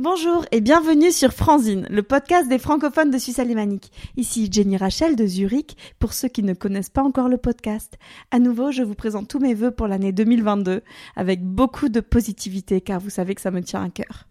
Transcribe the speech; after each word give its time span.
Bonjour 0.00 0.44
et 0.52 0.60
bienvenue 0.60 1.10
sur 1.10 1.32
Franzine, 1.32 1.84
le 1.90 2.04
podcast 2.04 2.48
des 2.48 2.60
francophones 2.60 3.10
de 3.10 3.18
Suisse 3.18 3.40
alémanique. 3.40 3.90
Ici 4.16 4.48
Jenny 4.48 4.76
Rachel 4.76 5.16
de 5.16 5.26
Zurich, 5.26 5.76
pour 5.98 6.12
ceux 6.12 6.28
qui 6.28 6.44
ne 6.44 6.54
connaissent 6.54 6.88
pas 6.88 7.02
encore 7.02 7.28
le 7.28 7.36
podcast. 7.36 7.98
À 8.30 8.38
nouveau, 8.38 8.70
je 8.70 8.84
vous 8.84 8.94
présente 8.94 9.26
tous 9.26 9.40
mes 9.40 9.54
vœux 9.54 9.72
pour 9.72 9.88
l'année 9.88 10.12
2022, 10.12 10.82
avec 11.16 11.42
beaucoup 11.42 11.88
de 11.88 11.98
positivité, 11.98 12.80
car 12.80 13.00
vous 13.00 13.10
savez 13.10 13.34
que 13.34 13.40
ça 13.40 13.50
me 13.50 13.60
tient 13.60 13.82
à 13.82 13.88
cœur. 13.88 14.28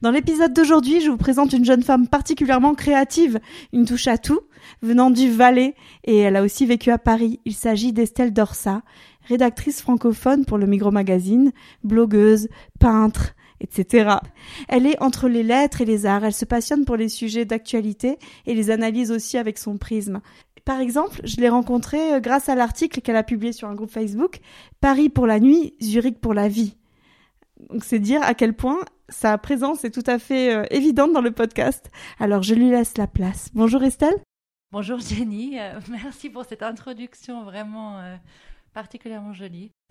Dans 0.00 0.10
l'épisode 0.10 0.54
d'aujourd'hui, 0.54 1.02
je 1.02 1.10
vous 1.10 1.18
présente 1.18 1.52
une 1.52 1.66
jeune 1.66 1.82
femme 1.82 2.08
particulièrement 2.08 2.74
créative, 2.74 3.40
une 3.74 3.84
touche 3.84 4.08
à 4.08 4.16
tout, 4.16 4.40
venant 4.80 5.10
du 5.10 5.30
Valais, 5.30 5.74
et 6.04 6.16
elle 6.16 6.36
a 6.36 6.42
aussi 6.42 6.64
vécu 6.64 6.90
à 6.90 6.98
Paris. 6.98 7.40
Il 7.44 7.52
s'agit 7.52 7.92
d'Estelle 7.92 8.32
Dorsa, 8.32 8.80
rédactrice 9.28 9.82
francophone 9.82 10.46
pour 10.46 10.56
le 10.56 10.66
Migros 10.66 10.90
Magazine, 10.90 11.52
blogueuse, 11.84 12.48
peintre, 12.78 13.34
etc. 13.60 14.16
Elle 14.68 14.86
est 14.86 15.00
entre 15.02 15.28
les 15.28 15.42
lettres 15.42 15.80
et 15.80 15.84
les 15.84 16.06
arts, 16.06 16.24
elle 16.24 16.32
se 16.32 16.44
passionne 16.44 16.84
pour 16.84 16.96
les 16.96 17.08
sujets 17.08 17.44
d'actualité 17.44 18.18
et 18.46 18.54
les 18.54 18.70
analyse 18.70 19.12
aussi 19.12 19.38
avec 19.38 19.58
son 19.58 19.78
prisme. 19.78 20.20
Par 20.64 20.80
exemple, 20.80 21.20
je 21.24 21.36
l'ai 21.36 21.48
rencontrée 21.48 22.14
euh, 22.14 22.20
grâce 22.20 22.48
à 22.48 22.54
l'article 22.54 23.00
qu'elle 23.00 23.16
a 23.16 23.22
publié 23.22 23.52
sur 23.52 23.68
un 23.68 23.74
groupe 23.74 23.90
Facebook, 23.90 24.40
Paris 24.80 25.08
pour 25.08 25.26
la 25.26 25.40
nuit, 25.40 25.74
Zurich 25.82 26.20
pour 26.20 26.34
la 26.34 26.48
vie. 26.48 26.76
Donc 27.70 27.84
c'est 27.84 27.98
dire 27.98 28.22
à 28.22 28.34
quel 28.34 28.54
point 28.54 28.78
sa 29.08 29.36
présence 29.38 29.84
est 29.84 29.90
tout 29.90 30.08
à 30.08 30.18
fait 30.18 30.54
euh, 30.54 30.64
évidente 30.70 31.12
dans 31.12 31.20
le 31.20 31.32
podcast. 31.32 31.90
Alors 32.18 32.42
je 32.42 32.54
lui 32.54 32.70
laisse 32.70 32.96
la 32.98 33.06
place. 33.06 33.50
Bonjour 33.54 33.82
Estelle. 33.82 34.16
Bonjour 34.72 35.00
Jenny, 35.00 35.58
euh, 35.58 35.80
merci 35.88 36.30
pour 36.30 36.44
cette 36.44 36.62
introduction 36.62 37.42
vraiment 37.42 38.00
particulièrement 38.72 39.32
jolie. 39.32 39.72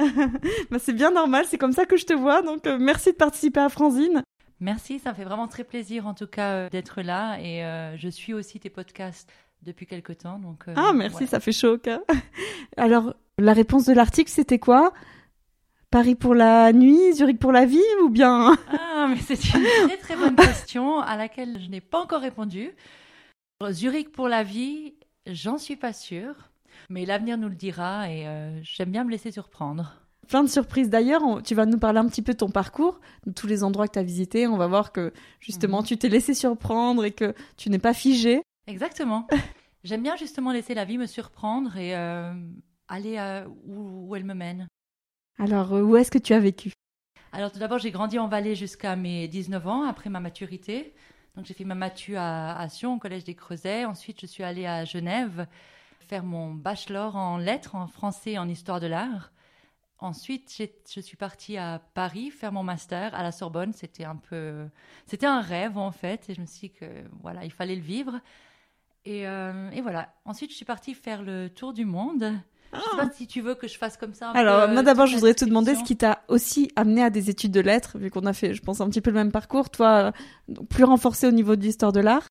bah, 0.71 0.79
c'est 0.79 0.93
bien 0.93 1.11
normal, 1.11 1.45
c'est 1.47 1.57
comme 1.57 1.73
ça 1.73 1.85
que 1.85 1.97
je 1.97 2.05
te 2.05 2.13
vois, 2.13 2.41
donc 2.41 2.67
euh, 2.67 2.77
merci 2.79 3.11
de 3.11 3.17
participer 3.17 3.59
à 3.59 3.69
Franzine. 3.69 4.23
Merci, 4.59 4.99
ça 4.99 5.11
me 5.11 5.15
fait 5.15 5.23
vraiment 5.23 5.47
très 5.47 5.63
plaisir 5.63 6.05
en 6.05 6.13
tout 6.13 6.27
cas 6.27 6.53
euh, 6.53 6.69
d'être 6.69 7.01
là 7.01 7.37
et 7.39 7.63
euh, 7.63 7.95
je 7.97 8.09
suis 8.09 8.33
aussi 8.33 8.59
tes 8.59 8.69
podcasts 8.69 9.31
depuis 9.61 9.85
quelque 9.85 10.13
temps. 10.13 10.39
Donc, 10.39 10.65
ah 10.75 10.93
merci, 10.93 11.27
ça 11.27 11.39
fait 11.39 11.51
chaud 11.51 11.77
Alors, 12.77 13.13
la 13.37 13.53
réponse 13.53 13.85
de 13.85 13.93
l'article, 13.93 14.31
c'était 14.31 14.59
quoi? 14.59 14.93
Paris 15.91 16.15
pour 16.15 16.35
la 16.35 16.71
nuit, 16.71 17.13
Zurich 17.13 17.39
pour 17.39 17.51
la 17.51 17.65
vie 17.65 17.81
ou 18.03 18.09
bien 18.09 18.55
Ah, 18.69 19.07
mais 19.09 19.17
c'est 19.17 19.43
une 19.53 19.65
très 19.87 19.97
très 19.97 20.15
bonne 20.15 20.35
question 20.35 20.99
à 20.99 21.17
laquelle 21.17 21.59
je 21.59 21.69
n'ai 21.69 21.81
pas 21.81 21.99
encore 21.99 22.21
répondu. 22.21 22.71
Zurich 23.71 24.11
pour 24.11 24.29
la 24.29 24.43
vie, 24.43 24.93
j'en 25.25 25.57
suis 25.57 25.75
pas 25.75 25.91
sûre. 25.91 26.35
Mais 26.89 27.05
l'avenir 27.05 27.37
nous 27.37 27.49
le 27.49 27.55
dira 27.55 28.09
et 28.11 28.27
euh, 28.27 28.59
j'aime 28.63 28.91
bien 28.91 29.03
me 29.03 29.11
laisser 29.11 29.31
surprendre. 29.31 29.95
Plein 30.27 30.43
de 30.43 30.49
surprises 30.49 30.89
d'ailleurs. 30.89 31.21
Tu 31.43 31.55
vas 31.55 31.65
nous 31.65 31.79
parler 31.79 31.99
un 31.99 32.07
petit 32.07 32.21
peu 32.21 32.33
de 32.33 32.37
ton 32.37 32.49
parcours, 32.49 32.99
de 33.25 33.31
tous 33.31 33.47
les 33.47 33.63
endroits 33.63 33.87
que 33.87 33.93
tu 33.93 33.99
as 33.99 34.03
visités. 34.03 34.47
On 34.47 34.57
va 34.57 34.67
voir 34.67 34.91
que 34.91 35.11
justement 35.39 35.79
mhm. 35.79 35.85
tu 35.85 35.97
t'es 35.97 36.09
laissé 36.09 36.33
surprendre 36.33 37.03
et 37.03 37.11
que 37.11 37.33
tu 37.57 37.69
n'es 37.69 37.79
pas 37.79 37.93
figé. 37.93 38.41
Exactement. 38.67 39.27
J'aime 39.83 40.03
bien 40.03 40.15
justement 40.17 40.51
laisser 40.51 40.73
la 40.73 40.85
vie 40.85 40.97
me 40.97 41.05
surprendre 41.05 41.77
et 41.77 41.95
euh, 41.95 42.33
aller 42.89 43.17
où, 43.65 44.15
elle 44.15 44.25
me 44.25 44.33
mène. 44.33 44.67
Alors, 45.39 45.73
euh, 45.73 45.81
où 45.81 45.95
est-ce 45.95 46.11
que 46.11 46.17
tu 46.17 46.33
as 46.33 46.39
vécu? 46.39 46.73
Alors, 47.31 47.51
tout 47.51 47.59
d'abord, 47.59 47.79
j'ai 47.79 47.91
grandi 47.91 48.19
en 48.19 48.27
Valais 48.27 48.55
jusqu'à 48.55 48.95
mes 48.95 49.27
19 49.27 49.67
ans, 49.67 49.83
après 49.83 50.09
ma 50.09 50.19
maturité. 50.19 50.93
Donc, 51.35 51.45
j'ai 51.45 51.53
fait 51.53 51.63
ma 51.63 51.75
matu 51.75 52.17
à, 52.17 52.57
à 52.57 52.67
Sion, 52.67 52.95
au 52.95 52.97
Collège 52.99 53.23
des 53.23 53.35
Creusets. 53.35 53.85
Ensuite, 53.85 54.19
je 54.19 54.25
suis 54.25 54.43
allée 54.43 54.65
à 54.65 54.83
Genève 54.83 55.47
faire 56.09 56.23
mon 56.23 56.53
bachelor 56.55 57.15
en 57.15 57.37
lettres, 57.37 57.75
en 57.75 57.87
français 57.87 58.39
en 58.39 58.49
histoire 58.49 58.79
de 58.79 58.87
l'art. 58.87 59.31
Ensuite, 59.99 60.63
je 60.89 61.01
suis 61.01 61.17
partie 61.17 61.57
à 61.57 61.81
Paris 61.93 62.31
faire 62.31 62.51
mon 62.51 62.63
master 62.63 63.13
à 63.13 63.21
la 63.21 63.31
Sorbonne. 63.31 63.73
C'était 63.73 64.05
un 64.05 64.15
peu, 64.15 64.67
c'était 65.05 65.27
un 65.27 65.41
rêve 65.41 65.77
en 65.77 65.91
fait, 65.91 66.27
et 66.29 66.33
je 66.33 66.41
me 66.41 66.45
suis 66.45 66.69
dit 66.69 66.73
que 66.73 66.85
voilà, 67.21 67.45
il 67.45 67.51
fallait 67.51 67.75
le 67.75 67.81
vivre. 67.81 68.19
Et, 69.05 69.27
euh, 69.27 69.69
et 69.71 69.81
voilà. 69.81 70.13
Ensuite, 70.25 70.49
je 70.51 70.55
suis 70.55 70.65
partie 70.65 70.93
faire 70.95 71.21
le 71.21 71.49
tour 71.49 71.73
du 71.73 71.85
monde. 71.85 72.33
Je 72.73 72.79
sais 72.79 72.97
pas 72.97 73.07
ah. 73.07 73.13
si 73.13 73.27
tu 73.27 73.41
veux 73.41 73.55
que 73.55 73.67
je 73.67 73.77
fasse 73.77 73.97
comme 73.97 74.13
ça. 74.13 74.31
Alors, 74.31 74.69
moi 74.69 74.83
d'abord, 74.83 75.05
je 75.05 75.15
voudrais 75.15 75.33
te 75.33 75.45
demander 75.45 75.75
ce 75.75 75.83
qui 75.83 75.97
t'a 75.97 76.23
aussi 76.27 76.71
amené 76.75 77.03
à 77.03 77.09
des 77.09 77.29
études 77.29 77.51
de 77.51 77.61
lettres, 77.61 77.97
vu 77.97 78.09
qu'on 78.09 78.25
a 78.25 78.33
fait, 78.33 78.53
je 78.53 78.61
pense, 78.61 78.81
un 78.81 78.89
petit 78.89 79.01
peu 79.01 79.11
le 79.11 79.15
même 79.15 79.31
parcours. 79.31 79.69
Toi, 79.69 80.11
plus 80.69 80.85
renforcé 80.85 81.27
au 81.27 81.31
niveau 81.31 81.55
de 81.55 81.61
l'histoire 81.61 81.91
de 81.91 81.99
l'art. 81.99 82.27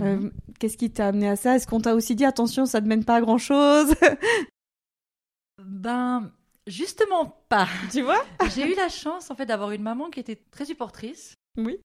Euh, 0.00 0.16
mhm. 0.16 0.32
Qu'est-ce 0.58 0.76
qui 0.76 0.90
t'a 0.90 1.08
amené 1.08 1.28
à 1.28 1.36
ça? 1.36 1.56
Est-ce 1.56 1.66
qu'on 1.66 1.80
t'a 1.80 1.94
aussi 1.94 2.14
dit 2.14 2.24
attention, 2.24 2.66
ça 2.66 2.80
ne 2.80 2.86
mène 2.86 3.04
pas 3.04 3.16
à 3.16 3.20
grand 3.20 3.38
chose 3.38 3.94
Ben, 5.58 6.30
justement 6.66 7.44
pas. 7.48 7.68
Tu 7.90 8.02
vois? 8.02 8.24
J'ai 8.54 8.72
eu 8.72 8.74
la 8.74 8.88
chance 8.88 9.30
en 9.30 9.34
fait 9.34 9.46
d'avoir 9.46 9.70
une 9.72 9.82
maman 9.82 10.10
qui 10.10 10.20
était 10.20 10.36
très 10.50 10.64
supportrice. 10.64 11.34
Oui. 11.56 11.78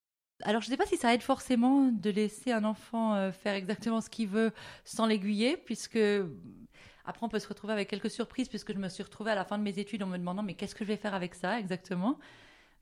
Alors 0.43 0.61
je 0.61 0.67
ne 0.67 0.71
sais 0.71 0.77
pas 0.77 0.85
si 0.85 0.97
ça 0.97 1.13
aide 1.13 1.23
forcément 1.23 1.85
de 1.91 2.09
laisser 2.11 2.51
un 2.51 2.63
enfant 2.63 3.15
euh, 3.15 3.31
faire 3.31 3.55
exactement 3.55 4.01
ce 4.01 4.09
qu'il 4.09 4.27
veut 4.27 4.51
sans 4.85 5.07
l'aiguiller, 5.07 5.57
puisque 5.57 5.99
après 7.05 7.25
on 7.25 7.29
peut 7.29 7.39
se 7.39 7.47
retrouver 7.47 7.73
avec 7.73 7.89
quelques 7.89 8.11
surprises, 8.11 8.47
puisque 8.47 8.71
je 8.71 8.77
me 8.77 8.87
suis 8.87 9.03
retrouvée 9.03 9.31
à 9.31 9.35
la 9.35 9.45
fin 9.45 9.57
de 9.57 9.63
mes 9.63 9.79
études 9.79 10.03
en 10.03 10.07
me 10.07 10.17
demandant 10.17 10.43
mais 10.43 10.53
qu'est-ce 10.53 10.75
que 10.75 10.85
je 10.85 10.89
vais 10.89 10.97
faire 10.97 11.15
avec 11.15 11.33
ça 11.33 11.59
exactement? 11.59 12.19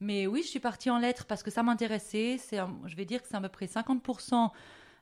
Mais 0.01 0.27
oui, 0.27 0.43
je 0.43 0.49
suis 0.49 0.59
partie 0.59 0.89
en 0.89 0.97
lettres 0.97 1.25
parce 1.25 1.41
que 1.41 1.49
ça 1.49 1.63
m'intéressait. 1.63 2.37
C'est, 2.37 2.59
je 2.85 2.95
vais 2.97 3.05
dire 3.05 3.21
que 3.21 3.29
c'est 3.29 3.37
à 3.37 3.41
peu 3.41 3.47
près 3.47 3.67
50% 3.67 4.51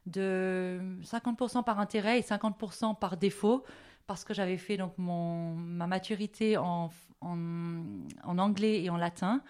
de 0.05 0.79
50% 1.03 1.63
par 1.63 1.79
intérêt 1.79 2.19
et 2.19 2.21
50% 2.21 2.97
par 2.97 3.17
défaut 3.17 3.63
parce 4.07 4.23
que 4.23 4.33
j'avais 4.33 4.57
fait 4.57 4.77
donc 4.77 4.97
mon, 4.97 5.55
ma 5.55 5.87
maturité 5.87 6.57
en, 6.57 6.89
en, 7.21 8.37
anglais 8.37 8.83
et 8.83 8.89
en 8.89 8.97
latin. 8.97 9.41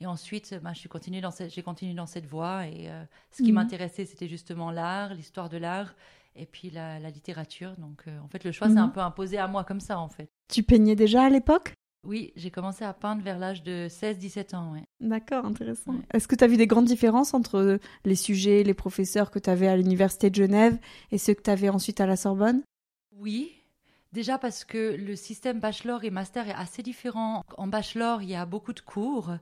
Et 0.00 0.06
ensuite, 0.06 0.58
bah, 0.62 0.72
j'ai 0.74 0.88
continué 0.88 1.20
dans 1.20 1.30
cette, 1.30 1.52
j'ai 1.52 1.62
continué 1.62 1.94
dans 1.94 2.06
cette 2.06 2.26
voie. 2.26 2.66
Et 2.66 2.90
euh, 2.90 3.04
ce 3.30 3.42
qui 3.42 3.50
mhm. 3.50 3.54
m'intéressait, 3.54 4.04
c'était 4.04 4.28
justement 4.28 4.70
l'art, 4.70 5.14
l'histoire 5.14 5.48
de 5.48 5.56
l'art, 5.56 5.94
et 6.34 6.46
puis 6.46 6.70
la, 6.70 6.98
littérature. 7.10 7.74
Donc, 7.78 8.02
euh, 8.06 8.18
en 8.20 8.28
fait, 8.28 8.44
le 8.44 8.52
choix 8.52 8.68
s'est 8.68 8.74
mhm. 8.74 8.80
un 8.80 8.88
peu 8.88 9.00
imposé 9.00 9.38
à 9.38 9.46
moi 9.46 9.64
comme 9.64 9.80
ça, 9.80 9.98
en 9.98 10.08
fait. 10.08 10.28
Tu 10.48 10.62
peignais 10.62 10.96
déjà 10.96 11.24
à 11.24 11.30
l'époque? 11.30 11.74
Oui, 12.04 12.32
j'ai 12.34 12.50
commencé 12.50 12.84
à 12.84 12.92
peindre 12.92 13.22
vers 13.22 13.38
l'âge 13.38 13.62
de 13.62 13.86
16-17 13.88 14.56
ans. 14.56 14.72
Ouais. 14.72 14.82
D'accord, 15.00 15.44
intéressant. 15.44 15.94
Est-ce 16.12 16.26
que 16.26 16.34
tu 16.34 16.42
as 16.42 16.48
vu 16.48 16.56
des 16.56 16.66
grandes 16.66 16.86
différences 16.86 17.32
entre 17.32 17.78
les 18.04 18.16
sujets, 18.16 18.64
les 18.64 18.74
professeurs 18.74 19.30
que 19.30 19.38
tu 19.38 19.48
avais 19.48 19.68
à 19.68 19.76
l'Université 19.76 20.28
de 20.28 20.34
Genève 20.34 20.78
et 21.12 21.18
ceux 21.18 21.34
que 21.34 21.42
tu 21.42 21.50
avais 21.50 21.68
ensuite 21.68 22.00
à 22.00 22.06
la 22.06 22.16
Sorbonne? 22.16 22.62
Oui. 23.16 23.52
Déjà 24.12 24.36
parce 24.36 24.64
que 24.64 24.96
le 24.96 25.16
système 25.16 25.60
bachelor 25.60 26.04
et 26.04 26.10
master 26.10 26.48
est 26.48 26.54
assez 26.54 26.82
différent. 26.82 27.44
En 27.56 27.66
bachelor, 27.68 28.20
il 28.20 28.30
y 28.30 28.34
a 28.34 28.44
beaucoup 28.46 28.72
de 28.72 28.80
cours 28.80 29.36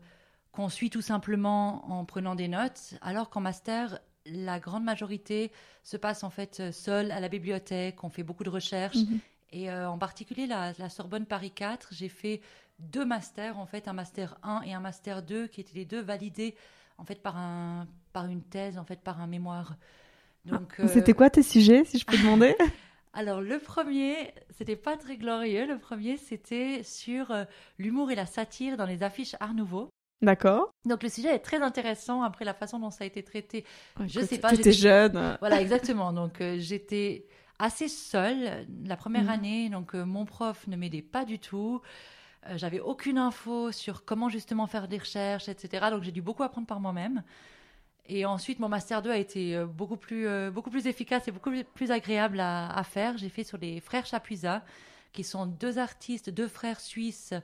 qu'on 0.52 0.68
suit 0.68 0.90
tout 0.90 1.00
simplement 1.00 1.90
en 1.90 2.04
prenant 2.04 2.34
des 2.34 2.48
notes, 2.48 2.94
alors 3.00 3.30
qu'en 3.30 3.40
master, 3.40 4.00
la 4.26 4.60
grande 4.60 4.84
majorité 4.84 5.50
se 5.82 5.96
passe 5.96 6.24
en 6.24 6.30
fait 6.30 6.70
seule 6.72 7.10
à 7.10 7.20
la 7.20 7.28
bibliothèque, 7.28 8.04
on 8.04 8.10
fait 8.10 8.22
beaucoup 8.22 8.44
de 8.44 8.50
recherches 8.50 8.96
mhm. 8.96 9.20
Et 9.52 9.70
euh, 9.70 9.88
en 9.88 9.98
particulier, 9.98 10.46
la, 10.46 10.72
Sorbonne 10.88 11.26
Paris 11.26 11.50
4, 11.50 11.88
j'ai 11.92 12.08
fait 12.08 12.40
deux 12.78 13.04
masters, 13.04 13.58
en 13.58 13.66
fait, 13.66 13.88
un 13.88 13.92
master 13.92 14.38
1 14.42 14.62
et 14.62 14.74
un 14.74 14.80
master 14.80 15.22
2, 15.22 15.48
qui 15.48 15.60
étaient 15.60 15.76
les 15.76 15.84
deux 15.84 16.00
validés, 16.00 16.54
en 16.98 17.04
fait, 17.04 17.20
par, 17.20 17.36
un, 17.36 17.86
par 18.12 18.26
une 18.26 18.42
thèse, 18.42 18.78
en 18.78 18.84
fait, 18.84 19.00
par 19.00 19.20
un 19.20 19.26
mémoire. 19.26 19.76
Donc, 20.44 20.74
ah, 20.78 20.88
C'était 20.88 21.12
quoi 21.12 21.30
tes 21.30 21.42
sujets, 21.42 21.84
si 21.84 21.98
je 21.98 22.06
peux 22.06 22.16
demander 22.16 22.56
Alors, 23.12 23.40
le 23.40 23.58
premier, 23.58 24.32
c'était 24.50 24.76
pas 24.76 24.96
très 24.96 25.16
glorieux. 25.16 25.66
Le 25.66 25.78
premier, 25.78 26.16
c'était 26.16 26.82
sur 26.84 27.32
euh, 27.32 27.44
l'humour 27.76 28.12
et 28.12 28.14
la 28.14 28.26
satire 28.26 28.76
dans 28.76 28.86
les 28.86 29.02
affiches 29.02 29.34
Art 29.40 29.54
Nouveau. 29.54 29.90
D'accord. 30.22 30.70
Donc 30.84 31.02
le 31.02 31.08
sujet 31.08 31.34
est 31.34 31.38
très 31.38 31.62
intéressant 31.62 32.22
après 32.22 32.44
la 32.44 32.52
façon 32.52 32.78
dont 32.78 32.90
ça 32.90 33.04
a 33.04 33.06
été 33.06 33.22
traité. 33.22 33.64
je 34.06 34.20
sais 34.20 34.38
pas. 34.38 34.50
J'étais 34.50 34.72
jeune. 34.72 35.38
Voilà, 35.40 35.62
exactement. 35.62 36.12
Donc 36.12 36.40
euh, 36.40 36.56
j'étais 36.58 37.26
assez 37.60 37.88
seule 37.88 38.66
la 38.84 38.96
première 38.96 39.24
mhm. 39.24 39.28
année. 39.30 39.68
Donc, 39.68 39.94
euh, 39.94 40.04
mon 40.04 40.24
prof 40.24 40.66
ne 40.66 40.76
m'aidait 40.76 41.02
pas 41.02 41.24
du 41.24 41.38
tout. 41.38 41.80
Euh, 42.46 42.56
j'avais 42.56 42.80
aucune 42.80 43.18
info 43.18 43.70
sur 43.70 44.04
comment 44.04 44.28
justement 44.28 44.66
faire 44.66 44.88
des 44.88 44.98
recherches, 44.98 45.48
etc. 45.48 45.86
Donc, 45.90 46.02
j'ai 46.02 46.12
dû 46.12 46.22
beaucoup 46.22 46.42
apprendre 46.42 46.66
par 46.66 46.80
moi-même. 46.80 47.22
Et 48.06 48.24
ensuite, 48.24 48.58
mon 48.58 48.68
master 48.68 49.02
2 49.02 49.10
a 49.10 49.16
été 49.18 49.54
euh, 49.54 49.66
beaucoup 49.66 49.96
plus, 49.96 50.26
beaucoup 50.50 50.70
plus 50.70 50.86
efficace 50.86 51.28
et 51.28 51.32
beaucoup 51.32 51.52
plus 51.74 51.90
agréable 51.90 52.40
à, 52.40 52.74
à 52.74 52.82
faire. 52.82 53.18
J'ai 53.18 53.28
fait 53.28 53.44
sur 53.44 53.58
les 53.58 53.80
frères 53.80 54.06
Chapuisat, 54.06 54.64
qui 55.12 55.22
sont 55.22 55.46
deux 55.46 55.78
artistes, 55.78 56.30
deux 56.30 56.48
frères 56.48 56.80
suisses 56.80 57.34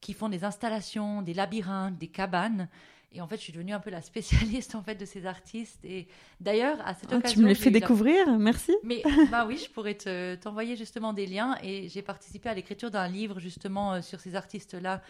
qui 0.00 0.12
font 0.12 0.28
des 0.28 0.44
installations, 0.44 1.22
des 1.22 1.32
labyrinthes, 1.32 1.96
des 1.96 2.08
cabanes. 2.08 2.68
Et 3.14 3.20
en 3.20 3.26
fait, 3.26 3.36
je 3.36 3.42
suis 3.42 3.52
devenue 3.52 3.72
un 3.72 3.80
peu 3.80 3.90
la 3.90 4.02
spécialiste 4.02 4.74
en 4.76 4.82
fait 4.82 4.94
de 4.94 5.04
ces 5.04 5.26
artistes. 5.26 5.84
Et 5.84 6.08
d'ailleurs, 6.40 6.78
à 6.86 6.94
cette 6.94 7.12
occasion, 7.12 7.22
ah, 7.24 7.32
tu 7.32 7.40
me 7.40 7.48
les 7.48 7.54
fais 7.54 7.70
découvrir, 7.70 8.38
merci. 8.38 8.72
Mais 8.82 9.02
bah 9.30 9.44
oui, 9.46 9.58
je 9.58 9.70
pourrais 9.70 9.94
te, 9.94 10.34
t'envoyer 10.36 10.76
justement 10.76 11.12
des 11.12 11.26
liens. 11.26 11.56
Et 11.62 11.88
j'ai 11.88 12.02
participé 12.02 12.48
à 12.48 12.54
l'écriture 12.54 12.90
d'un 12.90 13.08
livre 13.08 13.40
justement 13.40 13.94
euh, 13.94 14.02
sur 14.02 14.20
ces 14.20 14.34
artistes-là. 14.34 15.02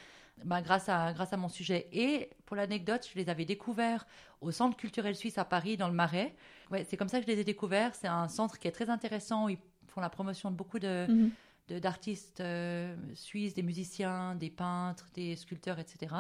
Bah, 0.45 0.63
grâce, 0.63 0.89
à, 0.89 1.13
grâce 1.13 1.33
à 1.33 1.37
mon 1.37 1.49
sujet. 1.49 1.89
Et 1.93 2.31
pour 2.47 2.57
l'anecdote, 2.57 3.07
je 3.13 3.19
les 3.19 3.29
avais 3.29 3.45
découverts 3.45 4.07
au 4.41 4.51
Centre 4.51 4.77
culturel 4.77 5.15
suisse 5.15 5.39
à 5.39 5.45
Paris, 5.45 5.77
dans 5.77 5.89
le 5.89 5.95
Marais. 5.95 6.35
Ouais, 6.71 6.85
c'est 6.89 6.97
comme 6.97 7.09
ça 7.09 7.21
que 7.21 7.27
je 7.27 7.31
les 7.31 7.41
ai 7.41 7.45
découverts. 7.45 7.95
C'est 7.95 8.09
un 8.09 8.29
centre 8.29 8.59
qui 8.59 8.67
est 8.67 8.73
très 8.73 8.91
intéressant. 8.91 9.45
Où 9.45 9.51
ils 9.51 9.59
font 9.89 10.01
la 10.01 10.09
promotion 10.09 10.51
de 10.51 10.57
beaucoup 10.57 10.79
de, 10.79 11.07
mhm. 11.07 11.81
d'artistes 11.81 12.41
euh, 12.41 12.97
suisses, 13.15 13.55
des 13.55 13.63
musiciens, 13.63 14.35
des 14.35 14.51
peintres, 14.51 15.07
des 15.15 15.37
sculpteurs, 15.37 15.79
etc. 15.79 16.15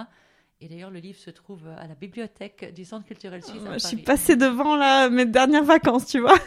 Et 0.64 0.68
d'ailleurs, 0.68 0.92
le 0.92 1.00
livre 1.00 1.18
se 1.18 1.30
trouve 1.30 1.66
à 1.76 1.88
la 1.88 1.96
bibliothèque 1.96 2.72
du 2.72 2.84
Centre 2.84 3.04
culturel 3.04 3.42
suisse. 3.42 3.60
je 3.72 3.78
suis 3.78 3.96
passée 3.96 4.36
devant 4.36 4.76
là 4.76 5.10
mes 5.10 5.26
dernières 5.26 5.64
vacances, 5.64 6.06
tu 6.06 6.20
vois. 6.20 6.38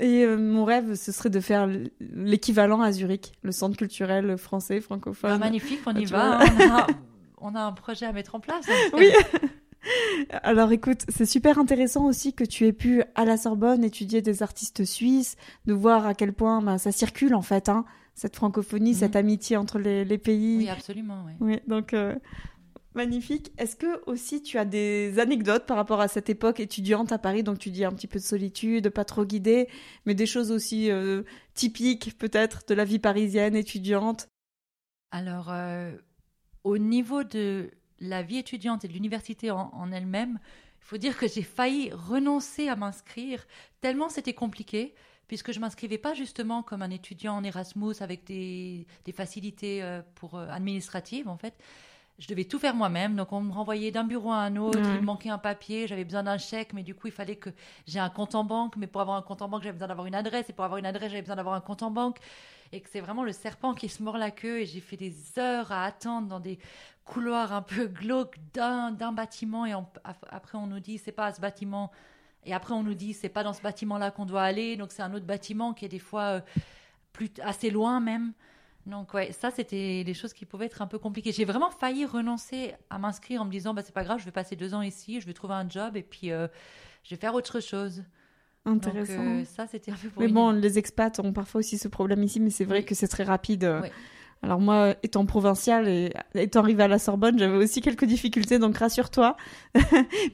Et 0.00 0.24
euh, 0.24 0.36
mon 0.36 0.64
rêve, 0.64 0.96
ce 0.96 1.12
serait 1.12 1.30
de 1.30 1.38
faire 1.38 1.68
l'équivalent 2.00 2.80
à 2.80 2.90
Zurich, 2.90 3.34
le 3.42 3.52
Centre 3.52 3.76
culturel 3.76 4.36
français 4.36 4.80
francophone. 4.80 5.30
Ah, 5.32 5.38
magnifique, 5.38 5.78
on 5.86 5.94
y 5.94 6.06
va. 6.06 6.40
Hein. 6.40 6.86
On, 7.38 7.54
a, 7.54 7.60
un 7.60 7.72
projet 7.72 8.06
à 8.06 8.12
mettre 8.12 8.34
en 8.34 8.40
place. 8.40 8.66
oui. 8.94 9.10
Alors 10.42 10.72
écoute, 10.72 11.02
c'est 11.08 11.26
super 11.26 11.60
intéressant 11.60 12.06
aussi 12.06 12.32
que 12.32 12.42
tu 12.42 12.66
aies 12.66 12.72
pu 12.72 13.04
à 13.14 13.24
la 13.24 13.36
Sorbonne 13.36 13.84
étudier 13.84 14.22
des 14.22 14.42
artistes 14.42 14.84
suisses, 14.84 15.36
de 15.66 15.72
voir 15.72 16.06
à 16.06 16.14
quel 16.14 16.32
point 16.32 16.60
bah, 16.62 16.78
ça 16.78 16.90
circule 16.90 17.36
en 17.36 17.42
fait, 17.42 17.68
hein, 17.68 17.84
cette 18.14 18.34
francophonie, 18.34 18.94
cette 18.94 19.14
mhm. 19.14 19.20
amitié 19.20 19.56
entre 19.56 19.78
les, 19.78 20.18
pays. 20.18 20.56
Oui, 20.56 20.68
absolument. 20.68 21.22
Oui, 21.26 21.34
oui 21.40 21.60
donc 21.68 21.92
euh, 21.92 22.16
magnifique. 22.96 23.52
Est-ce 23.58 23.76
que 23.76 24.02
aussi 24.06 24.42
tu 24.42 24.58
as 24.58 24.64
des 24.64 25.18
anecdotes 25.18 25.66
par 25.66 25.76
rapport 25.76 26.00
à 26.00 26.08
cette 26.08 26.28
époque 26.28 26.58
étudiante 26.60 27.12
à 27.12 27.18
Paris? 27.18 27.42
Donc 27.42 27.58
tu 27.58 27.70
dis 27.70 27.84
un 27.84 27.92
petit 27.92 28.08
peu 28.08 28.18
de 28.18 28.24
solitude, 28.24 28.90
pas 28.90 29.04
trop 29.04 29.24
guidée, 29.24 29.68
mais 30.06 30.14
des 30.14 30.26
choses 30.26 30.50
aussi 30.50 30.90
euh, 30.90 31.22
typiques 31.54 32.18
peut-être 32.18 32.62
de 32.66 32.74
la 32.74 32.84
vie 32.84 32.98
parisienne 32.98 33.54
étudiante? 33.54 34.28
Alors, 35.12 35.50
euh, 35.50 35.92
au 36.64 36.78
niveau 36.78 37.22
de 37.22 37.70
la 38.00 38.22
vie 38.22 38.38
étudiante 38.38 38.84
et 38.84 38.88
de 38.88 38.92
l'université 38.92 39.50
en, 39.50 39.92
elle-même, 39.92 40.38
il 40.80 40.84
faut 40.84 40.98
dire 40.98 41.16
que 41.16 41.28
j'ai 41.28 41.42
failli 41.42 41.90
renoncer 41.92 42.68
à 42.68 42.76
m'inscrire 42.76 43.46
tellement 43.80 44.08
c'était 44.08 44.34
compliqué 44.34 44.94
puisque 45.28 45.52
je 45.52 45.58
m'inscrivais 45.58 45.98
pas 45.98 46.14
justement 46.14 46.62
comme 46.62 46.82
un 46.82 46.90
étudiant 46.90 47.34
en 47.34 47.42
Erasmus 47.42 47.94
avec 48.00 48.24
des, 48.24 48.86
facilités 49.14 49.82
euh, 49.82 50.02
pour 50.14 50.38
administratives 50.38 51.28
en 51.28 51.36
fait. 51.36 51.54
Je 52.18 52.28
devais 52.28 52.44
tout 52.44 52.58
faire 52.58 52.74
moi-même, 52.74 53.14
donc 53.14 53.32
on 53.32 53.42
me 53.42 53.52
renvoyait 53.52 53.90
d'un 53.90 54.04
bureau 54.04 54.32
à 54.32 54.38
un 54.38 54.56
autre, 54.56 54.78
il 54.78 55.00
me 55.00 55.00
manquait 55.00 55.28
un 55.28 55.36
papier, 55.36 55.86
j'avais 55.86 56.04
besoin 56.04 56.22
d'un 56.22 56.38
chèque, 56.38 56.72
mais 56.72 56.82
du 56.82 56.94
coup 56.94 57.08
il 57.08 57.12
fallait 57.12 57.36
que 57.36 57.50
j'ai 57.86 57.98
un 57.98 58.08
compte 58.08 58.34
en 58.34 58.42
banque, 58.42 58.76
mais 58.76 58.86
pour 58.86 59.02
avoir 59.02 59.18
un 59.18 59.22
compte 59.22 59.42
en 59.42 59.48
banque 59.48 59.62
j'avais 59.62 59.74
besoin 59.74 59.88
d'avoir 59.88 60.06
une 60.06 60.14
adresse, 60.14 60.48
et 60.48 60.54
pour 60.54 60.64
avoir 60.64 60.78
une 60.78 60.86
adresse 60.86 61.10
j'avais 61.10 61.20
besoin 61.20 61.36
d'avoir 61.36 61.54
un 61.54 61.60
compte 61.60 61.82
en 61.82 61.90
banque, 61.90 62.16
et 62.72 62.80
que 62.80 62.88
c'est 62.90 63.00
vraiment 63.00 63.22
le 63.22 63.32
serpent 63.32 63.74
qui 63.74 63.90
se 63.90 64.02
mord 64.02 64.16
la 64.16 64.30
queue, 64.30 64.60
et 64.60 64.66
j'ai 64.66 64.80
fait 64.80 64.96
des 64.96 65.14
heures 65.38 65.70
à 65.72 65.84
attendre 65.84 66.26
dans 66.28 66.40
des 66.40 66.58
couloir 67.06 67.52
un 67.52 67.62
peu 67.62 67.86
glauque 67.86 68.36
d'un, 68.52 68.90
bâtiment. 69.12 69.64
Et 69.64 69.72
après 70.28 70.58
on 70.58 70.66
nous 70.66 70.80
dit 70.80 70.98
c'est 70.98 71.12
pas 71.12 71.26
à 71.26 71.32
ce 71.32 71.40
bâtiment. 71.40 71.90
Et 72.44 72.52
après 72.52 72.74
on 72.74 72.82
nous 72.82 72.94
dit 72.94 73.14
c'est 73.14 73.30
pas 73.30 73.42
dans 73.42 73.54
ce 73.54 73.62
bâtiment 73.62 73.96
là 73.96 74.10
qu'on 74.10 74.26
doit 74.26 74.42
aller. 74.42 74.76
Donc 74.76 74.92
c'est 74.92 75.02
un 75.02 75.14
autre 75.14 75.24
bâtiment 75.24 75.72
qui 75.72 75.86
est 75.86 75.88
des 75.88 75.98
fois 75.98 76.22
euh, 76.22 76.40
plus 77.12 77.30
assez 77.42 77.70
loin 77.70 78.00
même 78.00 78.34
donc 78.86 79.12
ouais 79.14 79.32
ça 79.32 79.50
c'était 79.50 80.04
des 80.04 80.14
choses 80.14 80.32
qui 80.32 80.46
pouvaient 80.46 80.66
être 80.66 80.82
un 80.82 80.86
peu 80.86 80.98
compliquées 80.98 81.32
j'ai 81.32 81.44
vraiment 81.44 81.70
failli 81.70 82.04
renoncer 82.06 82.74
à 82.90 82.98
m'inscrire 82.98 83.42
en 83.42 83.44
me 83.44 83.50
disant 83.50 83.74
bah 83.74 83.82
c'est 83.84 83.94
pas 83.94 84.04
grave 84.04 84.18
je 84.20 84.24
vais 84.24 84.30
passer 84.30 84.56
deux 84.56 84.74
ans 84.74 84.82
ici 84.82 85.20
je 85.20 85.26
vais 85.26 85.34
trouver 85.34 85.54
un 85.54 85.68
job 85.68 85.96
et 85.96 86.02
puis 86.02 86.32
euh, 86.32 86.48
je 87.02 87.10
vais 87.14 87.20
faire 87.20 87.34
autre 87.34 87.60
chose 87.60 88.04
Intéressant. 88.68 89.14
Donc, 89.18 89.26
euh, 89.26 89.44
ça, 89.44 89.68
c'était 89.68 89.92
un 89.92 89.94
peu 89.94 90.08
Mais 90.18 90.26
bon, 90.26 90.50
les 90.50 90.76
expats 90.76 91.20
ont 91.20 91.32
parfois 91.32 91.60
aussi 91.60 91.78
ce 91.78 91.86
problème 91.86 92.24
ici, 92.24 92.40
mais 92.40 92.50
c'est 92.50 92.64
vrai 92.64 92.82
que 92.82 92.96
c'est 92.96 93.06
très 93.06 93.22
rapide. 93.22 93.80
Alors 94.42 94.60
moi, 94.60 94.94
étant 95.02 95.24
provinciale 95.26 95.88
et 95.88 96.12
étant 96.34 96.60
arrivée 96.60 96.82
à 96.82 96.88
la 96.88 96.98
Sorbonne, 96.98 97.38
j'avais 97.38 97.56
aussi 97.56 97.80
quelques 97.80 98.04
difficultés, 98.04 98.58
donc 98.58 98.76
rassure-toi. 98.76 99.36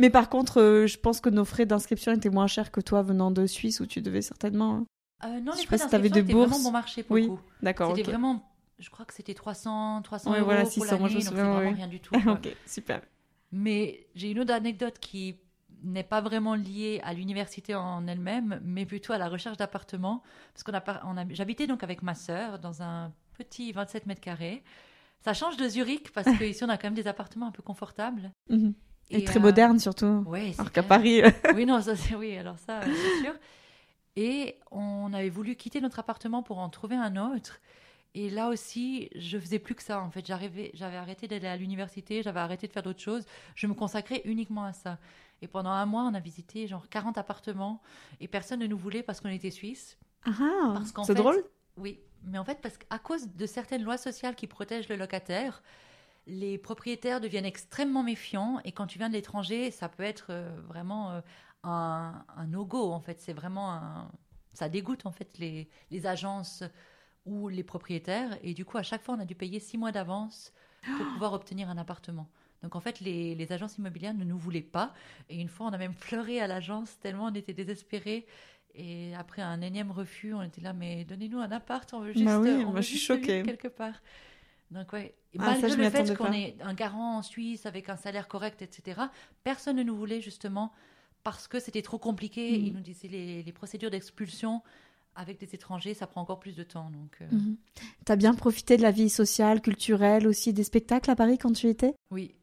Mais 0.01 0.11
par 0.11 0.29
contre, 0.29 0.61
euh, 0.61 0.87
je 0.87 0.99
pense 0.99 1.21
que 1.21 1.31
nos 1.31 1.45
frais 1.45 1.67
d'inscription 1.67 2.13
étaient 2.13 2.29
moins 2.29 2.49
chers 2.49 2.71
que 2.71 2.81
toi 2.81 3.03
venant 3.03 3.31
de 3.31 3.47
Suisse, 3.47 3.81
où 3.81 3.87
tu 3.87 4.03
devais 4.03 4.23
certainement... 4.23 4.85
Euh, 5.25 5.41
non, 5.41 5.53
les 5.57 5.65
frais 5.67 5.79
d'inscription 5.79 6.21
étaient 6.21 6.33
vraiment 6.33 6.61
bon 6.61 6.71
marché 6.71 7.03
pour 7.03 7.15
oui, 7.15 7.31
d'accord. 7.63 7.97
C'était 7.97 8.11
vraiment, 8.11 8.53
je 8.79 8.91
crois 8.91 9.05
que 9.05 9.15
c'était 9.15 9.35
300, 9.35 10.03
300 10.03 10.33
euros 10.35 10.45
voilà, 10.45 10.65
600, 10.65 10.97
pour 10.97 11.07
l'année, 11.07 11.15
donc 11.15 11.23
c'est 11.23 11.31
vraiment 11.31 11.59
rien 11.59 11.87
du 11.87 12.01
tout. 12.01 12.15
ok, 12.29 12.49
super. 12.67 13.03
Mais 13.53 14.07
j'ai 14.15 14.31
une 14.31 14.41
autre 14.41 14.53
anecdote 14.53 14.99
qui 14.99 15.37
n'est 15.85 16.05
pas 16.05 16.21
vraiment 16.21 16.55
liée 16.55 17.01
à 17.05 17.13
l'université 17.13 17.75
en 17.75 18.07
elle-même, 18.07 18.61
mais 18.65 18.87
plutôt 18.87 19.13
à 19.13 19.19
la 19.19 19.29
recherche 19.29 19.57
d'appartements. 19.57 20.23
Parce 20.55 20.63
qu'on 20.63 20.75
a, 20.75 21.01
on 21.05 21.17
a 21.17 21.25
j'habitais 21.31 21.67
donc 21.67 21.83
avec 21.83 22.03
ma 22.03 22.15
sœur 22.15 22.59
dans 22.59 22.83
un 22.83 23.13
petit 23.37 23.73
27 23.73 24.07
mètres 24.07 24.21
carrés. 24.21 24.63
Ça 25.25 25.35
change 25.35 25.57
de 25.57 25.69
Zurich 25.69 26.13
parce 26.13 26.29
qu'ici 26.37 26.65
on 26.65 26.69
a 26.69 26.77
quand 26.77 26.89
même 26.89 26.95
des 26.95 27.07
appartements 27.07 27.49
un 27.49 27.53
peu 27.53 27.63
confortables. 27.63 28.33
Mhm. 28.49 28.75
Et, 29.11 29.25
très 29.25 29.41
modernes 29.41 29.79
surtout. 29.79 30.25
Oui, 30.27 30.55
alors 30.59 30.73
qu'à 30.73 30.83
Paris. 30.83 31.23
oui, 31.55 31.67
non, 31.67 31.81
ça 31.83 31.95
c'est 31.97 32.15
oui, 32.15 32.37
alors 32.37 32.59
ça, 32.59 32.81
c'est 32.83 33.23
sûr. 33.23 33.35
Et 34.17 34.59
on 34.71 35.13
avait 35.13 35.31
voulu 35.31 35.57
quitter 35.57 35.81
notre 35.81 35.99
appartement 35.99 36.43
pour 36.43 36.59
en 36.59 36.69
trouver 36.69 36.97
un 36.97 37.17
autre. 37.17 37.61
Et 38.15 38.29
là 38.29 38.49
aussi, 38.49 39.09
je 39.15 39.39
faisais 39.39 39.59
plus 39.59 39.75
que 39.75 39.83
ça. 39.83 40.03
En 40.03 40.11
fait, 40.11 40.27
j'avais 40.27 40.97
arrêté 40.97 41.29
d'aller 41.29 41.47
à 41.47 41.57
l'université, 41.57 42.23
j'avais 42.23 42.41
arrêté 42.41 42.67
de 42.67 42.73
faire 42.73 42.83
d'autres 42.83 43.01
choses. 43.01 43.25
Je 43.55 43.67
me 43.67 43.73
consacrais 43.75 44.21
uniquement 44.25 44.65
à 44.65 44.73
ça. 44.75 44.99
Et 45.41 45.49
pendant 45.49 45.71
un 45.71 45.87
mois, 45.87 46.03
on 46.03 46.15
a 46.15 46.21
visité 46.21 46.67
genre 46.67 46.89
40 46.89 47.17
appartements 47.19 47.81
et 48.21 48.29
personne 48.29 48.61
ne 48.61 48.67
nous 48.67 48.77
voulait 48.77 49.03
parce 49.03 49.21
qu'on 49.21 49.31
était 49.31 49.51
suisse. 49.51 49.99
Ah, 50.25 50.81
c'est 51.05 51.15
drôle. 51.15 51.43
Oui, 51.79 51.99
mais 52.25 52.39
en 52.39 52.45
fait, 52.45 52.61
parce 52.61 52.77
qu'à 52.77 52.99
cause 52.99 53.29
de 53.29 53.47
certaines 53.47 53.83
lois 53.83 53.97
sociales 53.97 54.37
qui 54.37 54.47
protègent 54.47 54.89
le 54.89 54.97
locataire, 54.97 55.63
les 56.27 56.59
propriétaires 56.59 57.21
deviennent 57.21 57.47
extrêmement 57.47 58.03
méfiants 58.03 58.61
et 58.65 58.73
quand 58.73 58.87
tu 58.87 58.99
viens 58.99 59.09
de 59.09 59.15
l'étranger, 59.15 59.71
ça 59.71 59.89
peut 59.89 60.05
être 60.05 60.27
euh, 60.31 60.49
vraiment 60.69 61.11
euh, 61.11 61.21
un, 61.63 62.25
un 62.37 62.47
no-go 62.47 62.93
en 62.93 63.01
fait. 63.01 63.21
C'est 63.21 63.33
vraiment 63.33 63.73
un... 63.73 64.11
ça 64.53 64.69
dégoûte 64.69 65.07
en 65.07 65.13
fait 65.13 65.39
les, 65.39 65.69
les, 65.91 66.07
agences 66.07 66.65
ou 67.25 67.49
les 67.49 67.63
propriétaires 67.63 68.39
et 68.43 68.55
du 68.55 68.65
coup 68.65 68.79
à 68.79 68.83
chaque 68.83 69.03
fois 69.03 69.15
on 69.15 69.21
a 69.21 69.25
dû 69.25 69.35
payer 69.35 69.61
six 69.61 69.79
mois 69.79 69.93
d'avance 69.93 70.53
pour 70.97 71.07
pouvoir 71.15 71.33
obtenir 71.33 71.71
un 71.71 71.79
appartement. 71.79 72.29
Donc 72.63 72.77
en 72.77 72.81
fait 72.81 73.01
les, 73.01 73.35
les 73.35 73.53
agences 73.53 73.79
immobilières 73.79 74.15
ne 74.15 74.25
nous 74.25 74.39
voulaient 74.39 74.61
pas 74.61 74.95
et 75.29 75.41
une 75.41 75.49
fois 75.49 75.67
on 75.67 75.73
a 75.73 75.79
même 75.79 75.95
pleuré 75.95 76.41
à 76.41 76.47
l'agence 76.47 76.99
tellement 77.01 77.27
on 77.27 77.35
était 77.35 77.55
désespérés 77.55 78.27
et 78.75 79.15
après 79.15 79.43
un 79.43 79.61
énième 79.61 79.91
refus, 79.91 80.33
on 80.33 80.43
était 80.43 80.61
là, 80.61 80.73
mais 80.73 81.05
donnez-nous 81.05 81.39
un 81.39 81.51
appart, 81.53 81.93
on 81.93 82.01
veut 82.01 82.13
juste, 82.13 82.25
bah 82.25 82.39
oui, 82.39 82.65
on 82.67 82.73
moi, 82.73 82.81
je 82.81 82.87
suis 82.87 82.99
choquée. 82.99 83.43
quelque 83.43 83.69
part. 83.69 84.01
Donc 84.71 84.93
ouais, 84.95 85.15
ah, 85.39 85.59
malgré 85.61 85.77
le 85.77 85.91
fait 85.91 86.17
qu'on 86.17 86.33
est 86.33 86.57
un 86.63 86.73
garant 86.73 87.19
en 87.19 87.23
Suisse 87.23 87.67
avec 87.67 87.91
un 87.91 87.97
salaire 87.97 88.29
correct, 88.29 88.63
etc., 88.63 89.03
personne 89.45 89.77
ne 89.77 89.83
nous 89.83 89.95
voulait 89.95 90.23
justement 90.23 90.73
parce 91.25 91.49
que 91.49 91.61
c'était 91.61 91.83
trop 91.83 91.99
compliqué. 91.99 92.53
Mm. 92.53 92.67
Ils 92.67 92.73
nous 92.75 92.81
disaient 92.81 93.09
les, 93.09 93.43
les 93.43 93.53
procédures 93.53 93.91
d'expulsion 93.91 94.63
avec 95.15 95.39
des 95.39 95.55
étrangers, 95.55 95.95
ça 95.95 96.07
prend 96.07 96.23
encore 96.23 96.41
plus 96.41 96.57
de 96.57 96.63
temps. 96.63 96.91
Donc, 96.91 97.19
euh... 97.21 97.27
Mm-hmm. 97.27 97.57
T'as 98.05 98.17
bien 98.17 98.35
profité 98.35 98.77
de 98.77 98.83
la 98.83 98.91
vie 98.91 99.11
sociale, 99.11 99.61
culturelle, 99.61 100.27
aussi 100.27 100.53
des 100.53 100.65
spectacles 100.65 101.11
à 101.11 101.17
Paris 101.17 101.39
quand 101.39 101.53
tu 101.53 101.69
étais? 101.69 101.95
Oui, 102.11 102.35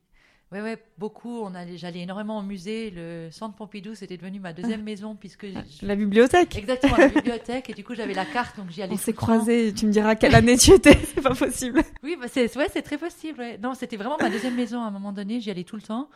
oui, 0.51 0.61
ouais, 0.61 0.77
beaucoup. 0.97 1.41
On 1.41 1.51
j'allais 1.75 1.99
énormément 1.99 2.39
au 2.39 2.41
musée. 2.41 2.89
Le 2.89 3.29
centre 3.31 3.55
Pompidou, 3.55 3.93
c'était 3.93 4.17
devenu 4.17 4.39
ma 4.39 4.51
deuxième 4.51 4.81
ah. 4.81 4.83
maison 4.83 5.15
puisque 5.15 5.45
ah, 5.55 5.61
la 5.83 5.95
bibliothèque. 5.95 6.55
Exactement, 6.57 6.97
la 6.97 7.07
bibliothèque. 7.09 7.69
Et 7.69 7.73
du 7.73 7.83
coup, 7.83 7.93
j'avais 7.93 8.15
la 8.15 8.25
carte, 8.25 8.57
donc 8.57 8.71
j'y 8.71 8.81
allais. 8.81 8.93
On 8.93 8.97
s'est 8.97 9.13
croisés. 9.13 9.73
Tu 9.73 9.85
me 9.85 9.91
diras 9.91 10.15
quelle 10.15 10.33
année 10.33 10.57
tu 10.57 10.71
étais. 10.71 10.97
C'est 11.15 11.21
pas 11.21 11.35
possible. 11.35 11.83
Oui, 12.03 12.17
bah 12.19 12.27
c'est 12.27 12.55
ouais, 12.57 12.67
c'est 12.73 12.81
très 12.81 12.97
possible. 12.97 13.43
Non, 13.61 13.75
c'était 13.75 13.97
vraiment 13.97 14.17
ma 14.19 14.29
deuxième 14.29 14.55
maison 14.55 14.81
à 14.81 14.85
un 14.85 14.91
moment 14.91 15.11
donné. 15.11 15.39
J'y 15.39 15.51
allais 15.51 15.63
tout 15.63 15.75
le 15.75 15.83
temps. 15.83 16.09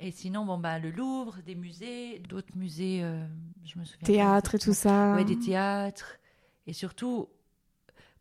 Et 0.00 0.10
sinon, 0.10 0.46
bon 0.46 0.56
bah 0.56 0.78
le 0.78 0.90
Louvre, 0.90 1.36
des 1.44 1.54
musées, 1.54 2.20
d'autres 2.20 2.56
musées. 2.56 3.00
Euh, 3.02 3.22
je 3.64 3.78
me 3.78 3.84
souviens. 3.84 4.06
Théâtre 4.06 4.54
et 4.54 4.58
tout 4.58 4.72
ça. 4.72 5.14
Ouais, 5.14 5.24
des 5.24 5.38
théâtres. 5.38 6.16
Et 6.66 6.72
surtout, 6.72 7.28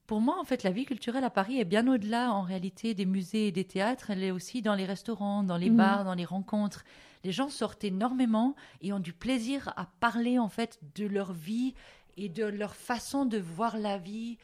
pour 0.06 0.20
moi, 0.20 0.38
en 0.40 0.44
fait, 0.44 0.64
la 0.64 0.72
vie 0.72 0.86
culturelle 0.86 1.24
à 1.24 1.30
Paris 1.30 1.60
est 1.60 1.66
bien 1.66 1.88
au-delà, 1.88 2.34
en 2.34 2.42
réalité, 2.42 2.94
des 2.94 3.06
musées 3.06 3.48
et 3.48 3.52
des 3.54 3.64
théâtres. 3.64 4.10
Elle 4.10 4.24
est 4.24 4.32
aussi 4.32 4.62
dans 4.62 4.76
les 4.76 4.86
restaurants, 4.86 5.44
dans 5.44 5.56
les 5.56 5.70
mhm. 5.70 5.78
bars, 5.78 6.04
dans 6.04 6.16
les 6.16 6.26
rencontres. 6.26 6.84
Les 7.24 7.32
gens 7.32 7.48
sortent 7.48 7.84
énormément 7.84 8.56
et 8.82 8.92
ont 8.92 9.00
du 9.00 9.14
plaisir 9.14 9.72
à 9.78 9.86
parler, 10.02 10.38
en 10.38 10.50
fait, 10.50 10.80
de 10.96 11.06
leur 11.06 11.32
vie 11.32 11.76
et 12.18 12.28
de 12.28 12.44
leur 12.44 12.76
façon 12.76 13.26
de 13.26 13.38
voir 13.38 13.78
la 13.78 13.98
vie 13.98 14.38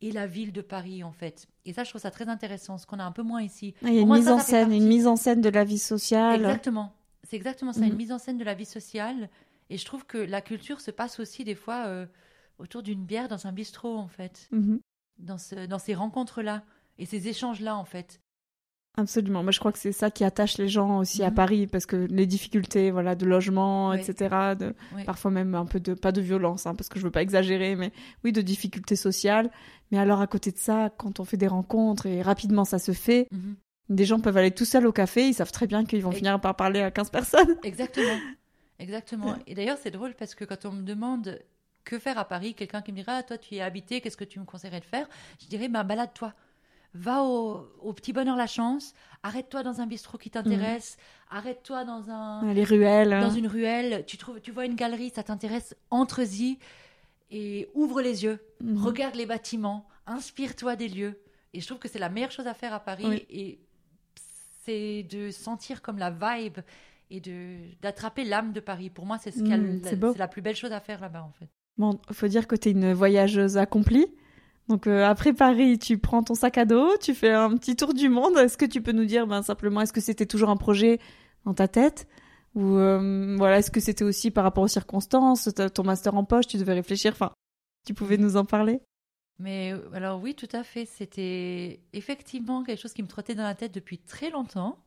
et 0.00 0.10
la 0.10 0.26
ville 0.26 0.52
de 0.52 0.62
Paris, 0.62 1.04
en 1.04 1.12
fait. 1.12 1.46
Et 1.64 1.72
ça, 1.72 1.84
je 1.84 1.90
trouve 1.90 2.00
ça 2.00 2.10
très 2.10 2.28
intéressant, 2.28 2.76
ce 2.76 2.86
qu'on 2.86 2.98
a 2.98 3.04
un 3.04 3.12
peu 3.12 3.22
moins 3.22 3.42
ici. 3.42 3.74
Il 3.82 3.94
y 3.94 3.98
a 3.98 4.00
une 4.00 4.12
mise 4.12 4.28
en 4.28 4.38
scène, 4.38 4.72
une 4.72 4.88
mise 4.88 5.06
en 5.06 5.16
scène 5.16 5.40
de 5.40 5.48
la 5.48 5.64
vie 5.64 5.78
sociale. 5.78 6.40
Exactement. 6.40 6.92
C'est 7.22 7.36
exactement 7.36 7.72
ça, 7.72 7.84
une 7.84 7.92
mhm. 7.92 7.96
mise 7.96 8.12
en 8.12 8.18
scène 8.18 8.38
de 8.38 8.44
la 8.44 8.54
vie 8.54 8.64
sociale. 8.64 9.30
Et 9.70 9.78
je 9.78 9.84
trouve 9.84 10.04
que 10.04 10.18
la 10.18 10.40
culture 10.40 10.80
se 10.80 10.90
passe 10.90 11.20
aussi 11.20 11.44
des 11.44 11.54
fois 11.54 11.86
euh, 11.86 12.06
autour 12.58 12.82
d'une 12.82 13.04
bière 13.04 13.28
dans 13.28 13.46
un 13.46 13.52
bistrot, 13.52 13.96
en 13.96 14.08
fait. 14.08 14.48
Mhm 14.50 14.80
dans, 15.22 15.36
dans 15.68 15.78
ces 15.78 15.94
rencontres-là 15.94 16.62
et 16.98 17.06
ces 17.06 17.28
échanges-là, 17.28 17.76
en 17.76 17.84
fait. 17.84 18.20
Absolument. 18.98 19.42
Moi, 19.42 19.52
je 19.52 19.58
crois 19.58 19.72
que 19.72 19.78
c'est 19.78 19.92
ça 19.92 20.10
qui 20.10 20.22
attache 20.22 20.58
les 20.58 20.68
gens 20.68 20.98
aussi 20.98 21.22
à 21.22 21.30
mhm. 21.30 21.34
Paris, 21.34 21.66
parce 21.66 21.86
que 21.86 21.96
les 21.96 22.26
difficultés, 22.26 22.90
voilà, 22.90 23.14
de 23.14 23.24
logement, 23.24 23.94
etc., 23.94 24.54
de, 24.58 24.74
parfois 25.06 25.30
même 25.30 25.54
un 25.54 25.64
peu 25.64 25.80
de, 25.80 25.94
pas 25.94 26.12
de 26.12 26.20
violence, 26.20 26.66
hein, 26.66 26.74
parce 26.74 26.90
que 26.90 26.98
je 26.98 27.04
veux 27.04 27.10
pas 27.10 27.22
exagérer, 27.22 27.74
mais 27.74 27.90
oui, 28.22 28.32
de 28.32 28.42
difficultés 28.42 28.96
sociales. 28.96 29.50
Mais 29.90 29.98
alors, 29.98 30.20
à 30.20 30.26
côté 30.26 30.52
de 30.52 30.58
ça, 30.58 30.90
quand 30.98 31.20
on 31.20 31.24
fait 31.24 31.38
des 31.38 31.46
rencontres 31.46 32.06
et 32.06 32.20
rapidement 32.20 32.66
ça 32.66 32.78
se 32.78 32.92
fait, 32.92 33.28
mhm. 33.30 33.56
des 33.88 34.04
gens 34.04 34.20
peuvent 34.20 34.36
aller 34.36 34.50
tout 34.50 34.66
seuls 34.66 34.86
au 34.86 34.92
café, 34.92 35.26
ils 35.26 35.34
savent 35.34 35.52
très 35.52 35.66
bien 35.66 35.86
qu'ils 35.86 36.02
vont 36.02 36.12
finir 36.12 36.38
par 36.38 36.54
parler 36.54 36.80
à 36.80 36.90
15 36.90 37.10
personnes. 37.10 37.56
Exactement. 37.62 38.18
Exactement. 38.78 39.36
Et 39.46 39.54
d'ailleurs, 39.54 39.78
c'est 39.80 39.90
drôle 39.90 40.14
parce 40.14 40.34
que 40.34 40.44
quand 40.44 40.66
on 40.66 40.72
me 40.72 40.82
demande 40.82 41.38
que 41.84 41.98
faire 41.98 42.18
à 42.18 42.24
Paris 42.24 42.54
Quelqu'un 42.54 42.82
qui 42.82 42.92
me 42.92 42.98
dira, 42.98 43.16
ah, 43.16 43.22
toi 43.22 43.38
tu 43.38 43.54
y 43.54 43.58
es 43.58 43.60
habité, 43.60 44.00
qu'est-ce 44.00 44.16
que 44.16 44.24
tu 44.24 44.38
me 44.38 44.44
conseillerais 44.44 44.80
de 44.80 44.84
faire? 44.84 45.08
Je 45.40 45.46
dirais, 45.46 45.68
ben 45.68 45.82
balade-toi. 45.82 46.32
Va 46.94 47.22
au, 47.22 47.66
au 47.80 47.92
petit 47.92 48.12
bonheur 48.12 48.36
la 48.36 48.46
chance, 48.46 48.94
arrête-toi 49.22 49.62
dans 49.62 49.80
un 49.80 49.86
bistrot 49.86 50.18
qui 50.18 50.30
t'intéresse, 50.30 50.96
arrête-toi 51.30 51.84
dans 51.84 52.10
un 52.10 52.52
Les 52.52 52.64
ruelles. 52.64 53.18
dans 53.20 53.30
une 53.30 53.46
ruelle, 53.46 54.04
tu 54.06 54.16
trouves 54.18 54.40
tu 54.40 54.50
vois 54.50 54.66
une 54.66 54.74
galerie, 54.74 55.10
ça 55.10 55.22
t'intéresse, 55.22 55.74
entre-y 55.90 56.58
et 57.30 57.68
ouvre 57.74 58.02
les 58.02 58.24
yeux, 58.24 58.38
Mhm. 58.60 58.76
regarde 58.84 59.14
les 59.14 59.24
bâtiments, 59.26 59.88
inspire-toi 60.06 60.76
des 60.76 60.88
lieux. 60.88 61.18
Et 61.54 61.60
je 61.60 61.66
trouve 61.66 61.78
que 61.78 61.88
c'est 61.88 61.98
la 61.98 62.08
meilleure 62.10 62.30
chose 62.30 62.46
à 62.46 62.54
faire 62.54 62.74
à 62.74 62.80
Paris 62.80 63.04
Oui. 63.08 63.26
et 63.30 63.58
c'est 64.64 65.02
de 65.04 65.30
sentir 65.30 65.82
comme 65.82 65.98
la 65.98 66.10
vibe 66.10 66.58
et 67.10 67.20
de 67.20 67.56
d'attraper 67.82 68.24
l'âme 68.24 68.52
de 68.52 68.60
Paris. 68.60 68.90
Pour 68.90 69.06
moi, 69.06 69.18
c'est 69.18 69.30
ce 69.30 69.38
qu'il 69.38 69.48
y 69.48 69.52
a 69.52 69.56
le- 69.56 69.80
c'est 69.82 69.96
beau. 69.96 70.12
c'est 70.12 70.18
la 70.18 70.28
plus 70.28 70.42
belle 70.42 70.56
chose 70.56 70.72
à 70.72 70.80
faire 70.80 71.00
là-bas 71.00 71.22
en 71.22 71.32
fait. 71.32 71.48
Bon, 71.78 71.98
faut 72.10 72.28
dire 72.28 72.46
que 72.46 72.54
tu 72.56 72.68
es 72.68 72.72
une 72.72 72.92
voyageuse 72.92 73.56
accomplie. 73.58 74.06
Donc 74.72 74.86
euh, 74.86 75.04
après 75.04 75.34
Paris, 75.34 75.78
tu 75.78 75.98
prends 75.98 76.22
ton 76.22 76.34
sac 76.34 76.56
à 76.56 76.64
dos, 76.64 76.96
tu 76.96 77.12
fais 77.12 77.30
un 77.30 77.54
petit 77.58 77.76
tour 77.76 77.92
du 77.92 78.08
monde. 78.08 78.38
Est-ce 78.38 78.56
que 78.56 78.64
tu 78.64 78.80
peux 78.80 78.92
nous 78.92 79.04
dire 79.04 79.26
ben, 79.26 79.42
simplement, 79.42 79.82
est-ce 79.82 79.92
que 79.92 80.00
c'était 80.00 80.24
toujours 80.24 80.48
un 80.48 80.56
projet 80.56 80.98
dans 81.44 81.52
ta 81.52 81.68
tête? 81.68 82.08
Ou 82.54 82.78
euh, 82.78 83.36
voilà, 83.36 83.58
est-ce 83.58 83.70
que 83.70 83.80
c'était 83.80 84.02
aussi 84.02 84.30
par 84.30 84.44
rapport 84.44 84.64
aux 84.64 84.68
circonstances, 84.68 85.50
ton 85.74 85.82
master 85.82 86.14
en 86.14 86.24
poche, 86.24 86.46
tu 86.46 86.56
devais 86.56 86.72
réfléchir, 86.72 87.12
enfin, 87.12 87.32
tu 87.86 87.92
pouvais 87.92 88.16
nous 88.16 88.38
en 88.38 88.46
parler? 88.46 88.80
Mais 89.38 89.74
euh, 89.74 89.90
alors 89.92 90.22
oui, 90.22 90.34
tout 90.34 90.48
à 90.52 90.64
fait. 90.64 90.86
C'était 90.86 91.80
effectivement 91.92 92.62
quelque 92.62 92.80
chose 92.80 92.94
qui 92.94 93.02
me 93.02 93.08
trottait 93.08 93.34
dans 93.34 93.42
la 93.42 93.54
tête 93.54 93.74
depuis 93.74 93.98
très 93.98 94.30
longtemps. 94.30 94.78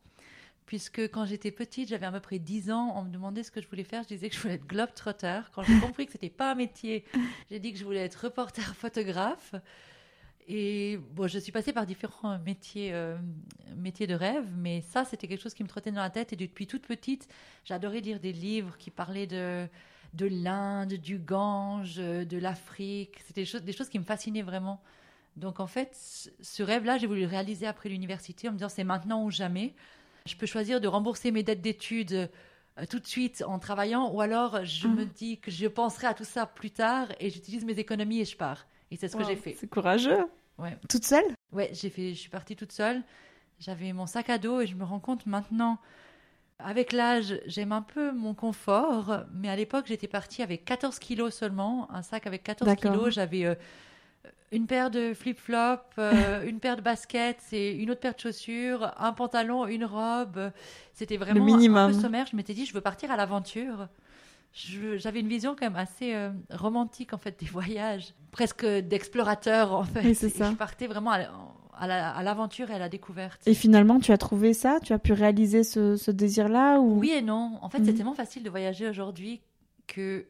Puisque 0.66 1.00
quand 1.12 1.26
j'étais 1.26 1.52
petite, 1.52 1.90
j'avais 1.90 2.08
à 2.08 2.12
peu 2.12 2.20
près 2.20 2.40
10 2.40 2.72
ans, 2.72 2.94
on 2.98 3.04
me 3.04 3.10
demandait 3.12 3.44
ce 3.44 3.52
que 3.52 3.62
je 3.62 3.68
voulais 3.68 3.84
faire. 3.84 4.02
Je 4.04 4.08
disais 4.08 4.30
que 4.30 4.36
je 4.36 4.42
voulais 4.42 4.56
être 4.56 4.66
globetrotter. 4.66 5.42
Quand 5.54 5.62
j'ai 5.64 5.80
compris 5.80 6.08
que 6.08 6.12
c'était 6.12 6.30
pas 6.30 6.52
un 6.52 6.56
métier, 6.56 7.06
j'ai 7.52 7.60
dit 7.60 7.72
que 7.72 7.78
je 7.78 7.86
voulais 7.86 8.00
être 8.04 8.16
reporter 8.16 8.76
photographe. 8.76 9.54
Et 10.48 10.98
bon, 11.14 11.28
je 11.28 11.40
suis 11.40 11.52
passée 11.52 11.74
par 11.74 11.86
différents 11.86 12.38
métiers, 12.40 12.94
euh, 12.94 13.18
métiers 13.76 14.06
de 14.08 14.14
rêve, 14.14 14.46
mais 14.58 14.82
ça, 14.82 15.04
c'était 15.06 15.28
quelque 15.28 15.42
chose 15.42 15.56
qui 15.56 15.64
me 15.64 15.68
trottait 15.68 15.92
dans 15.92 16.02
la 16.02 16.10
tête. 16.12 16.34
Et 16.34 16.36
depuis 16.36 16.68
toute 16.68 16.86
petite, 16.86 17.28
j'adorais 17.64 18.00
lire 18.00 18.20
des 18.20 18.32
livres 18.32 18.78
qui 18.78 18.92
parlaient 18.92 19.26
de, 19.28 19.68
de 20.14 20.26
l'Inde, 20.28 20.94
du 20.94 21.18
Gange, 21.18 21.96
de 21.98 22.38
l'Afrique. 22.38 23.20
C'était 23.28 23.42
des 23.42 23.46
choses, 23.46 23.64
des 23.64 23.74
choses 23.74 23.90
qui 23.90 23.98
me 23.98 24.04
fascinaient 24.04 24.44
vraiment. 24.44 24.82
Donc 25.36 25.60
en 25.60 25.68
fait, 25.68 25.90
ce- 25.96 26.30
ce 26.42 26.64
rêve-là, 26.64 26.98
j'ai 27.00 27.08
voulu 27.08 27.22
le 27.22 27.28
réaliser 27.28 27.66
après 27.68 27.90
l'université 27.90 28.48
en 28.48 28.52
me 28.52 28.58
disant 28.58 28.70
c'est 28.70 28.84
maintenant 28.84 29.24
ou 29.24 29.32
jamais. 29.32 29.74
Je 30.28 30.36
peux 30.36 30.48
choisir 30.48 30.82
de 30.82 30.88
rembourser 30.88 31.30
mes 31.32 31.44
dettes 31.44 31.62
d'études 31.62 32.14
euh, 32.80 32.86
tout 32.90 32.98
de 33.00 33.06
suite 33.06 33.44
en 33.46 33.60
travaillant 33.60 34.12
ou 34.12 34.22
alors 34.22 34.66
je 34.66 34.88
Mhm. 34.88 34.96
me 34.96 35.06
dis 35.06 35.40
que 35.40 35.52
je 35.52 35.68
penserai 35.68 36.08
à 36.08 36.16
tout 36.16 36.24
ça 36.24 36.48
plus 36.48 36.72
tard 36.72 37.08
et 37.20 37.30
j'utilise 37.30 37.64
mes 37.64 37.78
économies 37.78 38.22
et 38.22 38.26
je 38.26 38.36
pars. 38.36 38.66
Et 38.90 38.98
c'est 38.98 39.08
ce 39.08 39.16
que 39.16 39.24
j'ai 39.24 39.36
fait. 39.36 39.56
C'est 39.60 39.70
courageux. 39.70 40.18
Ouais. 40.58 40.76
Toute 40.90 41.06
seule? 41.06 41.26
Ouais, 41.52 41.70
j'ai 41.74 41.92
fait, 41.92 42.10
je 42.16 42.20
suis 42.20 42.30
partie 42.30 42.56
toute 42.56 42.72
seule. 42.72 43.04
J'avais 43.60 43.94
mon 43.94 44.08
sac 44.08 44.30
à 44.32 44.40
dos 44.40 44.62
et 44.62 44.68
je 44.68 44.76
me 44.76 44.84
rends 44.84 45.00
compte 45.00 45.28
maintenant, 45.28 45.78
avec 46.58 46.92
l'âge, 46.92 47.40
j'aime 47.46 47.72
un 47.72 47.82
peu 47.84 48.12
mon 48.12 48.34
confort, 48.34 49.26
mais 49.34 49.50
à 49.50 49.56
l'époque, 49.56 49.86
j'étais 49.88 50.08
partie 50.08 50.42
avec 50.42 50.66
14 50.66 50.98
kilos 51.00 51.34
seulement, 51.36 51.90
un 51.92 52.02
sac 52.02 52.26
avec 52.26 52.44
14 52.44 52.68
D'accord. 52.68 52.92
kilos. 52.94 53.14
J'avais 53.14 53.46
euh, 53.46 53.56
une 54.52 54.68
paire 54.68 54.90
de 54.92 55.14
flip-flops, 55.14 55.82
euh, 55.98 56.44
une 56.48 56.60
paire 56.60 56.76
de 56.78 56.82
baskets 56.82 57.44
et 57.52 57.74
une 57.74 57.92
autre 57.92 58.00
paire 58.00 58.14
de 58.16 58.20
chaussures, 58.20 58.94
un 58.98 59.12
pantalon, 59.14 59.66
une 59.68 59.86
robe. 59.86 60.52
C'était 60.94 61.18
vraiment 61.18 61.42
un 61.42 61.46
minimum. 61.46 61.92
peu 61.94 62.00
sommaire. 62.00 62.26
Je 62.32 62.36
m'étais 62.36 62.54
dit, 62.54 62.66
je 62.66 62.74
veux 62.74 62.82
partir 62.82 63.12
à 63.12 63.18
l'aventure. 63.18 63.88
J'avais 64.54 65.20
une 65.20 65.28
vision 65.28 65.54
quand 65.60 65.66
même 65.66 65.76
assez 65.76 66.14
euh, 66.14 66.30
romantique 66.50 67.14
en 67.14 67.18
fait 67.18 67.38
des 67.40 67.46
voyages, 67.46 68.14
presque 68.32 68.66
d'explorateur 68.66 69.74
en 69.74 69.84
fait. 69.84 70.02
Oui, 70.06 70.16
c'est 70.16 70.28
Et 70.28 70.30
ça. 70.30 70.50
je 70.50 70.56
partais 70.56 70.88
vraiment 70.88 71.12
à, 71.12 71.20
à 71.78 71.88
la- 71.88 72.12
à 72.16 72.24
l'aventure 72.24 72.72
et 72.72 72.74
à 72.74 72.80
la 72.80 72.88
découverte. 72.88 73.42
Et 73.48 73.54
finalement, 73.54 74.00
tu 74.00 74.14
as 74.14 74.18
trouvé 74.18 74.54
ça? 74.54 74.80
Tu 74.82 74.94
as 74.94 75.00
pu 75.00 75.12
réaliser 75.12 75.64
ce, 75.66 75.98
ce 75.98 76.10
désir-là 76.10 76.80
ou... 76.80 77.00
Oui 77.00 77.12
et 77.12 77.22
non. 77.22 77.60
En 77.62 77.68
fait, 77.70 77.80
Mhm. 77.80 77.86
c'est 77.86 77.94
tellement 77.96 78.14
facile 78.14 78.44
de 78.44 78.50
voyager 78.50 78.88
aujourd'hui 78.88 79.42
que 79.88 80.26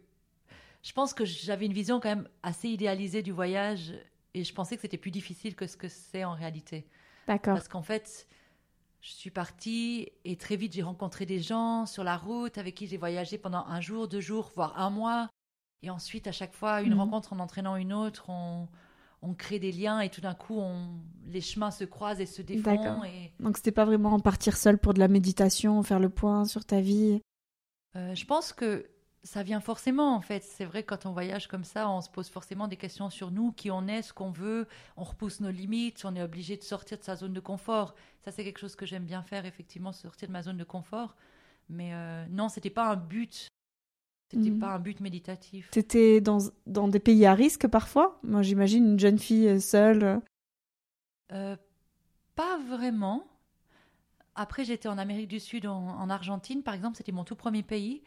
je 0.85 0.93
pense 0.93 1.15
que 1.15 1.25
j'avais 1.25 1.65
une 1.65 1.73
vision 1.73 1.99
quand 1.99 2.09
même 2.09 2.29
assez 2.43 2.69
idéalisée 2.69 3.23
du 3.23 3.31
voyage 3.31 3.93
et 4.35 4.43
je 4.43 4.53
pensais 4.53 4.75
que 4.75 4.83
c'était 4.83 4.99
plus 4.99 5.09
difficile 5.09 5.55
que 5.55 5.65
ce 5.65 5.75
que 5.77 5.89
c'est 5.89 6.23
en 6.23 6.33
réalité. 6.35 6.85
D'accord. 7.25 7.55
Parce 7.55 7.67
qu'en 7.67 7.81
fait, 7.81 8.27
je 9.01 9.09
suis 9.09 9.31
partie 9.31 10.09
et 10.25 10.35
très 10.35 10.55
vite 10.57 10.73
j'ai 10.73 10.83
rencontré 10.83 11.25
des 11.25 11.39
gens 11.39 11.87
sur 11.87 12.03
la 12.03 12.15
route 12.15 12.59
avec 12.59 12.75
qui 12.75 12.85
j'ai 12.85 12.97
voyagé 12.97 13.39
pendant 13.39 13.65
un 13.65 13.81
jour, 13.81 14.07
deux 14.07 14.21
jours, 14.21 14.51
voire 14.55 14.79
un 14.79 14.91
mois. 14.91 15.27
Et 15.81 15.89
ensuite, 15.89 16.27
à 16.27 16.31
chaque 16.31 16.53
fois, 16.53 16.81
une 16.81 16.93
Mhm. 16.93 16.99
rencontre 16.99 17.33
en 17.33 17.39
entraînant 17.39 17.77
une 17.77 17.91
autre, 17.93 18.29
on, 18.29 18.67
on 19.23 19.33
crée 19.33 19.57
des 19.57 19.71
liens 19.71 20.01
et 20.01 20.09
tout 20.09 20.21
d'un 20.21 20.35
coup, 20.35 20.59
on, 20.59 20.87
les 21.27 21.41
chemins 21.41 21.71
se 21.71 21.83
croisent 21.83 22.21
et 22.21 22.27
se 22.27 22.43
défont. 22.43 22.75
D'accord. 22.75 23.05
Et, 23.05 23.31
Donc 23.39 23.57
c'était 23.57 23.71
pas 23.71 23.85
vraiment 23.85 24.19
partir 24.19 24.55
seule 24.55 24.77
pour 24.77 24.93
de 24.93 24.99
la 24.99 25.07
méditation, 25.07 25.81
faire 25.81 25.99
le 25.99 26.09
point 26.09 26.45
sur 26.45 26.63
ta 26.63 26.79
vie? 26.79 27.21
Euh, 27.95 28.13
je 28.13 28.25
pense 28.25 28.53
que 28.53 28.87
ça 29.25 29.43
vient 29.43 29.59
forcément, 29.59 30.15
en 30.15 30.21
fait. 30.21 30.43
C'est 30.43 30.65
vrai, 30.65 30.83
quand 30.83 31.05
on 31.05 31.11
voyage 31.11 31.47
comme 31.47 31.63
ça, 31.65 31.89
on 31.89 31.99
se 32.01 32.09
pose 32.09 32.29
forcément 32.29 32.67
des 32.67 32.77
questions 32.77 33.09
sur 33.09 33.31
nous, 33.31 33.51
qui 33.51 33.71
on 33.71 33.87
est, 33.87 34.01
ce 34.03 34.13
qu'on 34.13 34.31
veut, 34.31 34.67
on 34.95 35.03
repousse 35.03 35.41
nos 35.41 35.51
limites, 35.51 36.05
on 36.05 36.15
est 36.15 36.21
obligé 36.23 36.55
de 36.57 36.63
sortir 36.63 36.97
de 36.97 37.03
sa 37.03 37.15
zone 37.15 37.33
de 37.33 37.39
confort. 37.41 37.95
Ça, 38.23 38.31
c'est 38.31 38.43
quelque 38.43 38.59
chose 38.59 38.75
que 38.75 38.85
j'aime 38.85 39.05
bien 39.05 39.23
faire, 39.23 39.45
effectivement, 39.45 39.91
sortir 39.91 40.27
de 40.29 40.33
ma 40.33 40.43
zone 40.43 40.57
de 40.57 40.63
confort. 40.63 41.15
Mais 41.69 41.93
euh, 41.93 42.25
non, 42.29 42.47
c'était 42.49 42.69
pas 42.69 42.91
un 42.91 42.95
but. 42.95 43.47
C'était 44.31 44.51
Mhm. 44.51 44.59
pas 44.59 44.73
un 44.73 44.79
but 44.79 44.99
méditatif. 45.01 45.69
T'étais 45.71 46.21
dans, 46.21 46.39
dans 46.67 46.87
des 46.87 46.99
pays 46.99 47.25
à 47.25 47.33
risque 47.33 47.67
parfois? 47.67 48.19
Moi 48.23 48.41
j'imagine 48.41 48.85
une 48.85 48.99
jeune 48.99 49.19
fille 49.19 49.47
euh, 49.47 49.59
seule. 49.59 50.03
euh, 50.03 50.19
Euh, 51.31 51.55
pas 52.35 52.57
vraiment. 52.67 53.23
Après, 54.35 54.65
j'étais 54.65 54.89
en 54.89 54.97
Amérique 54.97 55.29
du 55.29 55.39
Sud, 55.39 55.65
en, 55.65 55.87
en 55.87 56.09
Argentine, 56.09 56.61
par 56.61 56.73
exemple, 56.73 56.97
c'était 56.97 57.11
mon 57.13 57.23
tout 57.23 57.35
premier 57.35 57.63
pays. 57.63 58.03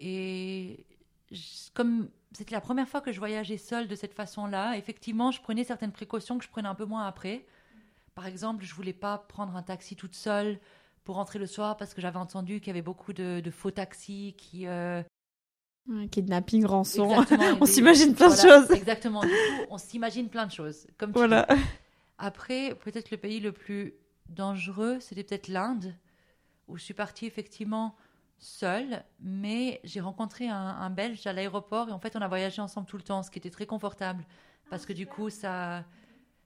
Et 0.00 0.84
je- 1.30 1.70
comme 1.74 2.08
c'était 2.32 2.54
la 2.54 2.60
première 2.60 2.88
fois 2.88 3.00
que 3.00 3.12
je 3.12 3.18
voyageais 3.18 3.58
seule 3.58 3.86
de 3.88 3.94
cette 3.94 4.14
façon-là, 4.14 4.76
effectivement, 4.76 5.30
je 5.30 5.40
prenais 5.40 5.64
certaines 5.64 5.92
précautions 5.92 6.38
que 6.38 6.44
je 6.44 6.48
prenais 6.50 6.68
un 6.68 6.74
peu 6.74 6.84
moins 6.84 7.06
après. 7.06 7.44
Par 8.14 8.26
exemple, 8.26 8.64
je 8.64 8.74
voulais 8.74 8.92
pas 8.92 9.18
prendre 9.18 9.54
un 9.56 9.62
taxi 9.62 9.96
toute 9.96 10.14
seule 10.14 10.58
pour 11.04 11.16
rentrer 11.16 11.38
le 11.38 11.46
soir 11.46 11.76
parce 11.76 11.94
que 11.94 12.00
j'avais 12.00 12.18
entendu 12.18 12.58
qu'il 12.60 12.68
y 12.68 12.70
avait 12.70 12.82
beaucoup 12.82 13.12
de, 13.12 13.40
de 13.40 13.50
faux 13.50 13.70
taxis 13.70 14.34
qui. 14.36 14.66
euh, 14.66 15.02
Kidnapping, 16.10 16.64
rançon. 16.66 17.10
exactement, 17.10 17.58
On 17.60 17.66
s'imagine 17.66 18.14
plein 18.14 18.28
de 18.30 18.36
choses. 18.40 18.70
Exactement. 18.70 19.22
Du 19.22 19.28
coup, 19.28 19.64
on 19.70 19.78
s'imagine 19.78 20.28
plein 20.28 20.46
de 20.46 20.52
choses. 20.52 20.86
Comme 20.98 21.10
tu 21.10 21.18
Voilà. 21.18 21.46
dis. 21.50 21.60
Après, 22.18 22.74
peut-être 22.76 23.10
le 23.10 23.16
pays 23.16 23.40
le 23.40 23.50
plus 23.52 23.94
dangereux, 24.28 25.00
c'était 25.00 25.24
peut-être 25.24 25.48
l'Inde, 25.48 25.94
où 26.68 26.76
je 26.76 26.82
suis 26.84 26.94
partie 26.94 27.26
effectivement 27.26 27.96
seule, 28.40 29.04
mais 29.20 29.80
j'ai 29.84 30.00
rencontré 30.00 30.48
un, 30.48 30.56
un 30.56 30.90
Belge 30.90 31.26
à 31.26 31.32
l'aéroport 31.32 31.88
et 31.88 31.92
en 31.92 32.00
fait 32.00 32.16
on 32.16 32.20
a 32.22 32.28
voyagé 32.28 32.62
ensemble 32.62 32.86
tout 32.88 32.96
le 32.96 33.02
temps, 33.04 33.22
ce 33.22 33.30
qui 33.30 33.38
était 33.38 33.50
très 33.50 33.66
confortable, 33.66 34.26
parce 34.70 34.86
que 34.86 34.92
du 34.94 35.06
coup 35.06 35.30
ça, 35.30 35.84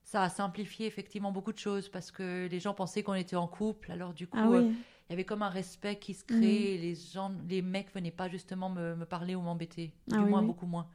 ça 0.05 0.23
a 0.25 0.29
simplifié 0.31 0.87
effectivement 0.87 1.33
beaucoup 1.33 1.53
de 1.53 1.59
choses, 1.59 1.89
parce 1.89 2.11
que 2.13 2.49
les 2.51 2.61
gens 2.61 2.75
pensaient 2.75 3.03
qu'on 3.03 3.15
était 3.15 3.37
en 3.37 3.49
couple, 3.49 3.93
alors 3.93 4.15
du 4.15 4.27
coup 4.29 4.55
Ah 4.55 4.55
euh, 4.55 4.63
il 5.09 5.13
y 5.13 5.15
avait 5.15 5.25
comme 5.25 5.43
un 5.43 5.51
respect 5.51 5.99
qui 5.99 6.15
se 6.15 6.25
créait, 6.25 6.75
et 6.75 6.79
les 6.79 6.95
gens, 6.95 7.33
les 7.49 7.63
mecs 7.63 7.93
venaient 7.95 8.11
pas 8.13 8.29
justement 8.29 8.71
me, 8.71 8.97
me 8.97 9.07
parler 9.07 9.35
ou 9.35 9.41
m'embêter, 9.43 9.93
Ah 10.13 10.17
du 10.17 10.25
oui, 10.25 10.33
moins 10.33 10.43
oui. 10.43 10.45
beaucoup 10.45 10.67
moins. 10.67 10.89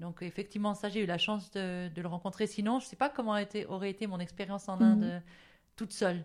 Donc 0.00 0.22
effectivement, 0.22 0.74
ça 0.74 0.88
j'ai 0.88 1.02
eu 1.02 1.06
la 1.06 1.18
chance 1.18 1.50
de, 1.52 1.88
de 1.88 2.02
le 2.02 2.08
rencontrer. 2.08 2.46
Sinon, 2.46 2.80
je 2.80 2.86
sais 2.86 2.96
pas 2.96 3.10
comment 3.10 3.34
a 3.34 3.42
été- 3.42 3.66
aurait 3.66 3.90
été 3.90 4.06
mon 4.06 4.18
expérience 4.20 4.68
en. 4.68 4.80
Inde 4.80 5.02
euh, 5.02 5.20
toute 5.76 5.92
seule. 5.92 6.24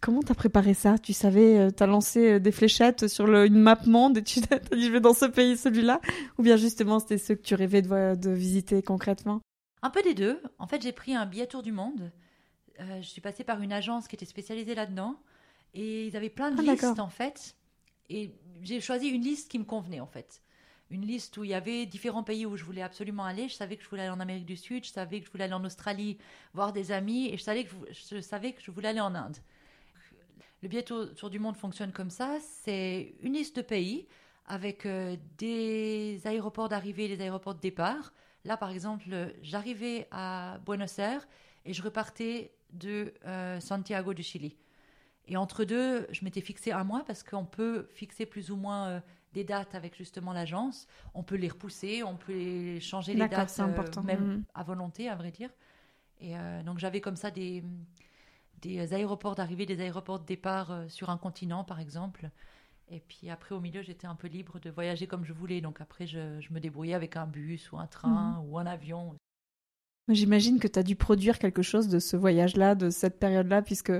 Comment 0.00 0.22
t'as 0.22 0.34
préparé 0.34 0.74
ça? 0.74 0.96
Tu 0.98 1.12
savais, 1.12 1.58
euh, 1.58 1.70
t'as 1.70 1.86
lancé 1.86 2.34
euh, 2.34 2.38
des 2.38 2.52
fléchettes 2.52 3.08
sur 3.08 3.26
le, 3.26 3.46
une 3.46 3.58
map 3.58 3.80
monde 3.86 4.18
et 4.18 4.22
tu 4.22 4.40
t'as 4.40 4.58
dit 4.58 4.86
je 4.86 4.92
vais 4.92 5.00
dans 5.00 5.14
ce 5.14 5.24
pays, 5.24 5.56
celui-là? 5.56 6.00
Ou 6.38 6.42
bien 6.42 6.56
justement 6.56 7.00
c'était 7.00 7.18
ceux 7.18 7.34
que 7.34 7.42
tu 7.42 7.54
rêvais 7.54 7.82
de, 7.82 8.30
visiter 8.30 8.82
concrètement? 8.82 9.40
Un 9.82 9.90
peu 9.90 10.02
des 10.02 10.14
deux. 10.14 10.40
En 10.58 10.68
fait, 10.68 10.82
j'ai 10.82 10.92
pris 10.92 11.14
un 11.16 11.26
billet 11.26 11.48
tour 11.48 11.64
du 11.64 11.72
monde. 11.72 12.12
Euh, 12.80 13.02
je 13.02 13.08
suis 13.08 13.20
passée 13.20 13.42
par 13.42 13.60
une 13.60 13.72
agence 13.72 14.06
qui 14.06 14.14
était 14.14 14.24
spécialisée 14.26 14.76
là-dedans. 14.76 15.16
Et 15.74 16.06
ils 16.06 16.16
avaient 16.16 16.30
plein 16.30 16.52
de 16.52 16.60
Ah, 16.60 16.72
listes, 16.72 17.00
en 17.00 17.08
fait. 17.08 17.56
Et 18.08 18.32
j'ai 18.60 18.80
choisi 18.80 19.08
une 19.08 19.22
liste 19.22 19.50
qui 19.50 19.58
me 19.58 19.64
convenait, 19.64 20.00
en 20.00 20.06
fait. 20.06 20.42
Une 20.90 21.06
liste 21.06 21.36
où 21.38 21.44
il 21.44 21.50
y 21.50 21.54
avait 21.54 21.86
différents 21.86 22.22
pays 22.22 22.46
où 22.46 22.56
je 22.56 22.64
voulais 22.64 22.82
absolument 22.82 23.24
aller. 23.24 23.48
Je 23.48 23.54
savais 23.54 23.76
que 23.76 23.82
je 23.82 23.88
voulais 23.88 24.02
aller 24.02 24.10
en 24.10 24.20
Amérique 24.20 24.46
du 24.46 24.56
Sud, 24.56 24.84
je 24.84 24.90
savais 24.90 25.20
que 25.20 25.26
je 25.26 25.32
voulais 25.32 25.44
aller 25.44 25.54
en 25.54 25.64
Australie 25.64 26.18
voir 26.52 26.72
des 26.72 26.92
amis, 26.92 27.28
et 27.28 27.38
je 27.38 27.42
savais 27.42 27.64
que 27.64 27.70
je, 27.90 28.16
je 28.16 28.20
savais 28.20 28.52
que 28.52 28.60
je 28.62 28.70
voulais 28.70 28.88
aller 28.88 29.00
en 29.00 29.14
Inde. 29.14 29.38
Le 30.62 30.68
billet 30.68 30.82
tour, 30.84 31.28
du 31.30 31.38
monde 31.38 31.56
fonctionne 31.56 31.92
comme 31.92 32.10
ça. 32.10 32.38
C'est 32.40 33.14
une 33.20 33.32
liste 33.32 33.56
de 33.56 33.62
pays 33.62 34.06
avec 34.46 34.86
euh, 34.86 35.16
des 35.38 36.20
aéroports 36.24 36.68
d'arrivée 36.68 37.06
et 37.06 37.16
des 37.16 37.22
aéroports 37.22 37.54
de 37.54 37.60
départ. 37.60 38.12
Là, 38.44 38.56
par 38.56 38.70
exemple, 38.70 39.04
j'arrivais 39.42 40.06
à 40.10 40.58
Buenos 40.64 40.98
Aires 40.98 41.26
et 41.64 41.72
je 41.72 41.82
repartais 41.82 42.52
de 42.72 43.12
euh, 43.24 43.58
Santiago 43.60 44.14
du 44.14 44.22
Chili. 44.22 44.56
Et 45.26 45.36
entre 45.36 45.64
deux, 45.64 46.06
je 46.10 46.24
m'étais 46.24 46.40
fixé 46.40 46.72
un 46.72 46.84
mois 46.84 47.04
parce 47.04 47.22
qu'on 47.22 47.44
peut 47.44 47.88
fixer 47.92 48.26
plus 48.26 48.50
ou 48.50 48.56
moins 48.56 48.88
euh, 48.88 49.00
des 49.32 49.44
dates 49.44 49.74
avec 49.74 49.96
justement 49.96 50.32
l'agence. 50.32 50.86
On 51.14 51.22
peut 51.22 51.36
les 51.36 51.48
repousser, 51.48 52.02
on 52.02 52.16
peut 52.16 52.32
les 52.32 52.80
changer 52.80 53.14
les 53.14 53.28
dates 53.28 53.58
euh, 53.60 54.02
même 54.02 54.20
Mhm. 54.20 54.44
à 54.54 54.62
volonté, 54.62 55.08
à 55.08 55.16
vrai 55.16 55.30
dire. 55.32 55.50
Et 56.20 56.34
donc 56.64 56.78
j'avais 56.78 57.00
comme 57.00 57.16
ça 57.16 57.32
des, 57.32 57.64
des 58.62 58.94
aéroports 58.94 59.34
d'arrivée, 59.34 59.66
des 59.66 59.80
aéroports 59.80 60.20
de 60.20 60.26
départ 60.26 60.70
euh, 60.70 60.88
sur 60.88 61.10
un 61.10 61.18
continent, 61.18 61.64
par 61.64 61.80
exemple. 61.80 62.30
Et 62.88 63.00
puis 63.00 63.30
après, 63.30 63.54
au 63.54 63.60
milieu, 63.60 63.82
j'étais 63.82 64.06
un 64.06 64.14
peu 64.14 64.28
libre 64.28 64.58
de 64.60 64.70
voyager 64.70 65.06
comme 65.06 65.24
je 65.24 65.32
voulais. 65.32 65.60
Donc 65.60 65.80
après, 65.80 66.06
je, 66.06 66.40
je 66.40 66.52
me 66.52 66.60
débrouillais 66.60 66.94
avec 66.94 67.16
un 67.16 67.26
bus 67.26 67.70
ou 67.72 67.78
un 67.78 67.86
train 67.86 68.38
Mhm. 68.40 68.50
ou 68.50 68.58
un 68.58 68.66
avion. 68.66 69.14
J'imagine 70.08 70.58
que 70.58 70.66
tu 70.68 70.78
as 70.78 70.82
dû 70.82 70.96
produire 70.96 71.38
quelque 71.38 71.62
chose 71.62 71.88
de 71.88 71.98
ce 71.98 72.16
voyage-là, 72.16 72.74
de 72.74 72.90
cette 72.90 73.18
période-là, 73.20 73.62
puisque, 73.62 73.92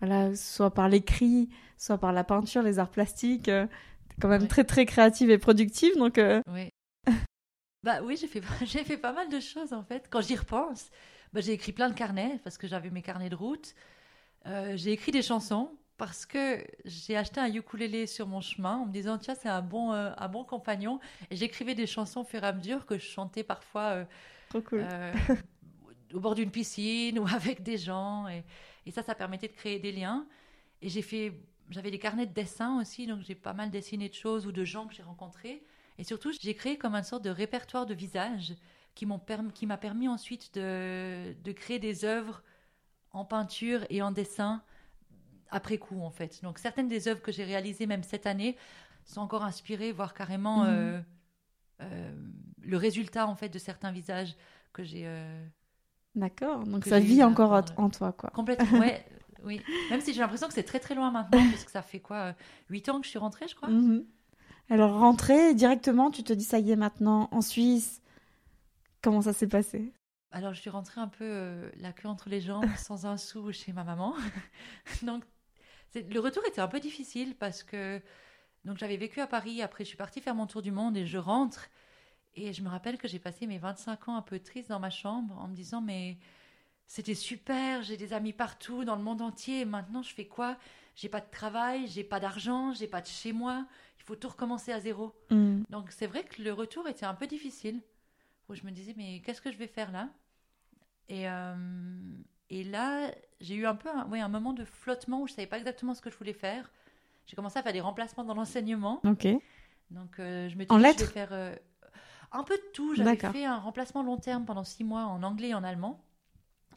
voilà, 0.00 0.34
soit 0.34 0.72
par 0.72 0.88
l'écrit, 0.88 1.50
soit 1.76 1.98
par 1.98 2.12
la 2.12 2.24
peinture, 2.24 2.62
les 2.62 2.78
arts 2.78 2.90
plastiques, 2.90 3.44
tu 3.44 3.50
es 3.50 3.68
quand 4.20 4.28
même 4.28 4.42
Ouais. 4.42 4.48
très, 4.48 4.64
très 4.64 4.86
créative 4.86 5.30
et 5.30 5.38
productive. 5.38 5.96
Donc, 5.96 6.16
euh, 6.18 6.40
Oui. 6.46 6.70
bah 7.82 8.00
oui, 8.02 8.16
j'ai 8.16 8.26
fait, 8.26 8.42
j'ai 8.64 8.84
fait 8.84 8.98
pas 8.98 9.12
mal 9.12 9.28
de 9.28 9.38
choses 9.40 9.72
en 9.72 9.82
fait. 9.84 10.08
Quand 10.10 10.20
j'y 10.22 10.36
repense, 10.36 10.90
bah, 11.32 11.40
j'ai 11.40 11.52
écrit 11.52 11.72
plein 11.72 11.88
de 11.88 11.94
carnets 11.94 12.40
parce 12.42 12.58
que 12.58 12.66
j'avais 12.66 12.90
mes 12.90 13.02
carnets 13.02 13.30
de 13.30 13.36
route. 13.36 13.74
Euh, 14.46 14.76
j'ai 14.76 14.92
écrit 14.92 15.12
des 15.12 15.22
chansons 15.22 15.70
parce 15.96 16.24
que 16.24 16.64
j'ai 16.86 17.16
acheté 17.16 17.40
un 17.40 17.52
ukulélé 17.52 18.06
sur 18.06 18.26
mon 18.26 18.40
chemin 18.40 18.76
en 18.78 18.86
me 18.86 18.92
disant 18.92 19.18
tiens 19.18 19.34
c'est 19.34 19.48
un 19.50 19.60
bon 19.62 19.92
euh, 19.92 20.12
un 20.16 20.28
bon 20.28 20.44
compagnon. 20.44 20.98
Et 21.30 21.36
j'écrivais 21.36 21.74
des 21.74 21.86
chansons 21.86 22.20
au 22.22 22.24
fur 22.24 22.42
et 22.42 22.46
à 22.46 22.52
mesure 22.52 22.86
que 22.86 22.98
je 22.98 23.04
chantais 23.04 23.44
parfois 23.44 23.82
euh, 23.90 24.04
trop 24.48 24.62
cool. 24.62 24.88
euh, 24.92 25.12
au 26.14 26.20
bord 26.20 26.34
d'une 26.34 26.50
piscine 26.50 27.18
ou 27.18 27.26
avec 27.28 27.62
des 27.62 27.78
gens. 27.78 28.28
Et, 28.28 28.44
et 28.86 28.90
ça 28.90 29.02
ça 29.02 29.14
permettait 29.14 29.48
de 29.48 29.54
créer 29.54 29.78
des 29.78 29.92
liens. 29.92 30.26
Et 30.82 30.88
j'ai 30.88 31.02
fait 31.02 31.34
j'avais 31.70 31.90
des 31.90 31.98
carnets 32.00 32.26
de 32.26 32.32
dessin 32.34 32.80
aussi 32.80 33.06
donc 33.06 33.22
j'ai 33.22 33.34
pas 33.36 33.52
mal 33.52 33.70
dessiné 33.70 34.08
de 34.08 34.14
choses 34.14 34.46
ou 34.46 34.52
de 34.52 34.64
gens 34.64 34.86
que 34.86 34.94
j'ai 34.94 35.02
rencontrés. 35.02 35.62
Et 35.98 36.04
surtout 36.04 36.32
j'ai 36.40 36.54
créé 36.54 36.78
comme 36.78 36.94
une 36.94 37.04
sorte 37.04 37.24
de 37.24 37.30
répertoire 37.30 37.86
de 37.86 37.94
visages 37.94 38.54
qui 38.94 39.06
m'ont 39.06 39.20
qui 39.54 39.66
m'a 39.66 39.76
permis 39.78 40.08
ensuite 40.08 40.54
de, 40.54 41.34
de 41.44 41.52
créer 41.52 41.78
des 41.78 42.04
œuvres 42.04 42.42
en 43.12 43.24
peinture 43.24 43.84
et 43.90 44.02
en 44.02 44.10
dessin 44.12 44.62
après 45.50 45.78
coup 45.78 46.00
en 46.02 46.10
fait 46.10 46.42
donc 46.42 46.58
certaines 46.58 46.88
des 46.88 47.08
œuvres 47.08 47.22
que 47.22 47.32
j'ai 47.32 47.44
réalisées 47.44 47.86
même 47.86 48.02
cette 48.04 48.26
année 48.26 48.56
sont 49.04 49.20
encore 49.20 49.44
inspirées 49.44 49.92
voire 49.92 50.14
carrément 50.14 50.62
Mhm. 50.62 50.68
euh, 50.68 51.00
euh, 51.82 52.12
le 52.62 52.76
résultat 52.76 53.26
en 53.26 53.34
fait 53.36 53.48
de 53.48 53.58
certains 53.58 53.92
visages 53.92 54.36
que 54.72 54.84
j'ai 54.84 55.04
euh, 55.06 55.46
D'accord. 56.14 56.64
Donc, 56.64 56.84
ça 56.84 56.98
vit 56.98 57.22
encore 57.22 57.62
en 57.76 57.88
toi, 57.88 58.12
quoi. 58.12 58.30
complètement 58.34 58.78
ouais 58.78 59.04
oui 59.44 59.60
même 59.88 60.00
si 60.00 60.12
j'ai 60.12 60.20
l'impression 60.20 60.48
que 60.48 60.54
c'est 60.54 60.62
très 60.64 60.80
très 60.80 60.94
loin 60.94 61.10
maintenant 61.10 61.46
parce 61.46 61.64
que 61.64 61.70
ça 61.70 61.82
fait 61.82 62.00
quoi 62.00 62.34
huit 62.68 62.88
ans 62.88 62.98
que 63.00 63.04
je 63.06 63.10
suis 63.10 63.18
rentrée 63.18 63.48
je 63.48 63.54
crois 63.54 63.70
Mhm. 63.70 64.04
Alors, 64.70 64.98
rentrer 65.00 65.54
directement, 65.54 66.10
tu 66.10 66.22
te 66.22 66.32
dis, 66.32 66.44
ça 66.44 66.58
y 66.60 66.70
est, 66.70 66.76
maintenant, 66.76 67.28
en 67.32 67.42
Suisse. 67.42 68.02
Comment 69.02 69.22
ça 69.22 69.32
s'est 69.34 69.46
passé? 69.48 69.92
Alors, 70.32 70.54
je 70.54 70.60
suis 70.60 70.70
rentrée 70.70 71.00
un 71.00 71.08
peu 71.08 71.24
euh, 71.24 71.70
la 71.76 71.92
queue 71.92 72.08
entre 72.08 72.28
les 72.28 72.40
jambes, 72.40 72.64
sans 72.78 73.06
un 73.06 73.16
sou 73.16 73.52
chez 73.52 73.72
ma 73.72 73.84
maman. 73.84 74.14
donc, 75.02 75.24
le 75.94 76.18
retour 76.20 76.44
était 76.46 76.60
un 76.60 76.68
peu 76.68 76.80
difficile 76.80 77.34
parce 77.34 77.62
que 77.62 78.00
donc 78.64 78.78
j'avais 78.78 78.96
vécu 78.96 79.20
à 79.20 79.26
Paris. 79.26 79.62
Après, 79.62 79.84
je 79.84 79.88
suis 79.88 79.96
partie 79.96 80.20
faire 80.20 80.34
mon 80.34 80.46
tour 80.46 80.62
du 80.62 80.70
monde 80.70 80.96
et 80.96 81.06
je 81.06 81.18
rentre. 81.18 81.68
Et 82.34 82.52
je 82.52 82.62
me 82.62 82.68
rappelle 82.68 82.96
que 82.96 83.08
j'ai 83.08 83.18
passé 83.18 83.46
mes 83.46 83.58
25 83.58 84.08
ans 84.08 84.16
un 84.16 84.22
peu 84.22 84.38
triste 84.38 84.68
dans 84.68 84.78
ma 84.78 84.90
chambre 84.90 85.36
en 85.38 85.48
me 85.48 85.54
disant 85.54 85.80
mais 85.80 86.16
c'était 86.86 87.14
super, 87.14 87.82
j'ai 87.82 87.96
des 87.96 88.12
amis 88.12 88.32
partout 88.32 88.84
dans 88.84 88.96
le 88.96 89.02
monde 89.02 89.22
entier. 89.22 89.60
Et 89.60 89.64
maintenant, 89.64 90.02
je 90.02 90.12
fais 90.14 90.26
quoi? 90.26 90.56
J'ai 90.94 91.08
pas 91.08 91.20
de 91.20 91.30
travail, 91.30 91.86
j'ai 91.88 92.04
pas 92.04 92.20
d'argent, 92.20 92.72
j'ai 92.72 92.86
pas 92.86 93.00
de 93.00 93.06
chez 93.06 93.32
moi. 93.32 93.66
Il 93.98 94.04
faut 94.04 94.16
tout 94.16 94.28
recommencer 94.28 94.72
à 94.72 94.80
zéro. 94.80 95.12
Mhm. 95.30 95.64
Donc 95.70 95.90
c'est 95.90 96.06
vrai 96.06 96.24
que 96.24 96.42
le 96.42 96.52
retour 96.52 96.88
était 96.88 97.06
un 97.06 97.14
peu 97.14 97.26
difficile, 97.26 97.80
où 98.50 98.54
je 98.56 98.64
me 98.64 98.70
disais 98.70 98.94
mais 98.96 99.20
qu'est-ce 99.22 99.40
que 99.42 99.52
je 99.52 99.58
vais 99.58 99.66
faire 99.68 99.92
là? 99.92 100.10
Et, 101.08 101.28
euh, 101.28 101.54
et 102.50 102.64
là 102.64 103.10
j'ai 103.40 103.54
eu 103.54 103.66
un 103.66 103.74
peu 103.74 103.88
un, 103.90 104.06
ouais, 104.08 104.20
un 104.20 104.28
moment 104.28 104.52
de 104.52 104.64
flottement 104.64 105.22
où 105.22 105.26
je 105.28 105.32
savais 105.34 105.46
pas 105.46 105.58
exactement 105.58 105.94
ce 105.94 106.00
que 106.02 106.10
je 106.10 106.16
voulais 106.16 106.32
faire. 106.32 106.70
J'ai 107.26 107.36
commencé 107.36 107.58
à 107.58 107.62
faire 107.62 107.72
des 107.72 107.80
remplacements 107.80 108.24
dans 108.24 108.34
l'enseignement, 108.34 109.04
Ok. 109.04 109.26
donc 109.90 110.20
euh, 110.20 110.48
je 110.48 110.56
me 110.56 110.64
En 110.70 110.78
disais 110.78 110.90
je 110.90 110.98
lettres? 110.98 111.00
vais 111.00 111.08
faire 111.08 111.32
euh, 111.32 111.54
un 112.32 112.44
peu 112.44 112.56
de 112.56 112.72
tout. 112.74 112.94
J'avais 112.94 113.18
fait 113.18 113.44
un 113.46 113.58
remplacement 113.58 114.02
long 114.02 114.18
terme 114.18 114.46
pendant 114.46 114.64
six 114.64 114.84
mois 114.84 115.04
en 115.04 115.22
anglais 115.22 115.50
et 115.50 115.54
en 115.54 115.64
allemand, 115.64 116.04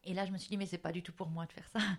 et 0.06 0.14
là 0.14 0.26
je 0.26 0.32
me 0.32 0.38
suis 0.40 0.50
dit 0.50 0.58
mais 0.58 0.66
c'est 0.68 0.78
pas 0.80 0.92
du 0.94 1.04
tout 1.04 1.14
pour 1.14 1.30
moi 1.30 1.46
de 1.48 1.54
faire 1.54 1.68
ça. 1.70 1.80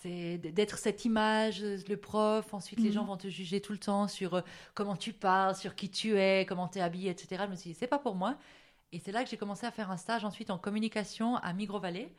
C'est 0.00 0.38
d'être 0.38 0.78
cette 0.78 1.04
image, 1.04 1.60
le 1.62 1.96
prof, 1.96 2.54
ensuite 2.54 2.82
les 2.84 2.90
Mhm. 2.90 2.92
gens 2.92 3.04
vont 3.04 3.16
te 3.16 3.28
juger 3.28 3.60
tout 3.60 3.72
le 3.72 3.78
temps 3.78 4.06
sur 4.06 4.42
comment 4.74 4.96
tu 4.96 5.12
parles, 5.12 5.56
sur 5.56 5.74
qui 5.74 5.90
tu 5.90 6.16
es, 6.16 6.46
comment 6.46 6.68
tu 6.68 6.78
es 6.78 6.82
habillé, 6.82 7.10
etc. 7.10 7.46
Je 7.46 7.50
me 7.50 7.56
suis 7.56 7.70
dit, 7.70 7.76
c'est 7.76 7.88
pas 7.88 7.98
pour 7.98 8.14
moi. 8.14 8.38
Et 8.92 8.98
c'est 8.98 9.12
là 9.12 9.22
que 9.24 9.30
j'ai 9.30 9.36
commencé 9.36 9.66
à 9.66 9.70
faire 9.70 9.90
un 9.90 9.96
stage 9.96 10.24
ensuite 10.24 10.50
en 10.50 10.58
communication 10.58 11.36
à 11.36 11.52
Migros 11.52 11.80
Valley. 11.80 12.12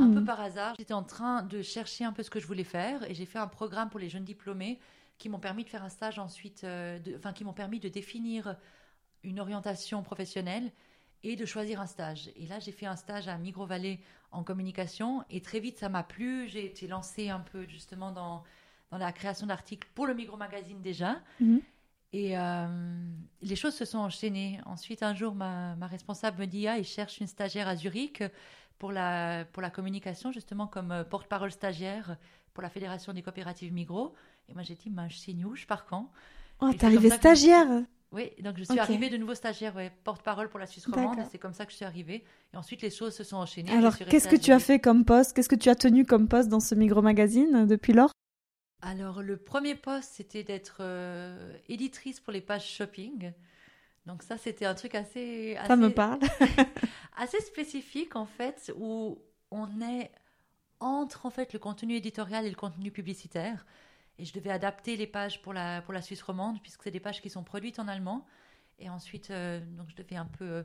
Un 0.00 0.10
peu 0.14 0.24
par 0.24 0.40
hasard, 0.40 0.74
j'étais 0.78 0.94
en 0.94 1.02
train 1.02 1.42
de 1.42 1.60
chercher 1.60 2.04
un 2.04 2.12
peu 2.12 2.22
ce 2.22 2.30
que 2.30 2.38
je 2.38 2.46
voulais 2.46 2.62
faire 2.64 3.08
et 3.10 3.14
j'ai 3.14 3.26
fait 3.26 3.40
un 3.40 3.48
programme 3.48 3.90
pour 3.90 3.98
les 3.98 4.08
jeunes 4.08 4.24
diplômés 4.24 4.78
qui 5.18 5.28
m'ont 5.28 5.40
permis 5.40 5.64
de 5.64 5.68
faire 5.68 5.82
un 5.82 5.88
stage 5.88 6.18
ensuite, 6.20 6.62
euh, 6.64 6.98
de- 7.00 7.16
enfin 7.16 7.32
qui 7.32 7.44
m'ont 7.44 7.52
permis 7.52 7.80
de 7.80 7.88
définir 7.88 8.56
une 9.24 9.40
orientation 9.40 10.02
professionnelle 10.02 10.70
et 11.24 11.34
de 11.34 11.44
choisir 11.46 11.80
un 11.80 11.86
stage. 11.86 12.30
Et 12.36 12.46
là, 12.46 12.60
j'ai 12.60 12.70
fait 12.72 12.86
un 12.86 12.96
stage 12.96 13.26
à 13.26 13.36
Migros 13.36 13.66
Valley 13.66 13.98
en 14.30 14.44
communication 14.44 15.24
et 15.30 15.40
très 15.40 15.58
vite, 15.58 15.78
ça 15.78 15.88
m'a 15.88 16.02
plu. 16.04 16.48
J'ai 16.48 16.64
été 16.66 16.86
lancée 16.86 17.30
un 17.30 17.40
peu 17.40 17.66
justement 17.66 18.12
dans, 18.12 18.44
dans 18.90 18.98
la 18.98 19.10
création 19.12 19.46
d'articles 19.46 19.88
pour 19.94 20.06
le 20.06 20.14
Migros 20.14 20.36
Magazine 20.36 20.80
déjà. 20.82 21.20
Mhm. 21.40 21.60
Et 22.14 22.38
euh, 22.38 22.66
les 23.42 23.56
choses 23.56 23.74
se 23.74 23.84
sont 23.84 23.98
enchaînées. 23.98 24.60
Ensuite, 24.66 25.02
un 25.02 25.16
jour, 25.16 25.34
ma, 25.34 25.74
ma 25.74 25.88
responsable 25.88 26.42
me 26.42 26.46
dit 26.46 26.68
Ah, 26.68 26.78
il 26.78 26.84
cherche 26.84 27.18
une 27.18 27.26
stagiaire 27.26 27.66
à 27.66 27.74
Zurich 27.74 28.22
pour 28.78 28.92
la, 28.92 29.44
pour 29.52 29.60
la 29.60 29.70
communication, 29.70 30.30
justement 30.30 30.68
comme 30.68 30.92
euh, 30.92 31.02
porte-parole 31.02 31.50
stagiaire 31.50 32.16
pour 32.52 32.62
la 32.62 32.70
Fédération 32.70 33.12
des 33.12 33.22
coopératives 33.22 33.72
Migros. 33.72 34.14
Et 34.48 34.54
moi, 34.54 34.62
j'ai 34.62 34.76
dit 34.76 34.90
bah, 34.90 35.08
Je 35.08 35.16
signe 35.16 35.44
où 35.44 35.56
Je 35.56 35.66
pars 35.66 35.86
quand? 35.86 36.08
Oh, 36.60 36.70
t'es 36.78 36.86
arrivée 36.86 37.08
que 37.08 37.16
stagiaire 37.16 37.66
Oui, 38.12 38.30
donc 38.44 38.58
je 38.58 38.62
suis 38.62 38.78
arrivée 38.78 39.10
de 39.10 39.16
nouveau 39.16 39.34
stagiaire, 39.34 39.74
ouais, 39.74 39.90
porte-parole 40.04 40.48
pour 40.48 40.60
la 40.60 40.68
Suisse 40.68 40.86
romande. 40.86 41.18
C'est 41.32 41.38
comme 41.38 41.52
ça 41.52 41.66
que 41.66 41.72
je 41.72 41.76
suis 41.78 41.84
arrivée. 41.84 42.22
Et 42.52 42.56
ensuite, 42.56 42.82
les 42.82 42.90
choses 42.90 43.16
se 43.16 43.24
sont 43.24 43.38
enchaînées. 43.38 43.72
Alors, 43.72 43.98
qu'est-ce 43.98 44.28
que 44.28 44.36
tu 44.36 44.52
as 44.52 44.60
fait 44.60 44.78
comme 44.78 45.04
poste? 45.04 45.34
Qu'est-ce 45.34 45.48
que 45.48 45.56
tu 45.56 45.68
as 45.68 45.74
tenu 45.74 46.06
comme 46.06 46.28
poste 46.28 46.48
dans 46.48 46.60
ce 46.60 46.76
Migros 46.76 47.02
Magazine 47.02 47.66
depuis 47.66 47.92
lors? 47.92 48.12
Alors, 48.86 49.22
le 49.22 49.38
premier 49.38 49.74
poste, 49.74 50.12
c'était 50.12 50.42
d'être 50.42 50.76
euh, 50.80 51.56
éditrice 51.68 52.20
pour 52.20 52.32
les 52.32 52.42
pages 52.42 52.68
shopping. 52.68 53.32
Donc 54.04 54.22
ça, 54.22 54.36
c'était 54.36 54.66
un 54.66 54.74
truc 54.74 54.94
assez... 54.94 55.56
Ça 55.66 55.76
me 55.76 55.88
parle. 55.88 56.20
assez 57.16 57.40
spécifique 57.40 58.16
en 58.16 58.26
fait 58.26 58.72
où 58.76 59.18
on 59.50 59.80
est 59.80 60.10
entre 60.80 61.26
en 61.26 61.30
fait 61.30 61.52
le 61.52 61.58
contenu 61.58 61.94
éditorial 61.94 62.44
et 62.44 62.50
le 62.50 62.56
contenu 62.56 62.90
publicitaire 62.90 63.64
et 64.18 64.24
je 64.24 64.32
devais 64.32 64.50
adapter 64.50 64.96
les 64.96 65.06
pages 65.06 65.40
pour 65.40 65.52
la 65.52 65.82
pour 65.82 65.94
la 65.94 66.02
Suisse 66.02 66.22
romande 66.22 66.60
puisque 66.60 66.82
c'est 66.82 66.90
des 66.90 67.00
pages 67.00 67.22
qui 67.22 67.30
sont 67.30 67.44
produites 67.44 67.78
en 67.78 67.88
allemand 67.88 68.26
et 68.78 68.90
ensuite 68.90 69.30
euh, 69.30 69.60
donc 69.60 69.88
je 69.88 69.96
devais 69.96 70.16
un 70.16 70.26
peu 70.26 70.44
euh, 70.44 70.62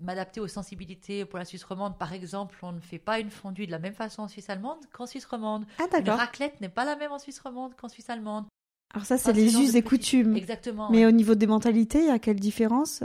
m'adapter 0.00 0.40
aux 0.40 0.48
sensibilités 0.48 1.24
pour 1.24 1.38
la 1.38 1.44
Suisse 1.44 1.64
romande 1.64 1.98
par 1.98 2.12
exemple 2.12 2.56
on 2.62 2.72
ne 2.72 2.80
fait 2.80 2.98
pas 2.98 3.18
une 3.20 3.30
fondue 3.30 3.66
de 3.66 3.70
la 3.70 3.78
même 3.78 3.92
façon 3.94 4.22
en 4.22 4.28
Suisse 4.28 4.48
allemande 4.50 4.78
qu'en 4.92 5.06
Suisse 5.06 5.24
romande 5.26 5.64
Ah, 5.78 5.84
une 5.84 5.90
d'accord. 6.04 6.18
raclette 6.18 6.60
n'est 6.60 6.68
pas 6.68 6.84
la 6.84 6.96
même 6.96 7.12
en 7.12 7.18
Suisse 7.18 7.38
romande 7.40 7.74
qu'en 7.76 7.88
Suisse 7.88 8.08
allemande 8.10 8.46
Alors, 8.94 9.04
ça, 9.06 9.18
c'est 9.18 9.30
Enfin, 9.30 9.38
les 9.38 9.56
us 9.56 9.74
et 9.74 9.82
coutumes. 9.82 10.36
exactement 10.36 10.90
Mais 10.90 10.98
ouais. 11.00 11.06
au 11.06 11.10
niveau 11.12 11.34
des 11.34 11.46
mentalités, 11.46 11.98
il 12.00 12.06
y 12.06 12.10
a 12.10 12.18
quelle 12.18 12.40
différence? 12.40 13.02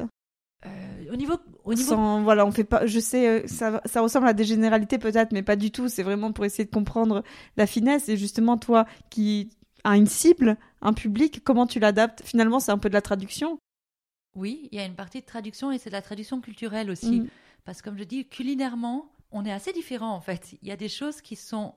Euh, 0.65 0.69
au 1.11 1.15
niveau 1.15 1.35
au 1.63 1.73
niveau 1.73 1.91
Sans, 1.91 2.23
voilà, 2.23 2.45
on 2.45 2.51
fait 2.51 2.63
pas. 2.63 2.85
Je 2.87 2.99
sais, 2.99 3.27
euh, 3.43 3.47
ça, 3.47 3.81
ça 3.85 4.01
ressemble 4.01 4.27
à 4.27 4.33
des 4.33 4.43
généralités 4.45 4.97
peut-être, 4.97 5.31
mais 5.31 5.43
pas 5.43 5.55
du 5.55 5.69
tout. 5.71 5.87
C'est 5.89 6.01
vraiment 6.03 6.31
pour 6.31 6.43
essayer 6.45 6.65
de 6.65 6.71
comprendre 6.71 7.23
la 7.57 7.67
finesse. 7.67 8.09
Et 8.09 8.17
justement, 8.17 8.57
toi, 8.57 8.85
qui 9.11 9.51
as 9.83 9.95
une 9.97 10.07
cible, 10.07 10.57
un 10.81 10.93
public, 10.93 11.43
comment 11.43 11.67
tu 11.67 11.79
l'adaptes? 11.79 12.21
Finalement, 12.23 12.59
c'est 12.59 12.71
un 12.71 12.79
peu 12.79 12.89
de 12.89 12.93
la 12.95 13.01
traduction. 13.01 13.59
Oui 14.35 14.67
il 14.71 14.77
y 14.77 14.81
a 14.81 14.85
une 14.85 14.95
partie 14.95 15.21
de 15.21 15.25
traduction 15.25 15.71
et 15.71 15.77
c'est 15.77 15.89
de 15.89 15.95
la 15.95 16.01
traduction 16.01 16.41
culturelle 16.41 16.89
aussi 16.91 17.21
Mm. 17.21 17.27
Parce 17.65 17.81
que 17.81 17.89
comme 17.89 17.97
je 17.97 18.03
dis, 18.03 18.27
culinairement, 18.27 19.09
on 19.31 19.43
est 19.43 19.51
assez 19.51 19.73
différents 19.73 20.13
en 20.13 20.21
fait. 20.21 20.55
Il 20.61 20.67
y 20.67 20.71
a 20.71 20.75
des 20.77 20.87
choses 20.87 21.19
qui 21.21 21.35
sont 21.35 21.73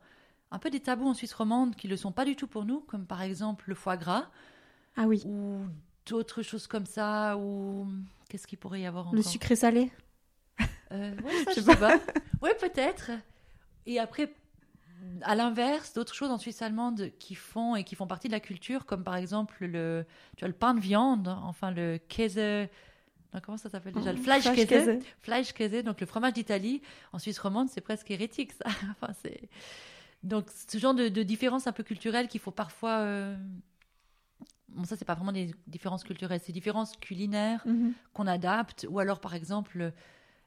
un 0.51 0.59
peu 0.59 0.69
des 0.69 0.81
tabous 0.81 1.09
en 1.09 1.15
Suisse 1.15 1.33
romande 1.33 1.77
qui 1.77 1.87
ne 1.87 1.93
le 1.93 1.97
sont 1.97 2.13
pas 2.13 2.27
du 2.27 2.37
tout 2.37 2.47
pour 2.47 2.67
nous, 2.67 2.81
comme 2.81 3.07
par 3.07 3.23
exemple 3.23 3.65
le 3.69 3.75
foie 3.75 3.97
gras 3.97 4.29
Ah 4.99 5.07
oui. 5.07 5.23
ou 5.25 5.61
d'autres 6.05 6.43
choses 6.43 6.67
comme 6.67 6.85
ça, 6.85 7.39
ou 7.39 7.87
qu'est-ce 8.29 8.47
qu'il 8.47 8.59
pourrait 8.59 8.83
y 8.83 8.87
avoir 8.87 9.07
encore? 9.07 9.17
Le 9.17 9.23
sucré 9.23 9.57
salé? 9.57 9.91
Euh, 10.93 11.15
ouais, 11.23 11.45
ça, 11.45 11.51
Je 11.57 11.61
je 11.61 11.61
sais 11.65 11.73
sais 11.73 11.77
pas. 11.77 11.99
Oui, 12.43 12.51
peut-être. 12.61 13.11
Et 13.87 13.99
après, 13.99 14.31
à 15.23 15.35
l'inverse, 15.35 15.93
d'autres 15.95 16.15
choses 16.15 16.31
en 16.31 16.39
Suisse 16.39 16.63
allemande 16.63 17.11
qui 17.19 17.35
font 17.35 17.77
et 17.77 17.85
qui 17.85 17.95
font 17.95 18.07
partie 18.07 18.29
de 18.29 18.33
la 18.33 18.41
culture, 18.41 18.87
comme 18.87 19.05
par 19.05 19.17
exemple 19.17 19.65
le, 19.67 20.05
tu 20.37 20.41
vois, 20.41 20.49
le 20.49 20.55
pain 20.55 20.75
de 20.75 20.81
viande, 20.81 21.29
enfin 21.43 21.71
le 21.71 21.99
käse. 22.09 22.37
non, 22.37 23.41
comment 23.43 23.59
ça 23.59 23.69
s'appelle 23.71 23.93
déjà? 23.95 24.13
Le 24.13 24.19
Fleischkäse. 24.19 24.99
Fleischkäse. 25.21 25.83
Donc 25.85 26.01
le 26.01 26.07
fromage 26.07 26.33
d'Italie. 26.35 26.83
En 27.13 27.19
Suisse 27.19 27.39
romande, 27.39 27.69
c'est 27.69 27.81
presque 27.81 28.11
hérétique, 28.11 28.53
ça. 28.53 28.65
enfin, 28.91 29.13
c'est... 29.23 29.49
Donc, 30.25 30.47
ce 30.51 30.79
genre 30.79 30.95
de, 30.95 31.09
de 31.09 31.23
différence 31.23 31.67
un 31.69 31.73
peu 31.73 31.85
culturelle 31.85 32.27
qu'il 32.29 32.41
faut 32.41 32.51
parfois. 32.51 32.99
euh, 32.99 33.37
Bon, 34.69 34.85
ça, 34.85 34.97
c'est 34.97 35.05
pas 35.07 35.15
vraiment 35.15 35.33
des 35.33 35.55
différences 35.67 36.05
culturelles, 36.05 36.41
c'est 36.41 36.49
des 36.53 36.59
différences 36.61 36.95
culinaires 36.97 37.63
Mhm. 37.67 37.95
qu'on 38.13 38.27
adapte. 38.27 38.87
Ou 38.91 38.99
alors, 38.99 39.19
par 39.21 39.35
exemple, 39.35 39.93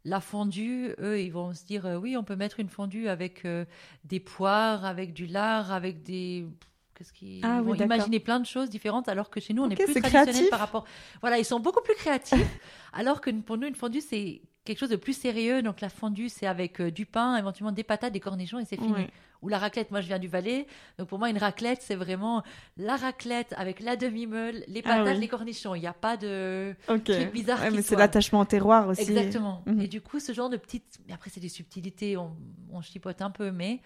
La 0.04 0.20
fondue, 0.20 0.96
eux, 1.00 1.22
ils 1.22 1.32
vont 1.32 1.54
se 1.54 1.64
dire 1.64 1.86
euh, 1.86 1.96
oui, 1.96 2.18
on 2.18 2.24
peut 2.24 2.36
mettre 2.36 2.60
une 2.60 2.70
fondue 2.70 3.08
avec 3.08 3.46
euh, 3.46 3.66
des 4.04 4.20
poires, 4.20 4.84
avec 4.84 5.14
du 5.14 5.28
lard, 5.28 5.72
avec 5.72 6.02
des 6.02 6.48
qu'est-ce 6.96 7.14
qu'ils 7.14 7.46
Ah 7.46 7.62
oui, 7.64 7.78
vont 7.78 7.86
imaginer 7.86 8.20
plein 8.20 8.40
de 8.40 8.46
choses 8.46 8.70
différentes, 8.70 9.08
alors 9.10 9.30
que 9.30 9.40
chez 9.40 9.54
nous, 9.54 9.64
on 9.64 9.70
est 9.70 9.76
plus 9.76 9.94
traditionnel 10.02 10.50
par 10.50 10.60
rapport. 10.60 10.86
Voilà, 11.22 11.38
ils 11.38 11.46
sont 11.46 11.60
beaucoup 11.60 11.82
plus 11.82 11.96
créatifs, 11.96 12.60
alors 12.94 13.22
que 13.22 13.30
pour 13.30 13.58
nous, 13.58 13.68
une 13.68 13.76
fondue, 13.76 14.02
c'est 14.02 14.42
quelque 14.65 14.80
chose 14.80 14.89
de 14.89 14.95
plus 14.95 15.13
sérieux. 15.17 15.62
Donc 15.62 15.82
la 15.82 15.89
fondue, 15.89 16.30
c'est 16.30 16.45
avec 16.47 16.80
euh, 16.82 16.91
du 16.91 17.06
pain, 17.06 17.36
éventuellement 17.38 17.71
des 17.71 17.84
patates, 17.84 18.13
des 18.13 18.19
cornichons, 18.19 18.60
et 18.60 18.65
c'est 18.65 18.78
fini. 18.78 18.93
Ouais. 18.93 19.10
Ou 19.41 19.47
la 19.50 19.58
raclette, 19.58 19.89
moi 19.89 20.02
je 20.02 20.08
viens 20.08 20.19
du 20.19 20.28
Valais, 20.28 20.67
donc 21.00 21.08
pour 21.08 21.17
moi 21.17 21.28
une 21.32 21.38
raclette 21.39 21.82
c'est 21.82 21.95
vraiment 21.95 22.43
la 22.78 22.95
raclette 22.95 23.56
avec 23.58 23.80
la 23.80 23.95
demi-meule, 23.95 24.63
les 24.67 24.84
Ah 24.86 24.89
patates, 25.00 25.15
oui. 25.15 25.21
les 25.21 25.28
cornichons. 25.28 25.74
Il 25.74 25.80
n'y 25.80 25.88
a 25.88 25.93
pas 25.93 26.15
de 26.15 26.76
Ok. 26.88 27.06
truc 27.06 27.32
bizarre 27.32 27.60
Ouais, 27.60 27.71
mais 27.71 27.82
c'est 27.82 27.95
l'attachement 27.95 28.41
au 28.41 28.45
terroir 28.45 28.88
aussi. 28.88 29.02
Exactement. 29.02 29.63
Mhm. 29.65 29.82
Et 29.82 29.88
du 29.88 30.00
coup, 30.00 30.19
ce 30.19 30.32
genre 30.32 30.50
de 30.52 30.58
petites. 30.58 31.00
Mais 31.08 31.13
après, 31.13 31.32
c'est 31.32 31.39
des 31.39 31.50
subtilités, 31.50 32.17
on, 32.17 32.36
on 32.71 32.82
chipote 32.84 33.19
un 33.24 33.32
peu, 33.32 33.50
mais 33.50 33.82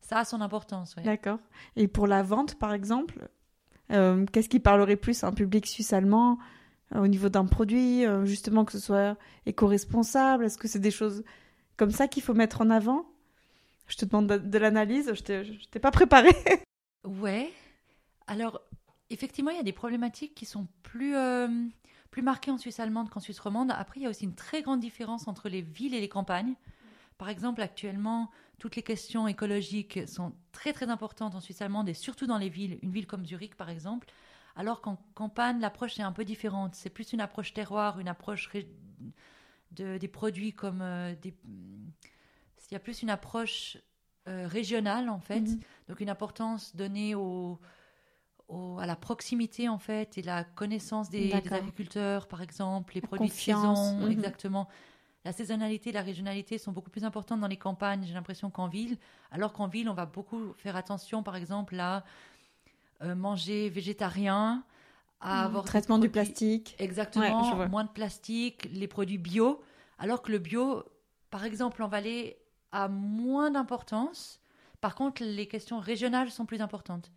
ça 0.00 0.18
a 0.20 0.24
son 0.24 0.40
importance. 0.40 0.94
ouais. 0.94 1.02
D'accord. 1.02 1.40
Et 1.74 1.88
pour 1.88 2.06
la 2.06 2.22
vente, 2.22 2.54
par 2.54 2.72
exemple, 2.72 3.28
euh, 3.90 4.24
qu'est-ce 4.32 4.48
qui 4.48 4.60
parlerait 4.60 4.94
plus 4.94 5.24
à 5.24 5.26
un 5.26 5.32
public 5.32 5.66
suisse-allemand? 5.66 6.38
Au 6.94 7.06
niveau 7.06 7.28
d'un 7.28 7.44
produit, 7.44 8.04
euh, 8.04 8.24
justement 8.24 8.64
que 8.64 8.72
ce 8.72 8.78
soit 8.80 9.16
éco-responsable 9.46 10.44
Est-ce 10.44 10.58
que 10.58 10.68
c'est 10.68 10.80
des 10.80 10.90
choses 10.90 11.24
comme 11.76 11.90
ça 11.90 12.08
qu'il 12.08 12.22
faut 12.22 12.34
mettre 12.34 12.60
en 12.60 12.70
avant? 12.70 13.06
Je 13.86 13.96
te 13.96 14.04
demande 14.04 14.26
de, 14.26 14.58
l'analyse, 14.58 15.12
je 15.14 15.42
je 15.42 15.68
t'ai 15.68 15.80
pas 15.80 15.90
préparé. 15.90 16.30
Ouais. 17.02 17.50
Alors, 18.26 18.60
effectivement, 19.08 19.50
il 19.50 19.56
y 19.56 19.60
a 19.60 19.62
des 19.62 19.72
problématiques 19.72 20.34
qui 20.34 20.44
sont 20.44 20.68
plus, 20.82 21.16
euh, 21.16 21.48
plus 22.10 22.20
marquées 22.20 22.50
en 22.50 22.58
Suisse 22.58 22.78
allemande 22.78 23.08
qu'en 23.08 23.20
Suisse 23.20 23.40
romande. 23.40 23.70
Après, 23.70 24.00
il 24.00 24.02
y 24.02 24.06
a 24.06 24.10
aussi 24.10 24.24
une 24.24 24.34
très 24.34 24.60
grande 24.60 24.80
différence 24.80 25.26
entre 25.26 25.48
les 25.48 25.62
villes 25.62 25.94
et 25.94 26.00
les 26.00 26.10
campagnes. 26.10 26.54
Par 27.16 27.30
exemple, 27.30 27.62
actuellement, 27.62 28.30
toutes 28.58 28.76
les 28.76 28.82
questions 28.82 29.26
écologiques 29.26 30.06
sont 30.06 30.34
très 30.52 30.72
très 30.72 30.90
importantes 30.90 31.34
en 31.34 31.40
Suisse 31.40 31.62
allemande 31.62 31.88
et 31.88 31.94
surtout 31.94 32.26
dans 32.26 32.38
les 32.38 32.48
villes, 32.48 32.78
une 32.82 32.92
ville 32.92 33.06
comme 33.06 33.26
Zurich 33.26 33.56
par 33.56 33.70
exemple, 33.70 34.06
alors 34.60 34.82
qu'en 34.82 34.96
campagne, 35.14 35.58
l'approche 35.58 35.98
est 35.98 36.02
un 36.02 36.12
peu 36.12 36.24
différente. 36.24 36.74
C'est 36.74 36.90
plus 36.90 37.12
une 37.14 37.20
approche 37.22 37.54
terroir, 37.54 37.98
une 37.98 38.08
approche 38.08 38.50
de, 39.72 39.96
des 39.96 40.08
produits 40.08 40.52
comme 40.52 40.82
euh, 40.82 41.14
des... 41.22 41.34
Il 42.70 42.74
y 42.74 42.76
a 42.76 42.78
plus 42.80 43.00
une 43.02 43.08
approche 43.10 43.78
euh, 44.28 44.46
régionale 44.46 45.08
en 45.08 45.18
fait, 45.18 45.40
Mhm. 45.40 45.60
donc 45.88 46.00
une 46.00 46.10
importance 46.10 46.76
donnée 46.76 47.14
au, 47.14 47.58
au- 48.48 48.78
à 48.78 48.84
la 48.86 48.96
proximité 48.96 49.68
en 49.68 49.78
fait 49.78 50.18
et 50.18 50.22
la 50.22 50.44
connaissance 50.44 51.08
des, 51.08 51.32
agriculteurs 51.32 52.28
par 52.28 52.42
exemple, 52.42 52.94
les 52.94 53.00
La 53.00 53.06
produits 53.08 53.28
confiance, 53.28 53.78
de 53.78 53.94
saison, 53.94 54.06
mhm. 54.06 54.12
exactement. 54.12 54.68
La 55.24 55.32
saisonnalité, 55.32 55.90
la 55.90 56.02
régionalité 56.02 56.58
sont 56.58 56.72
beaucoup 56.72 56.90
plus 56.90 57.04
importantes 57.04 57.40
dans 57.40 57.48
les 57.48 57.56
campagnes, 57.56 58.04
j'ai 58.06 58.14
l'impression 58.14 58.50
qu'en 58.50 58.68
ville, 58.68 58.98
alors 59.30 59.52
qu'en 59.54 59.68
ville, 59.68 59.88
on 59.88 59.94
va 59.94 60.06
beaucoup 60.06 60.52
faire 60.58 60.76
attention, 60.76 61.22
par 61.22 61.36
exemple, 61.36 61.78
à 61.80 62.04
manger 63.02 63.68
végétarien, 63.70 64.64
à 65.20 65.44
avoir 65.44 65.64
des 65.64 65.68
Mmh. 65.68 65.70
Traitement 65.70 65.98
du 65.98 66.08
plastique. 66.08 66.76
Exactement, 66.78 67.58
Ouais, 67.58 67.68
moins 67.68 67.84
de 67.84 67.90
plastique, 67.90 68.68
les 68.72 68.88
produits 68.88 69.18
bio, 69.18 69.60
alors 69.98 70.22
que 70.22 70.32
le 70.32 70.38
bio, 70.38 70.84
par 71.30 71.44
exemple, 71.44 71.82
en 71.82 71.88
Valais, 71.88 72.38
a 72.72 72.88
moins 72.88 73.50
d'importance. 73.50 74.40
Par 74.80 74.94
contre, 74.94 75.22
les 75.22 75.46
questions 75.46 75.78
régionales 75.78 76.30
sont 76.30 76.46
plus 76.46 76.60
importantes. 76.60 77.10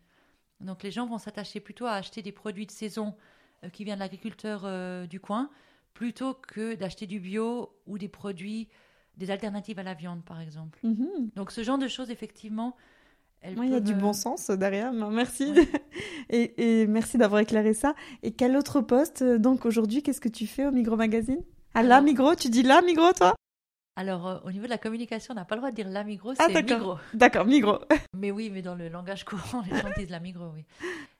Donc 0.59 0.83
les 0.83 0.91
gens 0.91 1.05
vont 1.05 1.17
s'attacher 1.17 1.59
plutôt 1.59 1.85
à 1.85 1.93
acheter 1.93 2.21
des 2.21 2.31
produits 2.31 2.65
de 2.65 2.71
saison 2.71 3.15
euh, 3.63 3.69
qui 3.69 3.83
viennent 3.83 3.97
de 3.97 4.01
l'agriculteur 4.01 4.61
euh, 4.65 5.05
du 5.05 5.19
coin, 5.19 5.49
plutôt 5.93 6.33
que 6.33 6.75
d'acheter 6.75 7.05
du 7.05 7.19
bio 7.19 7.73
ou 7.85 7.97
des 7.97 8.07
produits, 8.07 8.67
des 9.17 9.29
alternatives 9.29 9.79
à 9.79 9.83
la 9.83 9.93
viande, 9.93 10.23
par 10.23 10.41
exemple. 10.41 10.79
Mhm. 10.83 11.29
Donc 11.35 11.51
ce 11.51 11.63
genre 11.63 11.77
de 11.77 11.87
choses, 11.87 12.09
effectivement, 12.09 12.75
elles 13.43 13.59
Ouais, 13.59 13.67
il 13.67 13.73
y 13.73 13.75
a 13.75 13.79
du 13.79 13.91
euh, 13.91 13.95
bon 13.95 14.13
sens 14.13 14.49
derrière. 14.49 14.91
Merci. 14.93 15.51
Ouais. 15.51 15.67
et, 16.29 16.81
et 16.81 16.87
merci 16.87 17.17
d'avoir 17.17 17.41
éclairé 17.41 17.73
ça. 17.73 17.93
Et 18.23 18.31
quel 18.31 18.55
autre 18.55 18.81
poste, 18.81 19.21
euh, 19.21 19.37
donc 19.37 19.65
aujourd'hui, 19.65 20.01
qu'est-ce 20.01 20.21
que 20.21 20.29
tu 20.29 20.47
fais 20.47 20.65
au 20.65 20.71
Migros 20.71 20.95
Magazine? 20.95 21.43
Ah, 21.75 21.83
la 21.83 22.01
Migros 22.01 22.35
Tu 22.35 22.49
dis 22.49 22.63
la 22.63 22.81
Migros, 22.81 23.13
toi? 23.13 23.35
Alors, 23.95 24.27
euh, 24.27 24.39
au 24.45 24.51
niveau 24.51 24.63
de 24.65 24.69
la 24.69 24.77
communication, 24.77 25.33
on 25.33 25.35
n'a 25.35 25.45
pas 25.45 25.55
le 25.55 25.59
droit 25.61 25.71
de 25.71 25.75
dire 25.75 25.89
la 25.89 26.03
Migros, 26.03 26.33
Ah, 26.39 26.45
c'est 26.47 26.53
d'accord. 26.53 26.77
Migros. 26.79 26.97
D'accord, 27.13 27.45
Migros. 27.45 27.79
Mais 28.17 28.31
oui, 28.31 28.49
mais 28.49 28.61
dans 28.61 28.75
le 28.75 28.89
langage 28.89 29.23
courant, 29.23 29.61
les 29.69 29.77
gens 29.77 29.89
disent 29.95 30.09
la 30.09 30.19
Migros, 30.19 30.51
oui. 30.53 30.65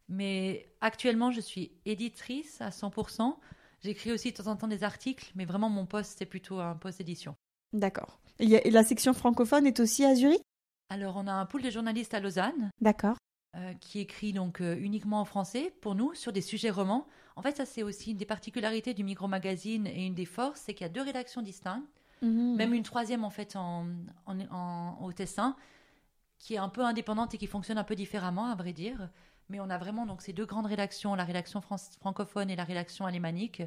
Mais 0.10 0.66
actuellement, 0.82 1.32
je 1.32 1.42
suis 1.42 1.72
éditrice 1.86 2.62
à 2.62 2.70
100%. 2.70 3.36
J'écris 3.84 4.12
aussi 4.12 4.32
de 4.32 4.38
temps 4.38 4.48
en 4.48 4.56
temps 4.56 4.68
des 4.68 4.84
articles, 4.84 5.32
mais 5.36 5.46
vraiment, 5.46 5.70
mon 5.70 5.86
poste, 5.86 6.16
c'est 6.18 6.26
plutôt 6.26 6.60
un 6.60 6.76
poste 6.76 7.02
édition. 7.02 7.36
D'accord. 7.74 8.20
Et 8.40 8.72
la 8.72 8.84
section 8.84 9.14
francophone 9.14 9.68
est 9.68 9.80
aussi 9.80 10.06
à 10.06 10.16
Zurich? 10.16 10.42
Alors, 10.94 11.16
on 11.18 11.26
a 11.26 11.34
un 11.34 11.48
pool 11.48 11.64
de 11.64 11.72
journalistes 11.72 12.14
à 12.14 12.20
Lausanne 12.20 12.70
D'accord. 12.80 13.18
euh, 13.56 13.74
qui 13.82 14.00
écrit 14.00 14.32
donc 14.32 14.62
euh, 14.62 14.78
uniquement 14.80 15.20
en 15.22 15.26
français 15.26 15.74
pour 15.82 15.96
nous 15.96 16.14
sur 16.14 16.32
des 16.32 16.42
sujets 16.42 16.70
romans. 16.70 17.08
En 17.36 17.42
fait, 17.42 17.58
ça, 17.58 17.66
c'est 17.66 17.82
aussi 17.82 18.12
une 18.12 18.18
des 18.18 18.28
particularités 18.28 18.94
du 18.94 19.04
Migros 19.04 19.28
Magazine 19.28 19.88
et 19.88 20.06
une 20.06 20.14
des 20.14 20.26
forces, 20.28 20.62
c'est 20.62 20.76
qu'il 20.76 20.86
y 20.86 20.90
a 20.90 20.94
deux 20.94 21.02
rédactions 21.02 21.42
distinctes. 21.42 21.88
Mhm. 22.22 22.56
même 22.56 22.74
une 22.76 22.84
troisième 22.84 23.26
en 23.26 23.30
fait 23.32 23.56
en, 23.58 23.86
en, 24.28 24.40
en- 24.52 24.98
au 25.04 25.12
Tessin, 25.12 25.58
qui 26.40 26.54
est 26.54 26.58
un 26.58 26.70
peu 26.70 26.86
indépendante 26.86 27.34
et 27.34 27.38
qui 27.40 27.48
fonctionne 27.48 27.80
un 27.80 27.84
peu 27.84 27.96
différemment, 27.96 28.46
à 28.46 28.56
vrai 28.56 28.72
dire. 28.72 29.10
Mais 29.50 29.60
on 29.60 29.70
a 29.72 29.78
vraiment 29.80 30.06
donc 30.06 30.22
ces 30.22 30.32
deux 30.32 30.46
grandes 30.46 30.68
rédactions, 30.68 31.16
la 31.16 31.24
rédaction 31.26 31.60
fran- 31.60 31.76
francophone 32.00 32.52
et 32.52 32.56
la 32.56 32.64
rédaction 32.66 33.06
alémanique, 33.08 33.64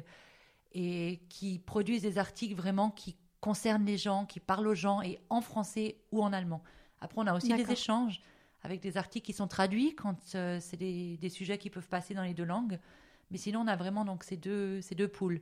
et 0.71 1.19
qui 1.29 1.59
produisent 1.59 2.01
des 2.03 2.17
articles 2.17 2.55
vraiment 2.55 2.89
qui 2.89 3.17
concernent 3.41 3.85
les 3.85 3.97
gens, 3.97 4.25
qui 4.25 4.39
parlent 4.39 4.67
aux 4.67 4.73
gens, 4.75 5.01
et 5.03 5.19
en 5.29 5.41
français 5.41 5.97
ou 6.13 6.23
en 6.23 6.31
allemand. 6.33 6.63
Après, 7.01 7.21
on 7.21 7.27
a 7.27 7.35
aussi 7.35 7.53
des 7.53 7.71
échanges 7.71 8.21
avec 8.63 8.81
des 8.81 8.97
articles 8.97 9.25
qui 9.25 9.33
sont 9.33 9.47
traduits 9.47 9.93
quand 9.95 10.17
euh, 10.35 10.57
c'est 10.59 10.77
des, 10.77 11.17
des 11.17 11.29
sujets 11.29 11.57
qui 11.57 11.69
peuvent 11.69 11.87
passer 11.87 12.13
dans 12.13 12.23
les 12.23 12.33
deux 12.33 12.43
langues. 12.43 12.79
Mais 13.31 13.37
sinon, 13.37 13.61
on 13.61 13.67
a 13.67 13.75
vraiment 13.75 14.05
donc 14.05 14.23
ces 14.23 14.37
deux, 14.37 14.81
ces 14.81 14.95
deux 14.95 15.07
poules. 15.07 15.41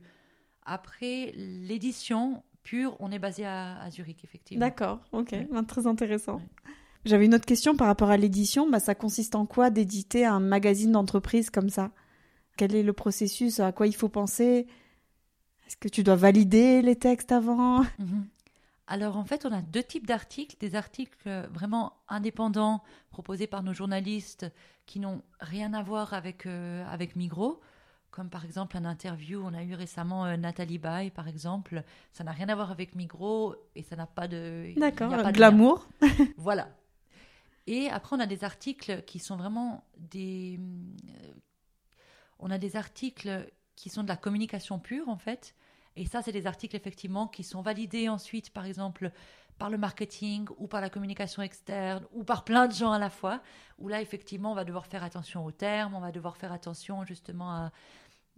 Après, 0.64 1.32
l'édition 1.36 2.42
pure, 2.62 2.96
on 3.00 3.12
est 3.12 3.18
basé 3.18 3.46
à, 3.46 3.78
à 3.80 3.90
Zurich, 3.90 4.24
effectivement. 4.24 4.66
D'accord, 4.66 5.00
ok, 5.12 5.32
Ouais. 5.32 5.48
Ben, 5.50 5.64
très 5.64 5.86
intéressant. 5.86 6.36
Ouais. 6.36 6.72
J'avais 7.04 7.26
une 7.26 7.34
autre 7.36 7.46
question 7.46 7.76
par 7.76 7.86
rapport 7.86 8.10
à 8.10 8.16
l'édition. 8.16 8.68
Bah, 8.68 8.80
ça 8.80 8.96
consiste 8.96 9.36
en 9.36 9.46
quoi 9.46 9.70
d'éditer 9.70 10.24
un 10.26 10.40
magazine 10.40 10.90
d'entreprise 10.90 11.50
comme 11.50 11.70
ça? 11.70 11.92
Quel 12.56 12.74
est 12.74 12.82
le 12.82 12.92
processus? 12.92 13.60
À 13.60 13.70
quoi 13.70 13.86
il 13.86 13.94
faut 13.94 14.08
penser? 14.08 14.66
Est-ce 15.68 15.76
que 15.76 15.88
tu 15.88 16.02
dois 16.02 16.16
valider 16.16 16.82
les 16.82 16.96
textes 16.96 17.30
avant? 17.30 17.82
Mhm. 17.98 18.26
Alors 18.88 19.16
en 19.16 19.24
fait, 19.24 19.44
on 19.46 19.52
a 19.52 19.62
deux 19.62 19.82
types 19.82 20.06
d'articles, 20.06 20.56
des 20.60 20.76
articles 20.76 21.18
euh, 21.28 21.46
vraiment 21.50 21.94
indépendants 22.08 22.82
proposés 23.10 23.46
par 23.48 23.62
nos 23.64 23.72
journalistes 23.72 24.46
qui 24.86 25.00
n'ont 25.00 25.22
rien 25.40 25.74
à 25.74 25.82
voir 25.82 26.14
avec 26.14 26.46
euh, 26.46 26.86
avec 26.86 27.16
Migros, 27.16 27.60
comme 28.12 28.30
par 28.30 28.44
exemple 28.44 28.76
un 28.76 28.84
interview, 28.84 29.42
on 29.44 29.54
a 29.54 29.64
eu 29.64 29.74
récemment 29.74 30.24
euh, 30.26 30.36
Nathalie 30.36 30.78
Baye 30.78 31.10
par 31.10 31.26
exemple, 31.26 31.82
ça 32.12 32.22
n'a 32.22 32.30
rien 32.32 32.48
à 32.48 32.54
voir 32.54 32.70
avec 32.70 32.94
Migros 32.94 33.56
et 33.74 33.82
ça 33.82 33.96
n'a 33.96 34.06
pas 34.06 34.28
de 34.28 34.72
D'accord, 34.76 35.20
pas 35.20 35.32
de 35.32 35.40
lien. 35.40 35.50
glamour. 35.50 35.88
Voilà. 36.36 36.68
Et 37.66 37.88
après, 37.90 38.14
on 38.16 38.20
a 38.20 38.26
des 38.26 38.44
articles 38.44 39.02
qui 39.06 39.18
sont 39.18 39.36
vraiment 39.36 39.84
des. 39.98 40.60
euh, 41.08 41.32
On 42.38 42.50
a 42.50 42.58
des 42.58 42.76
articles 42.76 43.50
qui 43.74 43.88
sont 43.90 44.02
de 44.02 44.08
la 44.08 44.16
communication 44.16 44.78
pure, 44.78 45.08
en 45.08 45.16
fait. 45.18 45.54
Et 45.96 46.04
ça, 46.06 46.22
c'est 46.22 46.32
des 46.32 46.46
articles, 46.46 46.76
effectivement, 46.76 47.26
qui 47.26 47.42
sont 47.42 47.62
validés 47.62 48.08
ensuite, 48.08 48.50
par 48.50 48.66
exemple, 48.66 49.10
par 49.58 49.70
le 49.70 49.78
marketing 49.78 50.46
ou 50.58 50.66
par 50.66 50.80
la 50.82 50.90
communication 50.90 51.42
externe 51.42 52.04
ou 52.12 52.22
par 52.24 52.44
plein 52.44 52.66
de 52.68 52.72
gens 52.74 52.92
à 52.92 52.98
la 52.98 53.08
fois. 53.10 53.40
Où 53.78 53.88
là, 53.88 54.02
effectivement, 54.02 54.52
on 54.52 54.54
va 54.54 54.64
devoir 54.64 54.86
faire 54.86 55.02
attention 55.02 55.44
aux 55.46 55.52
termes, 55.52 55.94
on 55.94 56.00
va 56.00 56.12
devoir 56.12 56.36
faire 56.36 56.52
attention 56.52 57.04
justement 57.04 57.50
à, 57.50 57.72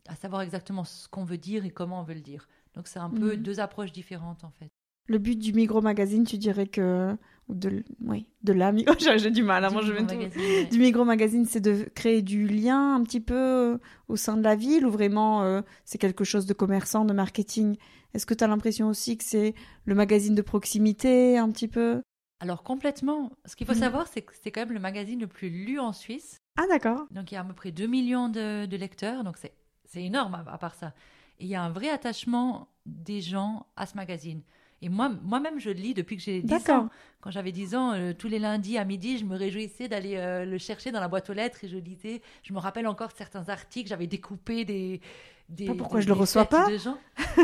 à 0.06 0.14
savoir 0.14 0.42
exactement 0.42 0.84
ce 0.84 1.08
qu'on 1.08 1.24
veut 1.24 1.38
dire 1.38 1.64
et 1.64 1.70
comment 1.70 2.00
on 2.00 2.04
veut 2.04 2.14
le 2.14 2.20
dire. 2.20 2.48
Donc, 2.74 2.86
c'est 2.86 3.00
un 3.00 3.10
peu 3.10 3.36
Mhm. 3.36 3.42
deux 3.42 3.58
approches 3.60 3.90
différentes, 3.92 4.44
en 4.44 4.50
fait. 4.50 4.68
Le 5.08 5.18
but 5.18 5.36
du 5.38 5.52
Migros 5.52 5.80
Magazine, 5.80 6.24
tu 6.24 6.38
dirais 6.38 6.66
que. 6.66 7.16
Ou 7.48 7.54
De, 7.54 7.82
oui, 8.04 8.26
de 8.42 8.52
la 8.52 8.72
Migros. 8.72 8.94
J'ai 9.18 9.30
du 9.30 9.42
mal, 9.42 9.64
hein, 9.64 9.70
moi 9.70 9.82
je 9.82 9.92
de- 9.92 10.00
magazine, 10.00 10.42
ouais. 10.42 10.64
Du 10.66 10.78
Migros 10.78 11.04
Magazine, 11.04 11.44
c'est 11.46 11.60
de 11.60 11.84
créer 11.94 12.22
du 12.22 12.46
lien 12.46 12.94
un 12.94 13.02
petit 13.02 13.20
peu 13.20 13.34
euh, 13.34 13.78
au 14.08 14.16
sein 14.16 14.36
de 14.36 14.42
la 14.42 14.54
ville 14.54 14.84
ou 14.86 14.90
vraiment 14.90 15.42
euh, 15.42 15.62
c'est 15.84 15.98
quelque 15.98 16.24
chose 16.24 16.46
de 16.46 16.52
commerçant, 16.54 17.04
de 17.04 17.12
marketing? 17.12 17.76
Est-ce 18.14 18.26
que 18.26 18.34
tu 18.34 18.44
as 18.44 18.48
l'impression 18.48 18.88
aussi 18.88 19.16
que 19.18 19.24
c'est 19.24 19.54
le 19.84 19.94
magazine 19.94 20.34
de 20.34 20.42
proximité 20.42 21.38
un 21.38 21.50
petit 21.50 21.68
peu? 21.68 22.02
Alors 22.40 22.62
complètement. 22.62 23.32
Ce 23.46 23.56
qu'il 23.56 23.66
faut 23.66 23.72
Mhm. 23.74 23.78
savoir, 23.80 24.06
c'est 24.06 24.22
que 24.22 24.32
c'est 24.40 24.50
quand 24.52 24.60
même 24.60 24.72
le 24.72 24.78
magazine 24.80 25.18
le 25.20 25.26
plus 25.26 25.50
lu 25.50 25.78
en 25.80 25.92
Suisse. 25.92 26.38
Ah 26.56 26.66
d'accord. 26.68 27.06
Donc 27.10 27.30
il 27.32 27.34
y 27.34 27.38
a 27.38 27.40
à 27.40 27.44
peu 27.44 27.54
près 27.54 27.72
2 27.72 27.86
millions 27.86 28.28
de, 28.28 28.66
de 28.66 28.76
lecteurs, 28.76 29.24
donc 29.24 29.36
c'est 29.38 29.52
c'est 29.84 30.04
énorme 30.04 30.34
à, 30.34 30.44
à 30.52 30.58
part 30.58 30.74
ça. 30.74 30.92
Et 31.40 31.44
il 31.44 31.48
y 31.48 31.54
a 31.54 31.62
un 31.62 31.70
vrai 31.70 31.88
attachement 31.88 32.68
des 32.86 33.20
gens 33.22 33.66
à 33.76 33.86
ce 33.86 33.96
magazine. 33.96 34.42
Et 34.80 34.88
moi, 34.88 35.08
moi-même, 35.22 35.58
je 35.58 35.70
le 35.70 35.76
lis 35.76 35.94
depuis 35.94 36.16
que 36.16 36.22
j'ai 36.22 36.40
10 36.42 36.46
D'accord. 36.48 36.84
ans. 36.84 36.88
Quand 37.20 37.30
j'avais 37.32 37.50
10 37.50 37.74
ans, 37.74 37.92
euh, 37.94 38.12
tous 38.12 38.28
les 38.28 38.38
lundis 38.38 38.78
à 38.78 38.84
midi, 38.84 39.18
je 39.18 39.24
me 39.24 39.36
réjouissais 39.36 39.88
d'aller 39.88 40.16
euh, 40.16 40.44
le 40.44 40.56
chercher 40.58 40.92
dans 40.92 41.00
la 41.00 41.08
boîte 41.08 41.28
aux 41.30 41.32
lettres 41.32 41.64
et 41.64 41.68
je 41.68 41.76
lisais. 41.78 42.22
Je 42.44 42.52
me 42.52 42.58
rappelle 42.60 42.86
encore 42.86 43.10
certains 43.10 43.48
articles, 43.48 43.88
j'avais 43.88 44.06
découpé 44.06 44.64
des... 44.64 45.00
des 45.48 45.66
Pas 45.66 45.74
pourquoi 45.74 45.98
des- 45.98 46.04
je 46.04 46.08
le 46.08 46.14
reçois 46.14 46.44
pas. 46.44 46.68
de 46.70 46.78
gens. 46.78 46.98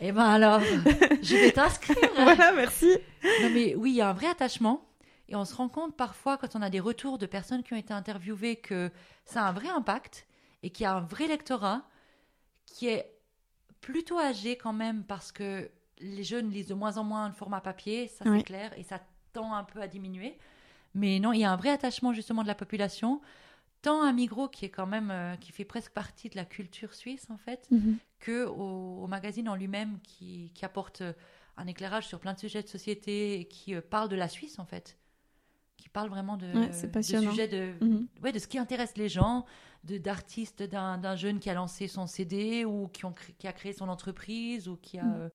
Eh 0.00 0.12
ben 0.12 0.22
alors, 0.22 0.60
je 1.22 1.34
vais 1.34 1.50
t'inscrire. 1.50 1.96
voilà, 2.14 2.52
merci. 2.52 2.86
Non 3.42 3.50
mais 3.52 3.74
oui, 3.74 3.90
il 3.90 3.96
y 3.96 4.00
a 4.00 4.10
un 4.10 4.12
vrai 4.12 4.28
attachement. 4.28 4.86
Et 5.28 5.34
on 5.34 5.44
se 5.44 5.52
rend 5.56 5.68
compte 5.68 5.96
parfois, 5.96 6.38
quand 6.38 6.54
on 6.54 6.62
a 6.62 6.70
des 6.70 6.78
retours 6.78 7.18
de 7.18 7.26
personnes 7.26 7.64
qui 7.64 7.74
ont 7.74 7.76
été 7.76 7.92
interviewées, 7.92 8.54
que 8.54 8.92
ça 9.24 9.42
a 9.44 9.48
un 9.48 9.52
vrai 9.52 9.66
impact 9.68 10.28
et 10.62 10.70
qu'il 10.70 10.84
y 10.84 10.86
a 10.86 10.94
un 10.94 11.00
vrai 11.00 11.26
lectorat 11.26 11.82
qui 12.64 12.86
est 12.86 13.10
plutôt 13.80 14.20
âgé 14.20 14.56
quand 14.56 14.72
même 14.72 15.02
parce 15.02 15.32
que 15.32 15.68
les 16.00 16.24
jeunes 16.24 16.50
lisent 16.50 16.68
de 16.68 16.74
moins 16.74 16.96
en 16.96 17.04
moins 17.04 17.28
le 17.28 17.34
format 17.34 17.60
papier, 17.60 18.08
ça 18.08 18.24
Oui. 18.26 18.38
c'est 18.38 18.44
clair, 18.44 18.72
et 18.78 18.82
ça 18.82 19.00
tend 19.32 19.54
un 19.54 19.64
peu 19.64 19.80
à 19.80 19.86
diminuer. 19.88 20.38
Mais 20.94 21.20
non, 21.20 21.32
il 21.32 21.40
y 21.40 21.44
a 21.44 21.50
un 21.52 21.56
vrai 21.56 21.70
attachement 21.70 22.12
justement 22.12 22.42
de 22.42 22.48
la 22.48 22.54
population, 22.54 23.20
tant 23.82 24.02
à 24.02 24.12
Migros 24.12 24.48
qui 24.48 24.64
est 24.64 24.70
quand 24.70 24.86
même, 24.86 25.10
euh, 25.10 25.36
qui 25.36 25.52
fait 25.52 25.64
presque 25.64 25.92
partie 25.92 26.28
de 26.30 26.36
la 26.36 26.44
culture 26.44 26.94
suisse 26.94 27.26
en 27.30 27.36
fait, 27.36 27.68
Mhm. 27.70 27.98
que 28.18 28.46
au, 28.46 29.02
au 29.04 29.06
magazine 29.06 29.48
en 29.48 29.54
lui-même 29.54 29.98
qui, 30.02 30.50
qui 30.54 30.64
apporte 30.64 31.02
euh, 31.02 31.12
un 31.56 31.66
éclairage 31.66 32.06
sur 32.06 32.18
plein 32.20 32.32
de 32.34 32.38
sujets 32.38 32.62
de 32.62 32.68
société 32.68 33.38
et 33.40 33.44
qui 33.44 33.74
euh, 33.74 33.80
parle 33.80 34.08
de 34.08 34.16
la 34.16 34.28
Suisse 34.28 34.58
en 34.58 34.64
fait, 34.64 34.98
qui 35.76 35.88
parle 35.88 36.08
vraiment 36.08 36.36
de, 36.36 36.54
Ouais, 36.56 36.68
de 36.82 36.86
passionnant. 36.88 37.30
sujets 37.30 37.48
de, 37.48 37.74
Mhm. 37.84 38.06
ouais, 38.22 38.32
de 38.32 38.38
ce 38.38 38.48
qui 38.48 38.58
intéresse 38.58 38.96
les 38.96 39.08
gens, 39.08 39.44
de 39.84 39.98
d'artistes 39.98 40.62
d'un 40.64 40.98
d'un 40.98 41.14
jeune 41.14 41.38
qui 41.38 41.50
a 41.50 41.54
lancé 41.54 41.86
son 41.86 42.06
CD 42.08 42.64
ou 42.64 42.88
qui, 42.88 43.04
ont 43.04 43.14
qui 43.38 43.46
a 43.46 43.52
créé 43.52 43.72
son 43.72 43.88
entreprise 43.88 44.68
ou 44.68 44.76
qui 44.76 44.98
a 44.98 45.04
Mhm. 45.04 45.20
euh, 45.22 45.28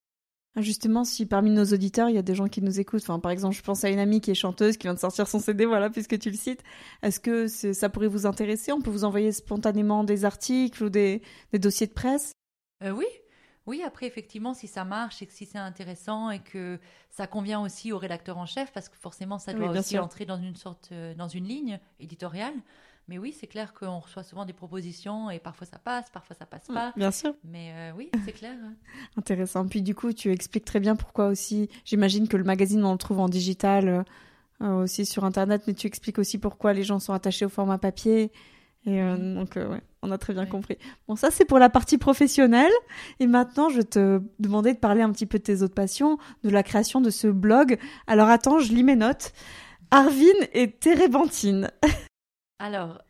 Justement, 0.56 1.04
si 1.04 1.26
parmi 1.26 1.50
nos 1.50 1.66
auditeurs, 1.66 2.10
il 2.10 2.16
y 2.16 2.20
a 2.20 2.22
des 2.22 2.36
gens 2.36 2.48
qui 2.48 2.62
nous 2.62 2.80
écoutent, 2.80 3.02
enfin, 3.02 3.20
par 3.20 3.32
exemple, 3.32 3.56
je 3.56 3.64
pense 3.64 3.84
à 3.84 3.90
une 3.90 3.98
amie 3.98 4.22
qui 4.22 4.30
est 4.30 4.36
chanteuse, 4.36 4.78
qui 4.78 4.86
vient 4.86 4.94
de 4.94 5.00
sortir 5.00 5.28
son 5.28 5.40
CD, 5.40 5.66
voilà, 5.66 5.90
puisque 5.90 6.20
tu 6.20 6.30
le 6.30 6.38
cites, 6.38 6.62
est-ce 7.02 7.20
que 7.20 7.48
ça 7.48 7.90
pourrait 7.90 8.08
vous 8.08 8.28
intéresser? 8.28 8.72
On 8.72 8.80
peut 8.80 8.92
vous 8.92 9.04
envoyer 9.04 9.32
spontanément 9.32 10.04
des 10.04 10.26
articles 10.26 10.84
ou 10.84 10.90
des, 10.90 11.24
des 11.52 11.58
dossiers 11.58 11.88
de 11.88 11.94
presse? 11.94 12.34
Euh, 12.84 12.92
oui, 12.92 13.08
oui. 13.66 13.82
Après, 13.82 14.06
effectivement, 14.06 14.54
si 14.54 14.68
ça 14.68 14.86
marche 14.86 15.24
et 15.24 15.26
que 15.26 15.34
si 15.34 15.48
c'est 15.48 15.58
intéressant 15.58 16.30
et 16.30 16.40
que 16.40 16.80
ça 17.10 17.26
convient 17.26 17.60
aussi 17.60 17.92
au 17.92 17.98
rédacteur 17.98 18.38
en 18.38 18.46
chef, 18.46 18.72
parce 18.74 18.90
que 18.90 18.96
forcément, 18.96 19.40
ça 19.40 19.54
doit 19.54 19.72
aussi 19.72 19.96
sûr. 19.96 20.04
entrer 20.04 20.26
dans 20.26 20.38
une 20.38 20.56
sorte, 20.56 20.90
euh, 20.92 21.16
dans 21.16 21.28
une 21.28 21.46
ligne 21.46 21.80
éditoriale. 22.00 22.54
Mais 23.08 23.18
oui, 23.18 23.36
c'est 23.38 23.48
clair 23.48 23.74
qu'on 23.74 24.00
reçoit 24.00 24.24
souvent 24.24 24.46
des 24.46 24.54
propositions 24.54 25.30
et 25.30 25.40
parfois 25.40 25.68
ça 25.68 25.78
passe, 25.78 26.10
parfois 26.10 26.36
ça 26.36 26.46
passe 26.46 26.68
pas. 26.68 26.94
Bien 26.96 27.12
sûr. 27.12 27.34
Mais 27.44 27.74
euh, 27.76 27.92
oui, 27.98 28.10
c'est 28.26 28.32
clair. 28.32 28.56
Intéressant. 29.18 29.68
Puis 29.68 29.82
du 29.82 29.94
coup, 29.94 30.14
tu 30.14 30.32
expliques 30.32 30.66
très 30.66 30.80
bien 30.80 30.96
pourquoi 30.96 31.28
aussi. 31.28 31.70
J'imagine 31.84 32.28
que 32.28 32.38
le 32.38 32.46
magazine, 32.46 32.84
on 32.86 32.94
le 32.94 32.98
trouve 32.98 33.20
en 33.20 33.28
digital 33.28 33.90
euh, 33.90 34.04
euh, 34.62 34.84
aussi 34.84 35.06
sur 35.06 35.26
Internet, 35.26 35.64
mais 35.68 35.74
tu 35.74 35.88
expliques 35.88 36.20
aussi 36.20 36.38
pourquoi 36.38 36.72
les 36.74 36.84
gens 36.84 37.00
sont 37.00 37.14
attachés 37.14 37.46
au 37.46 37.50
format 37.50 37.78
papier. 37.78 38.32
Et 38.86 39.02
euh, 39.02 39.36
donc, 39.36 39.56
ouais, 39.56 39.82
on 40.02 40.12
a 40.12 40.18
très 40.18 40.34
bien 40.34 40.46
compris. 40.46 40.78
Bon, 41.08 41.16
ça, 41.16 41.32
c'est 41.32 41.46
pour 41.46 41.60
la 41.60 41.70
partie 41.70 41.98
professionnelle. 41.98 42.72
Et 43.20 43.28
maintenant, 43.28 43.70
je 43.70 43.78
vais 43.78 43.84
te 43.84 44.22
demander 44.40 44.74
de 44.74 44.80
parler 44.80 45.02
un 45.02 45.12
petit 45.12 45.26
peu 45.26 45.38
de 45.38 45.44
tes 45.44 45.62
autres 45.62 45.74
passions, 45.74 46.18
de 46.44 46.50
la 46.50 46.64
création 46.64 47.02
de 47.02 47.10
ce 47.10 47.28
blog. 47.28 47.78
Alors, 48.08 48.30
attends, 48.30 48.60
je 48.60 48.74
lis 48.74 48.84
mes 48.84 48.96
notes. 48.96 49.34
Arvin 49.92 50.34
et 50.54 50.72
Térébenthine. 50.72 51.70
Alors, 52.64 53.02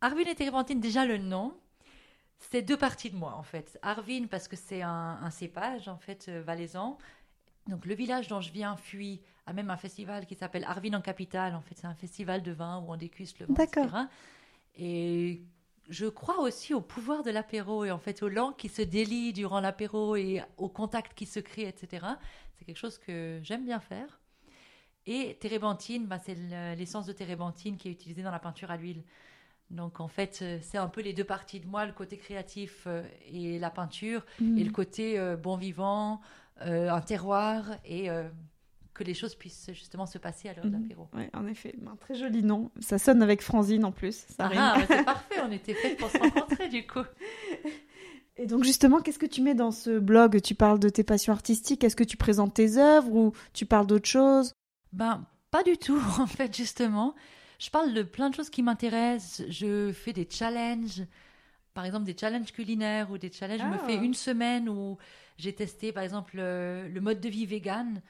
Arvin 0.00 0.24
et 0.24 0.34
Térébenthine, 0.34 0.80
déjà 0.80 1.06
le 1.06 1.18
nom, 1.18 1.56
c'est 2.40 2.62
deux 2.62 2.76
parties 2.76 3.10
de 3.10 3.16
moi 3.16 3.36
en 3.36 3.44
fait. 3.44 3.78
Arvin 3.80 4.26
parce 4.28 4.48
que 4.48 4.56
c'est 4.56 4.82
un, 4.82 5.20
un 5.22 5.30
cépage 5.30 5.86
en 5.86 5.98
fait 5.98 6.26
euh, 6.28 6.42
valaisan. 6.42 6.98
Donc 7.68 7.86
le 7.86 7.94
village 7.94 8.26
dont 8.26 8.40
je 8.40 8.50
viens 8.50 8.76
fuit 8.76 9.20
à 9.46 9.52
même 9.52 9.70
un 9.70 9.76
festival 9.76 10.26
qui 10.26 10.34
s'appelle 10.34 10.64
Arvin 10.64 10.94
en 10.94 11.00
capitale. 11.00 11.54
En 11.54 11.60
fait, 11.60 11.76
c'est 11.76 11.86
un 11.86 11.94
festival 11.94 12.42
de 12.42 12.50
vin 12.50 12.80
où 12.80 12.92
on 12.92 12.96
déguste 12.96 13.38
le 13.38 13.46
vin, 13.46 13.54
D'accord. 13.54 13.84
etc. 13.84 13.98
Et 14.74 15.42
je 15.88 16.06
crois 16.06 16.40
aussi 16.40 16.74
au 16.74 16.80
pouvoir 16.80 17.22
de 17.22 17.30
l'apéro 17.30 17.84
et 17.84 17.92
en 17.92 17.98
fait 17.98 18.24
aux 18.24 18.28
langues 18.28 18.56
qui 18.56 18.68
se 18.68 18.82
délient 18.82 19.32
durant 19.32 19.60
l'apéro 19.60 20.16
et 20.16 20.42
au 20.56 20.68
contact 20.68 21.14
qui 21.14 21.26
se 21.26 21.38
crée, 21.38 21.68
etc. 21.68 22.04
C'est 22.56 22.64
quelque 22.64 22.76
chose 22.76 22.98
que 22.98 23.38
j'aime 23.44 23.64
bien 23.64 23.78
faire. 23.78 24.18
Et 25.10 25.36
térébenthine, 25.40 26.04
bah, 26.06 26.18
c'est 26.18 26.34
le- 26.34 26.74
l'essence 26.76 27.06
de 27.06 27.12
térébenthine 27.12 27.76
qui 27.78 27.88
est 27.88 27.92
utilisée 27.92 28.22
dans 28.22 28.30
la 28.30 28.38
peinture 28.38 28.70
à 28.70 28.76
l'huile. 28.76 29.02
Donc 29.70 30.00
en 30.00 30.08
fait, 30.08 30.40
euh, 30.42 30.58
c'est 30.62 30.78
un 30.78 30.88
peu 30.88 31.00
les 31.00 31.14
deux 31.14 31.24
parties 31.24 31.60
de 31.60 31.66
moi, 31.66 31.86
le 31.86 31.92
côté 31.92 32.18
créatif 32.18 32.84
euh, 32.86 33.02
et 33.32 33.58
la 33.58 33.70
peinture, 33.70 34.24
et 34.56 34.64
le 34.64 34.70
côté 34.70 35.18
euh, 35.18 35.36
bon 35.36 35.56
vivant, 35.56 36.20
euh, 36.66 36.90
un 36.90 37.00
terroir, 37.00 37.64
et 37.86 38.10
euh, 38.10 38.28
que 38.92 39.02
les 39.04 39.14
choses 39.14 39.34
puissent 39.34 39.70
justement 39.72 40.04
se 40.06 40.18
passer 40.18 40.48
à 40.50 40.54
l'heure 40.54 40.66
Mhm. 40.66 40.72
d'apéro. 40.72 41.08
Ouais, 41.14 41.30
en 41.34 41.46
effet, 41.46 41.74
un 41.90 41.96
très 41.96 42.14
joli 42.14 42.42
nom. 42.42 42.70
Ça 42.80 42.98
sonne 42.98 43.22
avec 43.22 43.42
Franzine 43.42 43.84
en 43.84 43.92
plus. 43.92 44.26
Ça 44.36 44.50
Ah, 44.52 44.74
ah, 44.74 44.78
bah, 44.78 44.84
c'est 44.88 45.04
parfait, 45.04 45.40
on 45.42 45.52
était 45.52 45.74
fait 45.74 45.96
pour 45.96 46.10
se 46.10 46.18
rencontrer 46.18 46.68
du 46.68 46.86
coup. 46.86 47.04
Et 48.36 48.46
donc 48.46 48.62
justement, 48.64 49.00
qu'est-ce 49.00 49.18
que 49.18 49.26
tu 49.26 49.42
mets 49.42 49.54
dans 49.54 49.70
ce 49.72 49.98
blog? 49.98 50.40
Tu 50.40 50.54
parles 50.54 50.78
de 50.78 50.88
tes 50.88 51.02
passions 51.02 51.32
artistiques 51.32 51.82
Est-ce 51.82 51.96
que 51.96 52.04
tu 52.04 52.16
présentes 52.16 52.54
tes 52.54 52.76
œuvres 52.78 53.12
ou 53.12 53.32
tu 53.52 53.66
parles 53.66 53.86
d'autre 53.86 54.08
chose? 54.08 54.52
Ben, 54.92 55.24
pas 55.50 55.62
du 55.62 55.76
tout, 55.76 56.00
en 56.18 56.26
fait, 56.26 56.56
justement. 56.56 57.14
Je 57.58 57.70
parle 57.70 57.92
de 57.92 58.02
plein 58.02 58.30
de 58.30 58.34
choses 58.34 58.50
qui 58.50 58.62
m'intéressent. 58.62 59.46
Je 59.48 59.92
fais 59.92 60.12
des 60.12 60.28
challenges, 60.30 61.02
par 61.74 61.84
exemple 61.84 62.04
des 62.04 62.16
challenges 62.16 62.52
culinaires 62.52 63.10
ou 63.10 63.18
des 63.18 63.32
challenges. 63.32 63.60
Je 63.60 63.66
me 63.66 63.74
Ah. 63.74 63.86
fais 63.86 63.96
une 63.96 64.14
semaine 64.14 64.68
où 64.68 64.96
j'ai 65.38 65.52
testé, 65.54 65.92
par 65.92 66.02
exemple, 66.04 66.36
le, 66.36 66.88
le 66.88 67.00
mode 67.00 67.20
de 67.20 67.28
vie 67.28 67.46
vegan. 67.46 68.00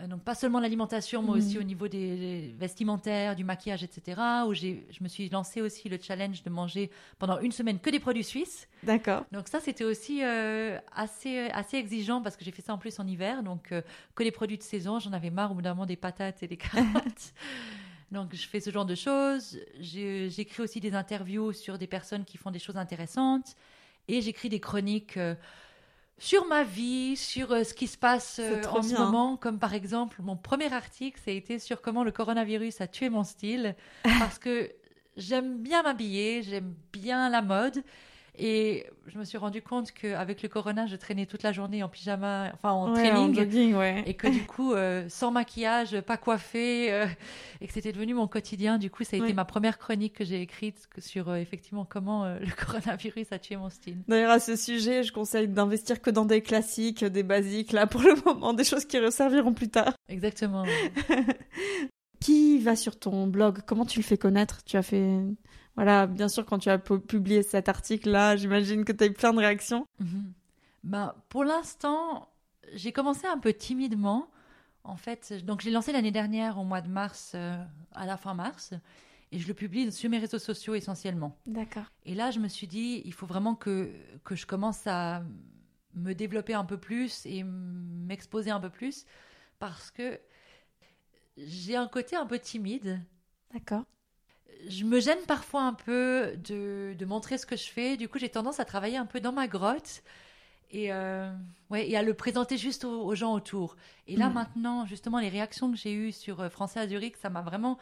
Euh, 0.00 0.06
Donc, 0.06 0.22
pas 0.22 0.34
seulement 0.34 0.60
l'alimentation, 0.60 1.22
mais 1.22 1.30
Mhm. 1.30 1.36
aussi 1.38 1.58
au 1.58 1.62
niveau 1.62 1.88
des, 1.88 2.16
des 2.16 2.54
vestimentaires, 2.58 3.34
du 3.34 3.44
maquillage, 3.44 3.82
etc. 3.82 4.20
Où 4.46 4.54
je 4.54 4.76
me 5.02 5.08
suis 5.08 5.28
lancé 5.28 5.60
aussi 5.60 5.88
le 5.88 5.98
challenge 6.00 6.42
de 6.42 6.50
manger 6.50 6.90
pendant 7.18 7.40
une 7.40 7.52
semaine 7.52 7.78
que 7.80 7.90
des 7.90 7.98
produits 8.00 8.24
suisses. 8.24 8.68
D'accord. 8.82 9.24
Donc 9.32 9.48
ça, 9.48 9.60
c'était 9.60 9.84
aussi 9.84 10.22
euh, 10.22 10.78
assez, 10.94 11.48
assez 11.50 11.76
exigeant 11.76 12.22
parce 12.22 12.36
que 12.36 12.44
j'ai 12.44 12.52
fait 12.52 12.62
ça 12.62 12.72
en 12.74 12.78
plus 12.78 12.98
en 13.00 13.06
hiver. 13.06 13.42
Donc 13.42 13.72
euh, 13.72 13.82
que 14.14 14.22
les 14.22 14.30
produits 14.30 14.58
de 14.58 14.62
saison, 14.62 14.98
j'en 15.00 15.12
avais 15.12 15.30
marre 15.30 15.50
au 15.50 15.54
bout 15.54 15.62
d'un 15.62 15.74
moment 15.74 15.86
des 15.86 15.96
patates 15.96 16.42
et 16.42 16.46
des 16.46 16.56
carottes. 16.56 17.32
donc 18.12 18.34
je 18.34 18.46
fais 18.46 18.60
ce 18.60 18.70
genre 18.70 18.86
de 18.86 18.94
choses. 18.94 19.58
J'écris 19.80 20.62
aussi 20.62 20.80
des 20.80 20.94
interviews 20.94 21.52
sur 21.52 21.76
des 21.76 21.86
personnes 21.88 22.24
qui 22.24 22.38
font 22.38 22.50
des 22.50 22.58
choses 22.60 22.76
intéressantes. 22.76 23.56
Et 24.10 24.22
j'écris 24.22 24.48
des 24.48 24.60
chroniques 24.60 25.16
euh, 25.18 25.34
sur 26.18 26.46
ma 26.46 26.64
vie, 26.64 27.16
sur 27.16 27.52
euh, 27.52 27.64
ce 27.64 27.74
qui 27.74 27.86
se 27.86 27.96
passe 27.96 28.40
euh, 28.40 28.62
en 28.70 28.82
ce 28.82 28.94
moment. 28.94 29.36
Comme 29.36 29.58
par 29.58 29.74
exemple, 29.74 30.20
mon 30.22 30.36
premier 30.36 30.72
article, 30.72 31.20
ça 31.24 31.30
a 31.30 31.34
été 31.34 31.58
sur 31.58 31.80
comment 31.80 32.04
le 32.04 32.12
coronavirus 32.12 32.80
a 32.80 32.86
tué 32.86 33.08
mon 33.08 33.24
style. 33.24 33.76
parce 34.18 34.38
que 34.38 34.70
j'aime 35.16 35.58
bien 35.58 35.82
m'habiller, 35.82 36.42
j'aime 36.42 36.74
bien 36.92 37.30
la 37.30 37.42
mode. 37.42 37.82
Et 38.40 38.86
je 39.08 39.18
me 39.18 39.24
suis 39.24 39.36
rendu 39.36 39.62
compte 39.62 39.90
qu'avec 39.90 40.42
le 40.42 40.48
corona, 40.48 40.86
je 40.86 40.94
traînais 40.94 41.26
toute 41.26 41.42
la 41.42 41.50
journée 41.52 41.82
en 41.82 41.88
pyjama, 41.88 42.52
enfin 42.54 42.70
en 42.70 42.92
Ouais, 42.94 43.00
en 43.00 43.04
training. 43.30 43.34
jogging, 43.34 43.74
ouais. 43.74 44.04
et 44.06 44.14
que 44.14 44.28
du 44.28 44.44
coup, 44.46 44.74
euh, 44.74 45.04
sans 45.08 45.32
maquillage, 45.32 46.00
pas 46.02 46.16
coiffée, 46.16 46.92
euh, 46.92 47.06
et 47.60 47.66
que 47.66 47.72
c'était 47.72 47.90
devenu 47.90 48.14
mon 48.14 48.28
quotidien. 48.28 48.78
Du 48.78 48.90
coup, 48.90 49.02
ça 49.02 49.16
a 49.16 49.18
Ouais. 49.20 49.26
été 49.26 49.34
ma 49.34 49.44
première 49.44 49.76
chronique 49.78 50.12
que 50.14 50.24
j'ai 50.24 50.40
écrite 50.40 50.88
sur 50.98 51.30
euh, 51.30 51.36
effectivement 51.36 51.84
comment 51.84 52.26
le 52.26 52.46
coronavirus 52.96 53.32
a 53.32 53.38
tué 53.40 53.56
mon 53.56 53.70
style. 53.70 53.96
D'ailleurs, 54.06 54.30
à 54.30 54.38
ce 54.40 54.54
sujet, 54.54 55.02
je 55.02 55.12
conseille 55.12 55.48
d'investir 55.48 56.00
que 56.00 56.10
dans 56.10 56.24
des 56.24 56.40
classiques, 56.40 57.04
des 57.04 57.24
basiques, 57.24 57.72
là, 57.72 57.86
pour 57.88 58.02
le 58.02 58.14
moment, 58.24 58.52
des 58.54 58.64
choses 58.64 58.84
qui 58.84 58.98
resserviront 59.00 59.52
plus 59.52 59.68
tard. 59.68 59.94
Exactement. 60.08 60.64
Qui 62.20 62.58
va 62.58 62.74
sur 62.76 62.98
ton 62.98 63.26
blog? 63.28 63.60
Comment 63.66 63.84
tu 63.86 64.00
le 64.00 64.04
fais 64.04 64.18
connaître? 64.18 64.64
Tu 64.64 64.76
as 64.76 64.82
fait... 64.82 65.20
Voilà, 65.78 66.08
bien 66.08 66.26
sûr, 66.28 66.44
quand 66.44 66.58
tu 66.58 66.70
as 66.70 66.78
pu- 66.78 66.98
publié 66.98 67.44
cet 67.44 67.68
article-là, 67.68 68.34
j'imagine 68.34 68.84
que 68.84 68.90
tu 68.90 69.04
as 69.04 69.06
eu 69.06 69.12
plein 69.12 69.32
de 69.32 69.38
réactions. 69.38 69.86
Ben, 70.82 71.14
pour 71.28 71.44
l'instant, 71.44 72.28
j'ai 72.74 72.90
commencé 72.90 73.28
un 73.28 73.38
peu 73.38 73.52
timidement. 73.52 74.28
En 74.82 74.96
fait, 74.96 75.32
donc 75.44 75.60
j'ai 75.60 75.70
lancé 75.70 75.92
l'année 75.92 76.10
dernière 76.10 76.58
au 76.58 76.64
mois 76.64 76.80
de 76.80 76.88
mars, 76.88 77.30
euh, 77.36 77.56
à 77.92 78.06
la 78.06 78.16
fin 78.16 78.34
mars, 78.34 78.74
et 79.30 79.38
je 79.38 79.46
le 79.46 79.54
publie 79.54 79.92
sur 79.92 80.10
mes 80.10 80.18
réseaux 80.18 80.40
sociaux 80.40 80.74
essentiellement. 80.74 81.38
D'accord. 81.46 81.84
Et 82.04 82.16
là, 82.16 82.32
je 82.32 82.40
me 82.40 82.48
suis 82.48 82.66
dit, 82.66 83.00
il 83.04 83.12
faut 83.12 83.26
vraiment 83.26 83.54
que, 83.54 83.92
que 84.24 84.34
je 84.34 84.46
commence 84.46 84.84
à 84.88 85.22
me 85.94 86.12
développer 86.12 86.54
un 86.54 86.64
peu 86.64 86.76
plus 86.78 87.24
et 87.24 87.44
m'exposer 87.44 88.50
un 88.50 88.58
peu 88.58 88.70
plus, 88.70 89.04
parce 89.60 89.92
que 89.92 90.18
j'ai 91.36 91.76
un 91.76 91.86
côté 91.86 92.16
un 92.16 92.26
peu 92.26 92.40
timide. 92.40 93.00
D'accord. 93.52 93.84
Je 94.66 94.84
me 94.84 95.00
gêne 95.00 95.18
parfois 95.26 95.62
un 95.62 95.72
peu 95.74 96.34
de, 96.44 96.94
de 96.98 97.04
montrer 97.04 97.38
ce 97.38 97.46
que 97.46 97.56
je 97.56 97.68
fais. 97.68 97.96
Du 97.96 98.08
coup, 98.08 98.18
j'ai 98.18 98.28
tendance 98.28 98.58
à 98.60 98.64
travailler 98.64 98.96
un 98.96 99.06
peu 99.06 99.20
dans 99.20 99.32
ma 99.32 99.46
grotte 99.46 100.02
et, 100.70 100.92
euh, 100.92 101.32
ouais, 101.70 101.88
et 101.88 101.96
à 101.96 102.02
le 102.02 102.12
présenter 102.14 102.58
juste 102.58 102.84
aux, 102.84 103.02
aux 103.04 103.14
gens 103.14 103.32
autour. 103.34 103.76
Et 104.06 104.16
là, 104.16 104.28
Mhm. 104.28 104.34
maintenant, 104.34 104.86
justement, 104.86 105.18
les 105.20 105.28
réactions 105.28 105.70
que 105.70 105.76
j'ai 105.76 105.92
eues 105.94 106.12
sur 106.12 106.40
euh, 106.40 106.48
Français 106.50 106.80
à 106.80 106.88
Zurich, 106.88 107.16
ça 107.16 107.30
m'a 107.30 107.40
vraiment 107.42 107.78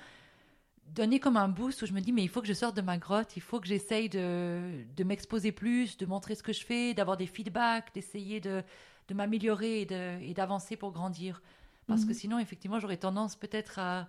donné 0.94 1.18
comme 1.18 1.36
un 1.36 1.48
boost 1.48 1.82
où 1.82 1.86
je 1.86 1.92
me 1.92 2.00
dis, 2.00 2.12
mais 2.12 2.22
il 2.22 2.28
faut 2.28 2.40
que 2.40 2.46
je 2.46 2.52
sorte 2.52 2.76
de 2.76 2.82
ma 2.82 2.96
grotte, 2.98 3.36
il 3.36 3.42
faut 3.42 3.58
que 3.58 3.66
j'essaye 3.66 4.08
de, 4.08 4.84
de 4.96 5.04
m'exposer 5.04 5.50
plus, 5.52 5.96
de 5.96 6.06
montrer 6.06 6.34
ce 6.36 6.42
que 6.42 6.52
je 6.52 6.64
fais, 6.64 6.94
d'avoir 6.94 7.16
des 7.16 7.26
feedbacks, 7.26 7.92
d'essayer 7.94 8.38
de, 8.40 8.62
de 9.08 9.14
m'améliorer 9.14 9.80
et 9.80 10.34
d'avancer 10.34 10.76
pour 10.76 10.92
grandir. 10.92 11.42
Parce 11.88 12.04
que 12.04 12.12
sinon, 12.14 12.38
effectivement, 12.38 12.78
j'aurais 12.80 12.96
tendance 12.96 13.34
peut-être 13.36 13.78
à, 13.78 14.08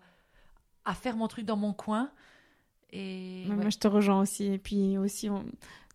à 0.86 0.93
faire 0.93 1.15
mon 1.15 1.27
truc 1.27 1.45
dans 1.45 1.58
mon 1.58 1.73
coin. 1.73 2.12
Et 2.93 3.43
Ouais, 3.45 3.52
ouais. 3.52 3.56
Moi, 3.62 3.69
je 3.69 3.78
te 3.78 3.88
rejoins 3.88 4.21
aussi. 4.21 4.45
Et 4.45 4.58
puis 4.58 4.97
aussi, 4.97 5.30
on- 5.30 5.45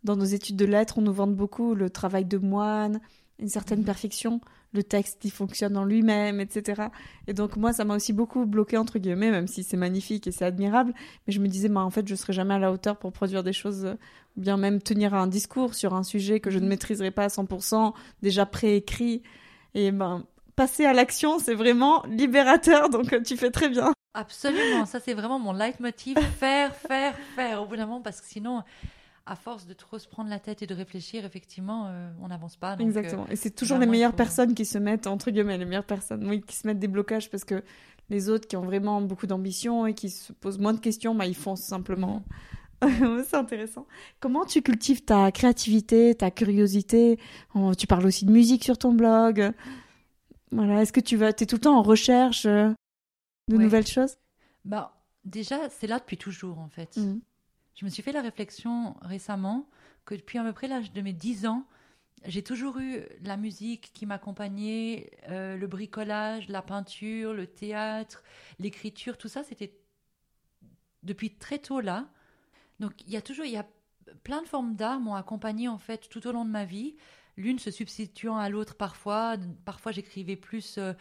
dans 0.05 0.17
nos 0.17 0.25
études 0.25 0.57
de 0.57 0.65
lettres, 0.65 0.99
on 0.99 1.03
nous 1.03 1.13
vante 1.13 1.35
beaucoup 1.35 1.75
le 1.75 1.91
travail 1.91 2.25
de 2.25 2.39
moine, 2.39 3.01
une 3.39 3.49
certaine 3.49 3.81
Mhm. 3.81 3.85
perfection. 3.87 4.41
Le 4.75 4.83
texte, 4.83 5.25
il 5.25 5.31
fonctionne 5.31 5.77
en 5.77 5.85
lui-même, 5.85 6.41
etc. 6.41 6.85
Et 7.27 7.35
donc 7.35 7.57
moi, 7.57 7.73
ça 7.75 7.85
m'a 7.85 7.95
aussi 7.95 8.13
beaucoup 8.15 8.47
bloqué 8.47 8.79
entre 8.79 8.99
guillemets, 8.99 9.31
même 9.31 9.47
si 9.47 9.63
c'est 9.65 9.77
magnifique 9.77 10.27
et 10.27 10.33
c'est 10.33 10.47
admirable. 10.47 10.95
Mais 11.27 11.33
je 11.33 11.41
me 11.41 11.49
disais, 11.49 11.69
bah, 11.69 11.81
en 11.83 11.91
fait, 11.91 12.09
je 12.09 12.15
serais 12.15 12.33
jamais 12.33 12.55
à 12.55 12.59
la 12.59 12.73
hauteur 12.73 12.99
pour 12.99 13.13
produire 13.13 13.43
des 13.43 13.53
choses, 13.53 13.85
euh, 13.85 13.95
ou 14.37 14.41
bien 14.41 14.57
même 14.57 14.81
tenir 14.81 15.13
un 15.15 15.27
discours 15.27 15.75
sur 15.75 15.93
un 15.95 16.03
sujet 16.03 16.41
que 16.41 16.51
je 16.51 16.59
ne 16.59 16.63
Mhm. 16.65 16.69
maîtriserais 16.71 17.11
pas 17.11 17.25
à 17.25 17.29
100%, 17.29 17.93
déjà 18.23 18.47
préécrit. 18.47 19.23
Et 19.75 19.93
ben, 19.93 20.25
passer 20.57 20.85
à 20.87 20.95
l'action, 20.95 21.39
c'est 21.39 21.55
vraiment 21.55 22.03
libérateur. 22.09 22.89
Donc 22.89 23.13
euh, 23.13 23.21
tu 23.23 23.37
fais 23.37 23.51
très 23.51 23.69
bien. 23.69 23.93
Absolument, 24.15 24.85
ça 24.87 25.01
c'est 25.01 25.15
vraiment 25.15 25.39
mon 25.39 25.53
leitmotiv, 25.53 26.19
faire, 26.19 26.75
faire, 26.77 27.15
faire 27.35 27.63
au 27.63 27.67
bout 27.67 27.77
d'un 27.77 27.87
moment, 27.87 28.01
parce 28.03 28.21
que 28.21 28.27
sinon, 28.27 28.63
à 29.25 29.37
force 29.37 29.67
de 29.67 29.73
trop 29.73 29.99
se 29.99 30.07
prendre 30.09 30.29
la 30.29 30.39
tête 30.39 30.61
et 30.63 30.67
de 30.67 30.75
réfléchir, 30.75 31.25
effectivement, 31.25 31.87
euh, 31.87 32.11
on 32.21 32.29
n'avance 32.29 32.57
pas. 32.57 32.77
donc, 32.77 32.87
euh, 32.87 32.89
Exactement. 32.91 33.27
Et 33.31 33.37
c'est 33.37 33.51
toujours 33.53 33.79
les 33.79 33.87
meilleures 33.87 34.11
faut- 34.11 34.17
personnes 34.17 34.55
qui 34.55 34.65
se 34.67 34.77
mettent, 34.79 35.07
entre 35.07 35.31
guillemets, 35.31 35.57
les 35.57 35.65
meilleures 35.65 35.85
personnes, 35.87 36.29
oui, 36.29 36.43
qui 36.43 36.57
se 36.57 36.67
mettent 36.67 36.79
des 36.81 36.89
blocages 36.89 37.31
parce 37.31 37.45
que 37.45 37.63
les 38.11 38.29
autres 38.29 38.47
qui 38.49 38.57
ont 38.57 38.63
vraiment 38.65 39.01
beaucoup 39.01 39.27
d'ambition 39.27 39.87
et 39.87 39.95
qui 39.95 40.11
se 40.11 40.33
posent 40.35 40.59
moins 40.59 40.75
de 40.75 40.81
questions, 40.81 41.15
bah, 41.15 41.25
ils 41.25 41.37
foncent 41.37 41.63
simplement. 41.63 42.23
c'est 42.83 43.37
intéressant. 43.37 43.87
Comment 44.21 44.45
tu 44.45 44.61
cultives 44.61 45.05
ta 45.05 45.31
créativité, 45.31 46.15
ta 46.17 46.31
curiosité? 46.33 47.19
Oh, 47.55 47.75
Tu 47.77 47.87
parles 47.87 48.05
aussi 48.05 48.27
de 48.27 48.33
musique 48.33 48.65
sur 48.65 48.77
ton 48.77 48.93
blog. 48.93 49.53
Voilà. 50.51 50.83
Est-ce 50.83 50.93
que 50.93 51.01
tu 51.01 51.17
vas, 51.17 51.29
es 51.29 51.33
tout 51.47 51.55
le 51.55 51.61
temps 51.61 51.79
en 51.79 51.83
recherche 51.83 52.45
euh, 52.45 52.71
de 53.49 53.57
Ouais. 53.57 53.65
nouvelles 53.65 53.87
choses? 53.87 54.17
Bah, 54.65 55.03
déjà, 55.25 55.69
c'est 55.71 55.87
là 55.87 55.99
depuis 55.99 56.19
toujours, 56.19 56.59
en 56.59 56.69
fait. 56.69 56.97
Mhm. 56.97 57.21
Je 57.77 57.85
me 57.85 57.91
suis 57.91 58.03
fait 58.03 58.13
la 58.13 58.23
réflexion 58.23 58.97
récemment 59.03 59.69
que 60.05 60.15
depuis 60.15 60.39
à 60.39 60.45
peu 60.45 60.53
près 60.53 60.69
l'âge 60.69 60.93
de 60.93 61.01
mes 61.03 61.13
10 61.13 61.47
ans, 61.47 61.67
j'ai 62.27 62.43
toujours 62.45 62.79
eu 62.79 63.03
la 63.23 63.37
musique 63.37 63.93
qui 63.95 64.07
m'accompagnait, 64.07 65.11
euh, 65.29 65.57
le 65.57 65.67
bricolage, 65.67 66.49
la 66.49 66.63
peinture, 66.63 67.35
le 67.35 67.47
théâtre, 67.47 68.25
l'écriture, 68.59 69.19
tout 69.19 69.29
ça, 69.29 69.45
c'était 69.45 69.75
depuis 71.03 71.35
très 71.37 71.59
tôt 71.59 71.81
là. 71.81 72.09
Donc 72.81 72.93
il 73.07 73.13
y 73.13 73.17
a 73.17 73.23
toujours, 73.23 73.45
il 73.47 73.53
y 73.53 73.57
a 73.57 73.67
plein 74.25 74.43
de 74.43 74.49
formes 74.49 74.75
d'art 74.77 75.01
m'ont 75.01 75.15
accompagné 75.15 75.69
en 75.69 75.79
fait 75.79 76.09
tout 76.09 76.27
au 76.27 76.33
long 76.33 76.45
de 76.45 76.51
ma 76.51 76.65
vie, 76.65 76.97
l'une 77.37 77.59
se 77.59 77.71
substituant 77.71 78.37
à 78.37 78.49
l'autre 78.49 78.75
parfois. 78.77 79.37
Parfois 79.65 79.93
j'écrivais 79.93 80.37
plus 80.37 80.79
euh, 80.79 80.93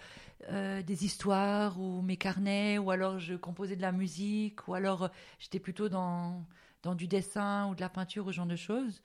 euh, 0.49 0.81
des 0.81 1.05
histoires 1.05 1.79
ou 1.79 2.01
mes 2.01 2.17
carnets, 2.17 2.77
ou 2.77 2.91
alors 2.91 3.19
je 3.19 3.35
composais 3.35 3.75
de 3.75 3.81
la 3.81 3.91
musique, 3.91 4.67
ou 4.67 4.73
alors 4.73 5.03
euh, 5.03 5.07
j'étais 5.39 5.59
plutôt 5.59 5.89
dans, 5.89 6.45
dans 6.83 6.95
du 6.95 7.07
dessin 7.07 7.67
ou 7.69 7.75
de 7.75 7.81
la 7.81 7.89
peinture 7.89 8.27
ou 8.27 8.31
ce 8.31 8.37
genre 8.37 8.45
de 8.45 8.55
choses. 8.55 9.01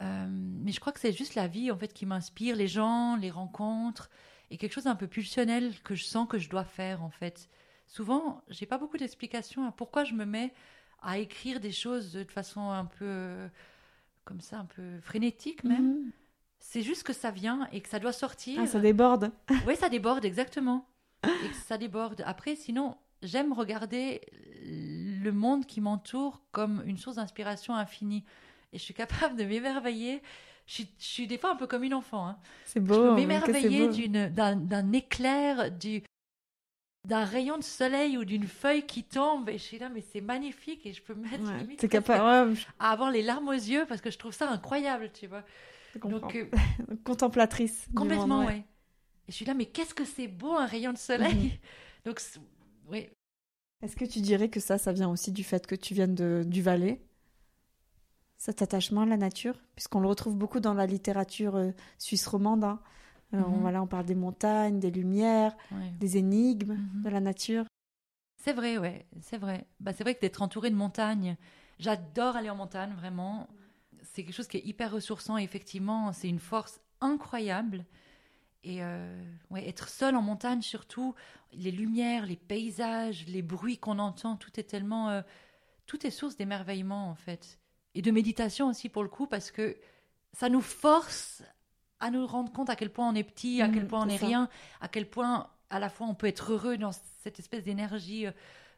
Mais 0.00 0.70
je 0.70 0.80
crois 0.80 0.92
que 0.92 1.00
c'est 1.00 1.12
juste 1.12 1.34
la 1.34 1.46
vie 1.46 1.70
en 1.70 1.78
fait 1.78 1.94
qui 1.94 2.04
m'inspire, 2.04 2.56
les 2.56 2.68
gens, 2.68 3.16
les 3.16 3.30
rencontres, 3.30 4.10
et 4.50 4.58
quelque 4.58 4.74
chose 4.74 4.84
d'un 4.84 4.96
peu 4.96 5.06
pulsionnel 5.06 5.72
que 5.82 5.94
je 5.94 6.04
sens 6.04 6.28
que 6.28 6.36
je 6.36 6.50
dois 6.50 6.64
faire 6.64 7.02
en 7.02 7.08
fait. 7.08 7.48
Souvent, 7.86 8.42
j'ai 8.50 8.66
pas 8.66 8.76
beaucoup 8.76 8.98
d'explications 8.98 9.66
à 9.66 9.72
pourquoi 9.72 10.04
je 10.04 10.12
me 10.12 10.26
mets 10.26 10.52
à 11.00 11.16
écrire 11.16 11.58
des 11.58 11.72
choses 11.72 12.12
de 12.12 12.24
façon 12.24 12.70
un 12.70 12.84
peu 12.84 13.48
comme 14.26 14.42
ça, 14.42 14.58
un 14.58 14.66
peu 14.66 15.00
frénétique 15.00 15.64
même. 15.64 15.94
Mhm. 15.94 16.12
C'est 16.66 16.80
juste 16.82 17.02
que 17.02 17.12
ça 17.12 17.30
vient 17.30 17.68
et 17.72 17.80
que 17.82 17.88
ça 17.90 17.98
doit 17.98 18.12
sortir. 18.12 18.58
Ah, 18.62 18.66
ça 18.66 18.80
déborde. 18.80 19.30
Oui, 19.66 19.76
ça 19.76 19.88
déborde, 19.90 20.24
exactement. 20.24 20.86
Et 21.24 21.48
que 21.48 21.54
ça 21.66 21.76
déborde. 21.78 22.22
Après, 22.26 22.56
sinon, 22.56 22.96
j'aime 23.22 23.52
regarder 23.52 24.22
le 24.64 25.30
monde 25.30 25.66
qui 25.66 25.80
m'entoure 25.82 26.40
comme 26.52 26.82
une 26.86 26.96
source 26.96 27.16
d'inspiration 27.16 27.74
infinie. 27.76 28.24
Et 28.72 28.78
je 28.78 28.82
suis 28.82 28.94
capable 28.94 29.36
de 29.36 29.44
m'émerveiller. 29.44 30.22
Je 30.66 30.72
suis, 30.72 30.88
je 30.98 31.04
suis 31.04 31.26
des 31.26 31.36
fois 31.38 31.50
un 31.52 31.56
peu 31.56 31.66
comme 31.66 31.84
une 31.84 31.94
enfant. 31.94 32.26
hein. 32.26 32.38
C'est 32.64 32.80
Je 32.80 32.84
beau. 32.86 32.94
peux 32.94 33.08
que 33.10 33.20
c'est 33.20 33.26
m'émerveiller 33.26 34.08
d'un 34.30 34.92
éclair, 34.92 35.70
du 35.70 36.02
d'un 37.06 37.24
rayon 37.26 37.58
de 37.58 37.62
soleil 37.62 38.16
ou 38.16 38.24
d'une 38.24 38.46
feuille 38.48 38.86
qui 38.86 39.04
tombe 39.04 39.50
et 39.50 39.58
je 39.58 39.62
suis 39.62 39.78
là 39.78 39.90
mais 39.90 40.00
c'est 40.00 40.22
magnifique 40.22 40.86
et 40.86 40.94
je 40.94 41.02
peux 41.02 41.12
me 41.12 41.28
mettre 41.28 41.44
Ouais, 41.44 41.58
limite 41.58 41.86
capable. 41.86 42.54
Je 42.54 42.64
à 42.78 42.92
avoir 42.92 43.10
les 43.10 43.20
larmes 43.20 43.48
aux 43.48 43.52
yeux 43.52 43.84
parce 43.86 44.00
que 44.00 44.10
je 44.10 44.16
trouve 44.16 44.32
ça 44.32 44.48
incroyable 44.50 45.10
tu 45.12 45.26
vois. 45.26 45.42
Donc 45.98 46.34
euh, 46.36 46.50
Contemplatrice. 47.04 47.88
Complètement, 47.94 48.26
monde, 48.38 48.48
ouais. 48.48 48.64
Et 49.28 49.32
je 49.32 49.36
suis 49.36 49.44
là, 49.44 49.54
mais 49.54 49.66
qu'est-ce 49.66 49.94
que 49.94 50.04
c'est 50.04 50.28
beau 50.28 50.52
un 50.54 50.66
rayon 50.66 50.92
de 50.92 50.98
soleil 50.98 51.34
Mhm. 51.34 51.50
Donc, 52.04 52.20
oui, 52.88 53.08
Est-ce 53.82 53.96
que 53.96 54.04
tu 54.04 54.20
dirais 54.20 54.48
que 54.48 54.60
ça, 54.60 54.78
ça 54.78 54.92
vient 54.92 55.08
aussi 55.08 55.30
du 55.32 55.44
fait 55.44 55.66
que 55.66 55.74
tu 55.76 55.94
viennes 55.94 56.14
de, 56.14 56.42
du 56.46 56.60
Valais? 56.62 57.00
Cet 58.36 58.62
attachement 58.62 59.02
à 59.02 59.06
la 59.06 59.16
nature? 59.16 59.54
Puisqu'on 59.74 60.00
le 60.00 60.08
retrouve 60.08 60.36
beaucoup 60.36 60.60
dans 60.60 60.74
la 60.74 60.86
littérature 60.86 61.56
euh, 61.56 61.70
suisse 61.98 62.26
romande. 62.26 62.64
hein. 62.64 62.80
Alors, 63.32 63.50
Mhm. 63.50 63.60
voilà, 63.62 63.82
on 63.82 63.86
parle 63.86 64.06
des 64.06 64.14
montagnes, 64.14 64.78
des 64.78 64.90
lumières, 64.90 65.56
ouais. 65.72 65.92
des 65.98 66.16
énigmes 66.18 66.74
Mhm. 66.74 67.02
de 67.02 67.08
la 67.10 67.20
nature. 67.20 67.64
c'est 68.36 68.52
vrai, 68.52 68.76
ouais, 68.78 69.06
c'est 69.22 69.38
vrai. 69.38 69.66
Bah, 69.80 69.92
c'est 69.94 70.04
vrai 70.04 70.14
que 70.14 70.20
d'être 70.20 70.42
entouré 70.42 70.70
de 70.70 70.76
montagnes, 70.76 71.36
j'adore 71.78 72.36
aller 72.36 72.50
en 72.50 72.56
montagne, 72.56 72.92
vraiment. 72.94 73.48
C'est 74.14 74.22
quelque 74.22 74.34
chose 74.36 74.46
qui 74.46 74.58
est 74.58 74.64
hyper 74.64 74.92
ressourçant, 74.92 75.38
effectivement, 75.38 76.12
c'est 76.12 76.28
une 76.28 76.38
force 76.38 76.80
incroyable. 77.00 77.84
Et 78.62 78.76
euh, 78.80 79.20
ouais, 79.50 79.68
être 79.68 79.88
seul 79.88 80.14
en 80.14 80.22
montagne, 80.22 80.62
surtout, 80.62 81.16
les 81.52 81.72
lumières, 81.72 82.24
les 82.24 82.36
paysages, 82.36 83.26
les 83.26 83.42
bruits 83.42 83.76
qu'on 83.76 83.98
entend, 83.98 84.36
tout 84.36 84.52
est 84.60 84.62
tellement. 84.62 85.10
euh, 85.10 85.22
tout 85.86 86.06
est 86.06 86.12
source 86.12 86.36
d'émerveillement, 86.36 87.10
en 87.10 87.16
fait. 87.16 87.58
Et 87.96 88.02
de 88.02 88.12
méditation 88.12 88.68
aussi, 88.68 88.88
pour 88.88 89.02
le 89.02 89.08
coup, 89.08 89.26
parce 89.26 89.50
que 89.50 89.76
ça 90.32 90.48
nous 90.48 90.60
force 90.60 91.42
à 91.98 92.12
nous 92.12 92.24
rendre 92.24 92.52
compte 92.52 92.70
à 92.70 92.76
quel 92.76 92.90
point 92.90 93.08
on 93.08 93.16
est 93.16 93.24
petit, 93.24 93.62
à 93.62 93.68
quel 93.68 93.88
point 93.88 94.02
on 94.02 94.06
n'est 94.06 94.16
rien, 94.16 94.48
à 94.80 94.86
quel 94.86 95.10
point, 95.10 95.50
à 95.70 95.80
la 95.80 95.88
fois, 95.88 96.06
on 96.06 96.14
peut 96.14 96.28
être 96.28 96.52
heureux 96.52 96.78
dans 96.78 96.92
cette 97.24 97.40
espèce 97.40 97.64
d'énergie 97.64 98.26
euh, 98.28 98.32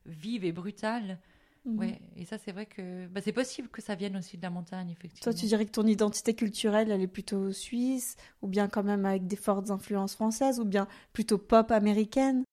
vive 0.07 0.47
et 0.47 0.53
brutale. 0.53 1.19
Mhm. 1.67 1.79
Ouais, 1.79 2.01
et 2.17 2.25
ça, 2.25 2.39
c'est 2.39 2.53
vrai 2.53 2.67
que 2.67 3.07
bah, 3.09 3.21
c'est 3.21 3.33
possible 3.33 3.69
que 3.69 3.83
ça 3.83 3.95
vienne 3.95 4.17
aussi 4.17 4.37
de 4.37 4.43
la 4.43 4.51
montagne, 4.51 4.91
effectivement. 4.91 5.33
Toi, 5.33 5.35
tu 5.35 5.47
dirais 5.47 5.67
que 5.67 5.73
ton 5.73 5.87
identité 5.87 6.35
culturelle, 6.35 6.91
elle 6.91 7.01
est 7.03 7.09
plutôt 7.09 7.53
suisse, 7.53 8.17
ou 8.43 8.47
bien 8.49 8.69
quand 8.69 8.85
même 8.85 9.05
avec 9.05 9.27
des 9.27 9.37
fortes 9.37 9.71
influences 9.71 10.15
françaises, 10.15 10.61
ou 10.61 10.65
bien 10.65 10.87
plutôt 11.13 11.39
pop 11.39 11.71
américaine 11.71 12.45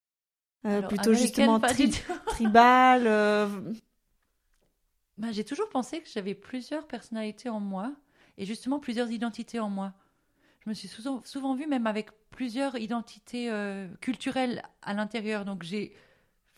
Euh, 0.65 0.77
Alors, 0.77 0.89
Plutôt 0.89 1.11
américaine, 1.11 1.45
justement 1.45 1.59
tri- 1.59 1.91
tribal 2.27 3.03
euh, 3.05 3.47
Bah, 5.17 5.31
j'ai 5.31 5.43
toujours 5.43 5.69
pensé 5.69 6.01
que 6.01 6.09
j'avais 6.09 6.33
plusieurs 6.33 6.87
personnalités 6.87 7.49
en 7.49 7.59
moi 7.59 7.93
et 8.37 8.45
justement 8.45 8.79
plusieurs 8.79 9.11
identités 9.11 9.59
en 9.59 9.69
moi. 9.69 9.93
Je 10.65 10.69
me 10.69 10.73
suis 10.73 10.87
souvent, 10.87 11.21
souvent 11.25 11.55
vue 11.55 11.67
même 11.67 11.87
avec 11.87 12.09
plusieurs 12.31 12.77
identités 12.77 13.51
euh, 13.51 13.87
culturelles 14.01 14.63
à 14.81 14.93
l'intérieur. 14.93 15.45
Donc 15.45 15.63
j'ai 15.63 15.93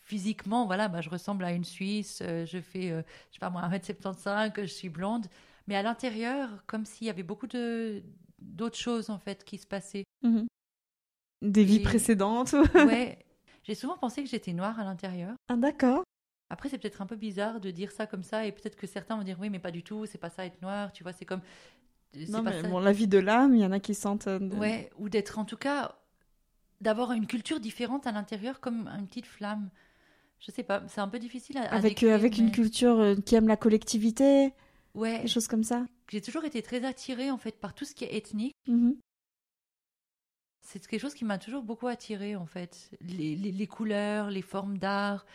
physiquement, 0.06 0.66
voilà, 0.66 0.88
bah, 0.88 1.02
je 1.02 1.10
ressemble 1.10 1.44
à 1.44 1.52
une 1.52 1.64
Suisse, 1.66 2.20
euh, 2.22 2.46
je 2.46 2.60
fais, 2.62 2.92
euh, 2.92 3.02
je 3.32 3.36
sais 3.36 3.40
pas 3.40 3.50
moi, 3.50 3.62
1m75, 3.64 4.54
je 4.62 4.66
suis 4.66 4.90
blonde. 4.90 5.26
Mais 5.68 5.76
à 5.76 5.82
l'intérieur, 5.82 6.64
comme 6.68 6.86
s'il 6.86 7.08
y 7.08 7.10
avait 7.10 7.24
beaucoup 7.24 7.48
de 7.48 8.04
d'autres 8.40 8.78
choses 8.78 9.10
en 9.10 9.18
fait 9.18 9.44
qui 9.44 9.58
se 9.58 9.66
passaient. 9.68 10.04
mhm. 10.24 10.46
Des 11.42 11.64
vies 11.64 11.78
Et- 11.78 11.84
précédentes. 11.84 12.54
Ouais, 13.00 13.26
j'ai 13.64 13.76
souvent 13.76 13.98
pensé 13.98 14.24
que 14.24 14.30
j'étais 14.30 14.54
noire 14.54 14.80
à 14.80 14.84
l'intérieur. 14.84 15.36
ah, 15.50 15.56
d'accord. 15.58 16.04
Après, 16.52 16.70
c'est 16.70 16.78
peut-être 16.78 17.02
un 17.02 17.08
peu 17.08 17.16
bizarre 17.16 17.60
de 17.60 17.72
dire 17.72 17.92
ça 17.92 18.06
comme 18.06 18.22
ça, 18.24 18.46
et 18.46 18.52
peut-être 18.52 18.76
que 18.76 18.86
certains 18.86 19.18
vont 19.18 19.24
dire 19.24 19.38
oui, 19.40 19.50
mais 19.50 19.58
pas 19.60 19.72
du 19.72 19.82
tout, 19.82 20.06
c'est 20.06 20.20
pas 20.20 20.30
ça 20.30 20.46
être 20.46 20.62
noir, 20.62 20.92
tu 20.94 21.02
vois, 21.02 21.12
c'est 21.14 21.26
comme. 21.26 21.42
c'est 22.14 22.30
Non, 22.30 22.44
pas 22.44 22.52
mais 22.52 22.62
ça. 22.62 22.68
bon, 22.70 22.80
la 22.80 22.92
vie 22.92 23.08
de 23.08 23.18
l'âme, 23.18 23.56
il 23.56 23.62
y 23.62 23.66
en 23.66 23.72
a 23.72 23.80
qui 23.80 23.96
sentent. 23.96 24.28
euh, 24.28 24.38
de- 24.38 24.56
Ouais, 24.56 24.92
ou 25.00 25.10
d'être 25.10 25.40
en 25.40 25.46
tout 25.46 25.58
cas, 25.58 25.96
d'avoir 26.82 27.14
une 27.14 27.26
culture 27.26 27.60
différente 27.60 28.06
à 28.06 28.12
l'intérieur 28.12 28.60
comme 28.60 28.88
une 28.88 29.08
petite 29.08 29.26
flamme. 29.26 29.70
Je 30.40 30.52
sais 30.52 30.64
pas, 30.64 30.84
c'est 30.88 31.02
un 31.02 31.08
peu 31.08 31.20
difficile 31.20 31.58
à. 31.58 31.64
à 31.64 31.76
Avec, 31.76 31.94
décrire, 31.94 32.12
euh, 32.12 32.16
avec 32.16 32.38
une 32.38 32.52
culture 32.52 33.00
euh, 33.00 33.16
qui 33.16 33.36
aime 33.36 33.48
la 33.48 33.58
collectivité, 33.58 34.54
Ouais, 34.94 35.22
des 35.22 35.28
choses 35.28 35.48
comme 35.48 35.64
ça. 35.64 35.86
j'ai 36.12 36.22
toujours 36.22 36.46
été 36.46 36.62
très 36.62 36.84
attirée 36.86 37.32
en 37.32 37.38
fait 37.38 37.60
par 37.60 37.74
tout 37.74 37.86
ce 37.86 37.94
qui 37.96 38.04
est 38.06 38.16
ethnique. 38.16 38.54
Mhm. 38.68 38.96
C'est 40.68 40.86
quelque 40.88 41.02
chose 41.02 41.14
qui 41.14 41.26
m'a 41.26 41.38
toujours 41.38 41.64
beaucoup 41.64 41.88
attirée 41.88 42.36
en 42.36 42.46
fait. 42.46 42.90
Les, 43.02 43.36
les- 43.36 43.52
les 43.52 43.68
couleurs, 43.68 44.30
les 44.32 44.42
formes 44.42 44.78
d'art, 44.78 45.26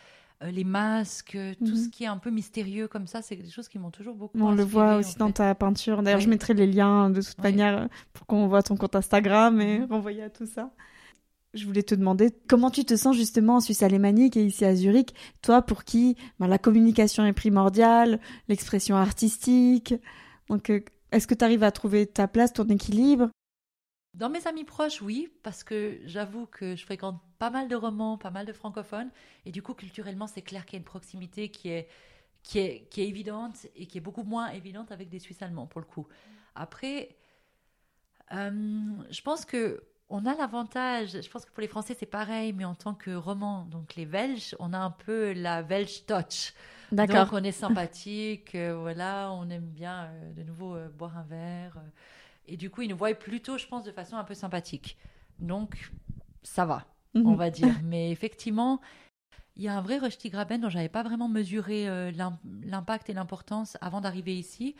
euh, 0.43 0.51
les 0.51 0.63
masques, 0.65 1.37
tout 1.59 1.75
ce 1.75 1.87
qui 1.89 2.03
est 2.03 2.07
un 2.07 2.17
peu 2.17 2.29
mystérieux 2.31 2.87
comme 2.87 3.07
ça, 3.07 3.21
c'est 3.21 3.35
des 3.37 3.49
choses 3.49 3.69
qui 3.69 3.79
m'ont 3.79 3.91
toujours 3.91 4.15
beaucoup 4.15 4.37
On 4.41 4.51
le 4.51 4.63
voit 4.63 4.97
aussi 4.97 5.17
dans 5.17 5.27
fait. 5.27 5.33
ta 5.33 5.55
peinture. 5.55 6.03
D'ailleurs, 6.03 6.19
Ouais. 6.19 6.25
je 6.25 6.29
mettrai 6.29 6.53
les 6.53 6.67
liens 6.67 7.09
de 7.09 7.21
toute 7.21 7.37
Ouais. 7.37 7.43
manière 7.51 7.87
pour 8.13 8.25
qu'on 8.27 8.47
voit 8.47 8.61
ton 8.63 8.75
compte 8.75 8.95
Instagram 8.95 9.61
et 9.61 9.79
Mhm. 9.79 9.85
renvoyer 9.91 10.23
à 10.23 10.29
tout 10.29 10.45
ça. 10.45 10.71
Je 11.53 11.65
voulais 11.65 11.83
te 11.83 11.95
demander 11.95 12.31
comment 12.47 12.71
tu 12.71 12.85
te 12.85 12.95
sens 12.95 13.15
justement 13.15 13.57
en 13.57 13.59
Suisse 13.59 13.83
alémanique 13.83 14.37
et 14.37 14.45
ici 14.45 14.63
à 14.63 14.73
Zurich? 14.73 15.13
Toi, 15.41 15.61
pour 15.61 15.83
qui 15.83 16.15
ben, 16.39 16.47
la 16.47 16.57
communication 16.57 17.25
est 17.25 17.33
primordiale, 17.33 18.21
l'expression 18.47 18.95
artistique? 18.95 19.93
Donc, 20.47 20.69
euh, 20.69 20.79
est-ce 21.11 21.27
que 21.27 21.33
tu 21.33 21.43
arrives 21.43 21.63
à 21.63 21.71
trouver 21.71 22.07
ta 22.07 22.29
place, 22.29 22.53
ton 22.53 22.67
équilibre? 22.69 23.29
Dans 24.13 24.29
mes 24.29 24.47
amis 24.47 24.63
proches, 24.63 25.01
oui, 25.01 25.29
parce 25.43 25.65
que 25.65 25.99
j'avoue 26.05 26.45
que 26.45 26.77
je 26.77 26.85
fréquente 26.85 27.19
pas 27.37 27.49
mal 27.49 27.67
de 27.67 27.75
romans, 27.75 28.17
pas 28.17 28.31
mal 28.31 28.45
de 28.45 28.53
francophones, 28.53 29.09
et 29.45 29.51
du 29.51 29.61
coup, 29.61 29.73
culturellement, 29.73 30.27
c'est 30.27 30.41
clair 30.41 30.65
qu'il 30.65 30.75
y 30.75 30.77
a 30.77 30.79
une 30.79 30.85
proximité 30.85 31.49
qui 31.49 31.67
est, 31.67 31.89
qui, 32.43 32.59
est, 32.59 32.87
qui 32.89 33.01
est 33.01 33.09
évidente 33.09 33.67
et 33.75 33.87
qui 33.87 33.97
est 33.97 34.01
beaucoup 34.01 34.23
moins 34.23 34.49
évidente 34.51 34.91
avec 34.93 35.09
des 35.09 35.19
Suisses 35.19 35.41
allemands, 35.41 35.67
pour 35.67 35.81
le 35.81 35.87
coup. 35.87 36.07
Après, 36.55 37.17
Je 38.29 39.21
pense 39.21 39.45
que 39.45 39.83
on 40.11 40.25
a 40.25 40.35
l'avantage, 40.35 41.21
je 41.21 41.29
pense 41.29 41.45
que 41.45 41.51
pour 41.51 41.61
les 41.61 41.67
Français 41.67 41.95
c'est 41.97 42.05
pareil, 42.05 42.53
mais 42.53 42.65
en 42.65 42.75
tant 42.75 42.93
que 42.93 43.11
roman, 43.11 43.65
donc 43.65 43.95
les 43.95 44.05
Belges, 44.05 44.55
on 44.59 44.73
a 44.73 44.77
un 44.77 44.91
peu 44.91 45.31
la 45.33 45.63
Belge 45.63 46.05
touch. 46.05 46.53
D'accord. 46.91 47.25
Donc 47.25 47.33
on 47.33 47.43
est 47.43 47.53
sympathique, 47.53 48.53
euh, 48.53 48.75
voilà, 48.77 49.31
on 49.31 49.49
aime 49.49 49.69
bien 49.69 50.03
euh, 50.03 50.33
de 50.33 50.43
nouveau 50.43 50.75
euh, 50.75 50.89
boire 50.89 51.17
un 51.17 51.23
verre. 51.23 51.81
et 52.45 52.57
du 52.57 52.69
coup, 52.69 52.81
ils 52.81 52.89
nous 52.89 52.97
voient 52.97 53.13
plutôt, 53.13 53.57
je 53.57 53.65
pense, 53.65 53.85
de 53.85 53.91
façon 53.91 54.17
un 54.17 54.25
peu 54.25 54.33
sympathique. 54.33 54.97
Donc 55.39 55.91
ça 56.43 56.65
va, 56.65 56.85
on 57.15 57.31
mhm. 57.31 57.35
va 57.35 57.49
dire. 57.49 57.73
Mais 57.83 58.11
effectivement, 58.11 58.81
il 59.55 59.63
y 59.63 59.69
a 59.69 59.77
un 59.77 59.81
vrai 59.81 59.97
Rusty 59.97 60.29
Graben 60.29 60.59
dont 60.59 60.69
j'avais 60.69 60.89
pas 60.89 61.03
vraiment 61.03 61.29
mesuré 61.29 62.11
l'impact 62.11 63.09
et 63.09 63.13
l'importance 63.13 63.77
avant 63.79 64.01
d'arriver 64.01 64.37
ici. 64.37 64.75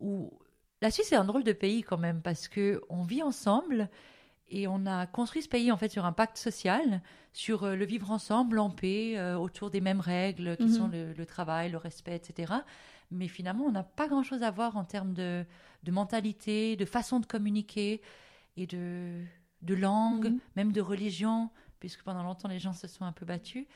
Où 0.00 0.32
la 0.80 0.92
Suisse 0.92 1.10
est 1.12 1.16
un 1.16 1.24
drôle 1.24 1.42
de 1.42 1.52
pays 1.52 1.82
quand 1.82 1.98
même 1.98 2.22
parce 2.22 2.46
que 2.46 2.80
on 2.88 3.02
vit 3.02 3.22
ensemble 3.22 3.90
et 4.50 4.66
on 4.66 4.86
a 4.86 5.06
construit 5.06 5.42
ce 5.42 5.48
pays 5.48 5.70
en 5.70 5.76
fait 5.76 5.88
sur 5.88 6.04
un 6.04 6.12
pacte 6.12 6.36
social, 6.36 7.02
sur 7.32 7.64
euh, 7.64 7.76
le 7.76 7.84
vivre 7.84 8.10
ensemble 8.10 8.58
en 8.58 8.70
paix, 8.70 9.18
euh, 9.18 9.36
autour 9.36 9.70
des 9.70 9.80
mêmes 9.80 10.00
règles 10.00 10.56
qui 10.56 10.72
sont 10.72 10.88
mhm. 10.88 11.14
le, 11.16 11.26
travail, 11.26 11.70
le 11.70 11.78
respect, 11.78 12.16
etc. 12.16 12.52
Mais 13.10 13.28
finalement, 13.28 13.64
on 13.64 13.72
n'a 13.72 13.82
pas 13.82 14.08
grand-chose 14.08 14.42
à 14.42 14.50
voir 14.50 14.76
en 14.76 14.84
termes 14.84 15.14
de, 15.14 15.44
mentalité, 15.88 16.76
de 16.76 16.84
façon 16.84 17.20
de 17.20 17.26
communiquer 17.26 18.00
et 18.56 18.66
de, 18.66 19.22
de 19.62 19.74
langue, 19.74 20.28
mhm. 20.28 20.40
même 20.56 20.72
de 20.72 20.80
religion, 20.80 21.50
puisque 21.80 22.02
pendant 22.02 22.22
longtemps 22.22 22.48
les 22.48 22.58
gens 22.58 22.72
se 22.72 22.88
sont 22.88 23.04
un 23.04 23.12
peu 23.12 23.26
battus. 23.26 23.66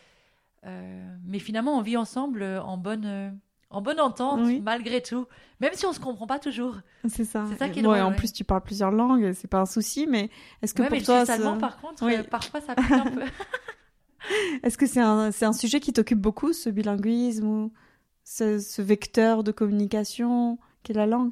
Euh, 0.64 1.16
mais 1.24 1.38
finalement, 1.38 1.76
on 1.76 1.82
vit 1.82 1.96
ensemble 1.96 2.42
en 2.42 2.76
bonne 2.76 3.38
en 3.72 3.80
bonne 3.82 4.00
entente 4.00 4.40
malgré 4.62 5.02
tout, 5.02 5.26
même 5.60 5.72
si 5.74 5.86
on 5.86 5.92
se 5.92 6.00
comprend 6.00 6.26
pas 6.26 6.38
toujours. 6.38 6.76
C'est 7.08 7.24
ça. 7.24 7.44
C'est 7.48 7.58
ça 7.58 7.68
qui 7.68 7.80
est 7.80 7.82
drôle. 7.82 8.00
en 8.00 8.12
plus, 8.12 8.32
tu 8.32 8.44
parles 8.44 8.62
plusieurs 8.62 8.90
langues, 8.90 9.32
c'est 9.32 9.48
pas 9.48 9.60
un 9.60 9.66
souci, 9.66 10.06
mais 10.06 10.30
est-ce 10.62 10.74
que 10.74 10.82
pour 10.82 11.02
toi, 11.02 11.30
allemand, 11.30 11.58
par 11.58 11.80
contre, 11.80 12.04
euh, 12.04 12.22
parfois 12.22 12.60
ça 12.60 12.74
pique 12.74 12.92
un 12.92 13.10
peu. 13.10 13.24
est-ce 14.62 14.78
que 14.78 14.86
c'est 14.86 15.00
un, 15.00 15.52
sujet 15.52 15.80
qui 15.80 15.92
t'occupe 15.92 16.20
beaucoup, 16.20 16.52
ce 16.52 16.70
bilinguisme 16.70 17.46
ou 17.46 17.72
ce, 18.24 18.58
ce 18.58 18.82
vecteur 18.82 19.42
de 19.42 19.52
communication 19.52 20.58
qu'est 20.82 20.94
la 20.94 21.06
langue? 21.06 21.30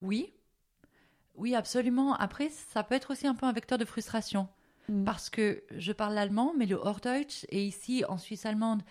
Oui, 0.00 0.32
oui, 1.36 1.54
absolument. 1.54 2.14
Après, 2.14 2.50
ça 2.72 2.82
peut 2.82 2.94
être 2.94 3.12
aussi 3.12 3.26
un 3.26 3.34
peu 3.34 3.46
un 3.46 3.52
vecteur 3.52 3.78
de 3.78 3.84
frustration. 3.84 4.48
Mm. 4.88 5.04
Parce 5.04 5.30
que 5.30 5.62
je 5.76 5.92
parle 5.92 6.14
l'allemand, 6.14 6.52
mais 6.56 6.66
le 6.66 6.76
Hochdeutsch, 6.76 7.46
et 7.48 7.64
ici, 7.64 8.04
en 8.08 8.18
Suisse 8.18 8.46
allemande, 8.46 8.82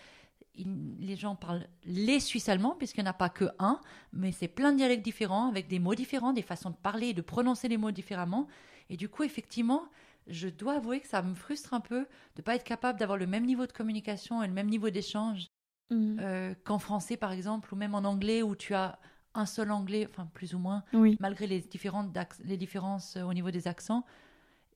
les 0.56 1.16
gens 1.16 1.34
parlent 1.34 1.66
les 1.84 2.20
Suisses 2.20 2.48
allemands, 2.48 2.74
puisqu'il 2.76 3.02
n'y 3.02 3.08
en 3.08 3.10
a 3.10 3.14
pas 3.14 3.28
que 3.28 3.46
un, 3.58 3.80
mais 4.12 4.32
c'est 4.32 4.48
plein 4.48 4.72
de 4.72 4.76
dialectes 4.76 5.04
différents, 5.04 5.48
avec 5.48 5.68
des 5.68 5.78
mots 5.78 5.94
différents, 5.94 6.32
des 6.32 6.42
façons 6.42 6.70
de 6.70 6.76
parler 6.76 7.08
et 7.08 7.14
de 7.14 7.22
prononcer 7.22 7.68
les 7.68 7.78
mots 7.78 7.90
différemment. 7.90 8.48
Et 8.90 8.96
du 8.96 9.08
coup, 9.08 9.22
effectivement, 9.22 9.84
je 10.26 10.48
dois 10.48 10.74
avouer 10.74 11.00
que 11.00 11.08
ça 11.08 11.22
me 11.22 11.34
frustre 11.34 11.74
un 11.74 11.80
peu 11.80 12.00
de 12.00 12.06
ne 12.38 12.42
pas 12.42 12.54
être 12.54 12.64
capable 12.64 12.98
d'avoir 12.98 13.18
le 13.18 13.26
même 13.26 13.46
niveau 13.46 13.66
de 13.66 13.72
communication 13.72 14.42
et 14.42 14.46
le 14.46 14.52
même 14.52 14.68
niveau 14.68 14.90
d'échange 14.90 15.48
mmh. 15.90 16.16
euh, 16.20 16.54
qu'en 16.64 16.78
français, 16.78 17.16
par 17.16 17.32
exemple, 17.32 17.72
ou 17.72 17.76
même 17.76 17.94
en 17.94 18.04
anglais, 18.04 18.42
où 18.42 18.54
tu 18.54 18.74
as 18.74 18.98
un 19.34 19.46
seul 19.46 19.70
anglais, 19.70 20.06
enfin 20.10 20.28
plus 20.34 20.54
ou 20.54 20.58
moins, 20.58 20.84
malgré 21.18 21.46
les, 21.46 21.60
différentes 21.60 22.16
les 22.44 22.58
différences 22.58 23.16
euh, 23.16 23.22
au 23.22 23.32
niveau 23.32 23.50
des 23.50 23.66
accents 23.66 24.04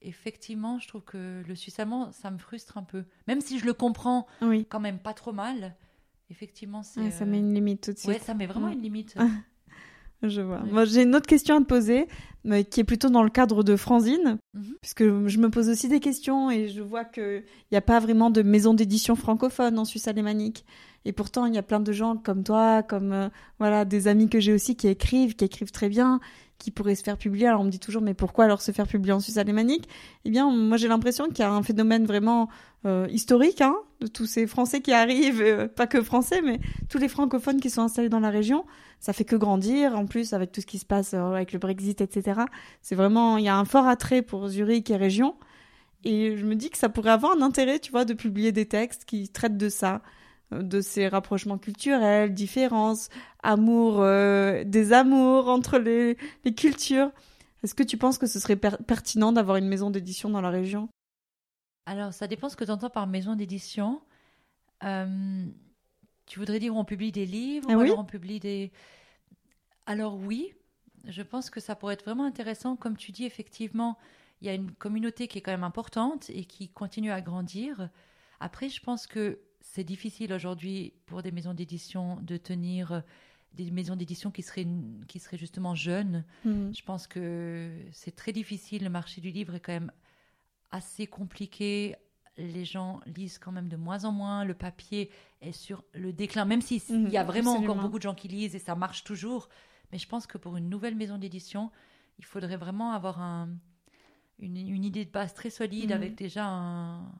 effectivement, 0.02 0.78
je 0.78 0.88
trouve 0.88 1.02
que 1.02 1.42
le 1.46 1.54
suisse 1.54 1.78
allemand, 1.78 2.12
ça 2.12 2.30
me 2.30 2.38
frustre 2.38 2.78
un 2.78 2.82
peu. 2.82 3.04
Même 3.26 3.40
si 3.40 3.58
je 3.58 3.66
le 3.66 3.72
comprends 3.72 4.26
quand 4.68 4.80
même 4.80 4.98
pas 4.98 5.14
trop 5.14 5.32
mal, 5.32 5.74
effectivement, 6.30 6.82
c'est. 6.82 7.10
ça 7.10 7.24
met 7.24 7.38
une 7.38 7.54
limite 7.54 7.82
tout 7.82 7.92
de 7.92 7.98
suite. 7.98 8.10
Ouais, 8.10 8.18
ça 8.18 8.34
met 8.34 8.46
vraiment 8.46 8.68
une 8.68 8.82
limite. 8.82 9.14
je 10.22 10.40
vois. 10.40 10.60
Moi, 10.60 10.84
j'ai 10.84 11.02
une 11.02 11.14
autre 11.14 11.26
question 11.26 11.56
à 11.56 11.60
te 11.60 11.64
poser, 11.64 12.08
mais 12.44 12.64
qui 12.64 12.80
est 12.80 12.84
plutôt 12.84 13.08
dans 13.08 13.22
le 13.22 13.30
cadre 13.30 13.62
de 13.62 13.76
Franzine, 13.76 14.38
mhm. 14.54 14.76
puisque 14.80 15.04
je 15.04 15.38
me 15.38 15.50
pose 15.50 15.68
aussi 15.68 15.88
des 15.88 16.00
questions 16.00 16.50
et 16.50 16.68
je 16.68 16.82
vois 16.82 17.04
qu'il 17.04 17.44
n'y 17.72 17.78
a 17.78 17.82
pas 17.82 18.00
vraiment 18.00 18.30
de 18.30 18.42
maison 18.42 18.74
d'édition 18.74 19.16
francophone 19.16 19.78
en 19.78 19.84
Suisse 19.84 20.08
alémanique. 20.08 20.64
Et 21.04 21.12
pourtant, 21.12 21.46
il 21.46 21.54
y 21.54 21.58
a 21.58 21.62
plein 21.62 21.78
de 21.78 21.92
gens 21.92 22.16
comme 22.16 22.42
toi, 22.42 22.82
comme 22.82 23.12
euh, 23.12 23.28
voilà 23.60 23.84
des 23.84 24.08
amis 24.08 24.28
que 24.28 24.40
j'ai 24.40 24.52
aussi 24.52 24.74
qui 24.74 24.88
écrivent, 24.88 25.36
qui 25.36 25.44
écrivent 25.44 25.70
très 25.70 25.88
bien, 25.88 26.18
qui 26.58 26.70
pourraient 26.70 26.94
se 26.94 27.02
faire 27.02 27.16
publier. 27.16 27.46
Alors 27.46 27.60
on 27.60 27.64
me 27.64 27.70
dit 27.70 27.78
toujours, 27.78 28.02
mais 28.02 28.14
pourquoi 28.14 28.44
alors 28.44 28.62
se 28.62 28.72
faire 28.72 28.86
publier 28.86 29.12
en 29.12 29.20
Suisse 29.20 29.36
alémanique? 29.36 29.88
Eh 30.24 30.30
bien, 30.30 30.50
moi 30.50 30.76
j'ai 30.76 30.88
l'impression 30.88 31.26
qu'il 31.28 31.40
y 31.40 31.42
a 31.42 31.50
un 31.50 31.62
phénomène 31.62 32.06
vraiment 32.06 32.48
euh, 32.84 33.06
historique 33.10 33.60
hein, 33.60 33.76
de 34.00 34.06
tous 34.06 34.26
ces 34.26 34.46
Français 34.46 34.80
qui 34.80 34.92
arrivent, 34.92 35.42
euh, 35.42 35.68
pas 35.68 35.86
que 35.86 36.02
Français, 36.02 36.40
mais 36.42 36.60
tous 36.88 36.98
les 36.98 37.08
francophones 37.08 37.60
qui 37.60 37.70
sont 37.70 37.82
installés 37.82 38.08
dans 38.08 38.20
la 38.20 38.30
région. 38.30 38.64
Ça 39.00 39.12
fait 39.12 39.24
que 39.24 39.36
grandir. 39.36 39.96
En 39.96 40.06
plus, 40.06 40.32
avec 40.32 40.52
tout 40.52 40.60
ce 40.60 40.66
qui 40.66 40.78
se 40.78 40.86
passe 40.86 41.14
euh, 41.14 41.32
avec 41.32 41.52
le 41.52 41.58
Brexit, 41.58 42.00
etc. 42.00 42.42
C'est 42.82 42.94
vraiment, 42.94 43.36
il 43.38 43.44
y 43.44 43.48
a 43.48 43.56
un 43.56 43.64
fort 43.64 43.86
attrait 43.86 44.22
pour 44.22 44.48
Zurich 44.48 44.90
et 44.90 44.96
région. 44.96 45.34
Et 46.04 46.36
je 46.36 46.46
me 46.46 46.54
dis 46.54 46.70
que 46.70 46.78
ça 46.78 46.88
pourrait 46.88 47.10
avoir 47.10 47.36
un 47.36 47.42
intérêt, 47.42 47.80
tu 47.80 47.90
vois, 47.90 48.04
de 48.04 48.14
publier 48.14 48.52
des 48.52 48.66
textes 48.66 49.04
qui 49.04 49.28
traitent 49.28 49.58
de 49.58 49.68
ça, 49.68 50.02
de 50.50 50.80
ces 50.80 51.08
rapprochements 51.08 51.58
culturels, 51.58 52.32
différences, 52.34 53.08
amour, 53.42 54.00
euh, 54.00 54.64
des 54.64 54.92
amours 54.92 55.48
entre 55.48 55.78
les, 55.78 56.16
les 56.44 56.54
cultures. 56.54 57.10
Est-ce 57.62 57.74
que 57.74 57.82
tu 57.82 57.96
penses 57.96 58.18
que 58.18 58.26
ce 58.26 58.38
serait 58.38 58.56
pertinent 58.56 59.32
d'avoir 59.32 59.56
une 59.56 59.66
maison 59.66 59.90
d'édition 59.90 60.30
dans 60.30 60.40
la 60.40 60.50
région? 60.50 60.88
Alors, 61.86 62.12
ça 62.12 62.26
dépend 62.26 62.48
ce 62.48 62.56
que 62.56 62.64
tu 62.64 62.70
entends 62.70 62.90
par 62.90 63.06
maison 63.06 63.34
d'édition. 63.34 64.02
Euh, 64.84 65.46
tu 66.26 66.38
voudrais 66.38 66.58
dire 66.58 66.76
on 66.76 66.84
publie 66.84 67.12
des 67.12 67.26
livres 67.26 67.68
ah 67.70 67.76
ou 67.76 67.80
alors 67.80 67.98
on 67.98 68.04
publie 68.04 68.40
des... 68.40 68.72
Alors 69.86 70.16
oui, 70.16 70.52
je 71.04 71.22
pense 71.22 71.48
que 71.48 71.60
ça 71.60 71.76
pourrait 71.76 71.94
être 71.94 72.04
vraiment 72.04 72.24
intéressant. 72.24 72.76
Comme 72.76 72.96
tu 72.96 73.12
dis, 73.12 73.24
effectivement, 73.24 73.96
il 74.40 74.48
y 74.48 74.50
a 74.50 74.54
une 74.54 74.72
communauté 74.72 75.28
qui 75.28 75.38
est 75.38 75.40
quand 75.40 75.52
même 75.52 75.64
importante 75.64 76.28
et 76.30 76.44
qui 76.44 76.68
continue 76.68 77.12
à 77.12 77.20
grandir. 77.20 77.88
Après, 78.40 78.68
je 78.68 78.80
pense 78.82 79.06
que 79.06 79.38
c'est 79.72 79.84
difficile 79.84 80.32
aujourd'hui 80.32 80.94
pour 81.06 81.22
des 81.22 81.32
maisons 81.32 81.52
d'édition 81.52 82.16
de 82.22 82.36
tenir 82.36 82.92
euh, 82.92 83.00
des 83.52 83.70
maisons 83.70 83.96
d'édition 83.96 84.30
qui 84.30 84.42
seraient, 84.42 84.66
qui 85.08 85.18
seraient 85.18 85.38
justement 85.38 85.74
jeunes. 85.74 86.24
Hmm. 86.44 86.72
Je 86.72 86.82
pense 86.82 87.06
que 87.06 87.70
c'est 87.90 88.14
très 88.14 88.32
difficile. 88.32 88.84
Le 88.84 88.90
marché 88.90 89.20
du 89.20 89.30
livre 89.30 89.54
est 89.54 89.60
quand 89.60 89.72
même 89.72 89.92
assez 90.70 91.06
compliqué. 91.06 91.96
Les 92.36 92.66
gens 92.66 93.00
lisent 93.06 93.38
quand 93.38 93.52
même 93.52 93.68
de 93.68 93.76
moins 93.76 94.04
en 94.04 94.12
moins. 94.12 94.44
Le 94.44 94.54
papier 94.54 95.10
est 95.40 95.52
sur 95.52 95.84
le 95.94 96.12
déclin, 96.12 96.44
même 96.44 96.60
s'il 96.60 96.82
il 96.90 97.08
y 97.10 97.16
a 97.16 97.24
vraiment 97.24 97.54
encore 97.54 97.76
beaucoup 97.76 97.98
de 97.98 98.02
gens 98.02 98.14
qui 98.14 98.28
lisent 98.28 98.54
et 98.54 98.58
ça 98.58 98.74
marche 98.74 99.04
toujours. 99.04 99.48
Mais 99.90 99.98
je 99.98 100.06
pense 100.06 100.26
que 100.26 100.36
pour 100.36 100.56
une 100.58 100.68
nouvelle 100.68 100.94
maison 100.94 101.16
d'édition, 101.16 101.70
il 102.18 102.26
faudrait 102.26 102.58
vraiment 102.58 102.92
avoir 102.92 103.20
un, 103.22 103.48
une, 104.38 104.84
idée 104.84 105.06
de 105.06 105.10
base 105.10 105.32
très 105.32 105.50
solide 105.50 105.90
hmm. 105.90 105.94
avec 105.94 106.14
déjà 106.14 106.46
un, 106.46 107.10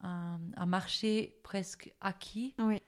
un, 0.00 0.66
marché 0.66 1.38
presque 1.42 1.92
acquis. 2.00 2.54
Oui. 2.58 2.80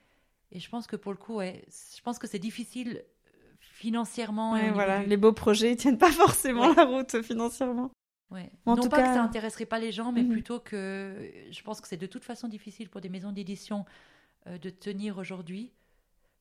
Et 0.52 0.60
je 0.60 0.68
pense 0.68 0.86
que 0.86 0.96
pour 0.96 1.12
le 1.12 1.18
coup, 1.18 1.36
ouais, 1.36 1.64
je 1.68 2.00
pense 2.02 2.18
que 2.18 2.26
c'est 2.26 2.38
difficile 2.38 3.02
euh, 3.02 3.38
financièrement. 3.60 4.58
voilà, 4.72 5.04
les 5.04 5.16
beaux 5.16 5.32
projets 5.32 5.70
ne 5.70 5.76
tiennent 5.76 5.98
pas 5.98 6.12
forcément 6.12 6.72
la 6.74 6.84
route 6.84 7.22
financièrement. 7.22 7.90
Ouais. 8.30 8.50
En 8.64 8.76
non 8.76 8.82
tout 8.82 8.88
pas 8.88 8.98
cas... 8.98 9.08
que 9.08 9.14
ça 9.14 9.22
intéresserait 9.22 9.66
pas 9.66 9.78
les 9.78 9.92
gens, 9.92 10.12
mais 10.12 10.22
mhm. 10.22 10.30
plutôt 10.30 10.60
que 10.60 11.30
je 11.50 11.62
pense 11.62 11.80
que 11.80 11.88
c'est 11.88 11.96
de 11.96 12.06
toute 12.06 12.24
façon 12.24 12.48
difficile 12.48 12.88
pour 12.88 13.00
des 13.00 13.08
maisons 13.08 13.32
d'édition 13.32 13.84
euh, 14.46 14.58
de 14.58 14.70
tenir 14.70 15.18
aujourd'hui, 15.18 15.72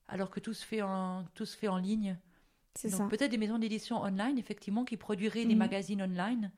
alors 0.08 0.30
que 0.30 0.40
tout 0.40 0.54
se 0.54 0.64
fait 0.64 0.82
en, 0.82 1.24
tout 1.34 1.46
se 1.46 1.56
fait 1.56 1.68
en 1.68 1.78
ligne. 1.78 2.16
C'est 2.76 2.88
ça. 2.88 3.06
Peut-être 3.08 3.32
des 3.32 3.38
maisons 3.38 3.58
d'édition 3.58 4.02
online, 4.02 4.38
effectivement, 4.38 4.84
qui 4.84 4.96
produiraient 4.96 5.44
des 5.44 5.54
mhm. 5.54 5.58
magazines 5.58 6.02
online. 6.02 6.52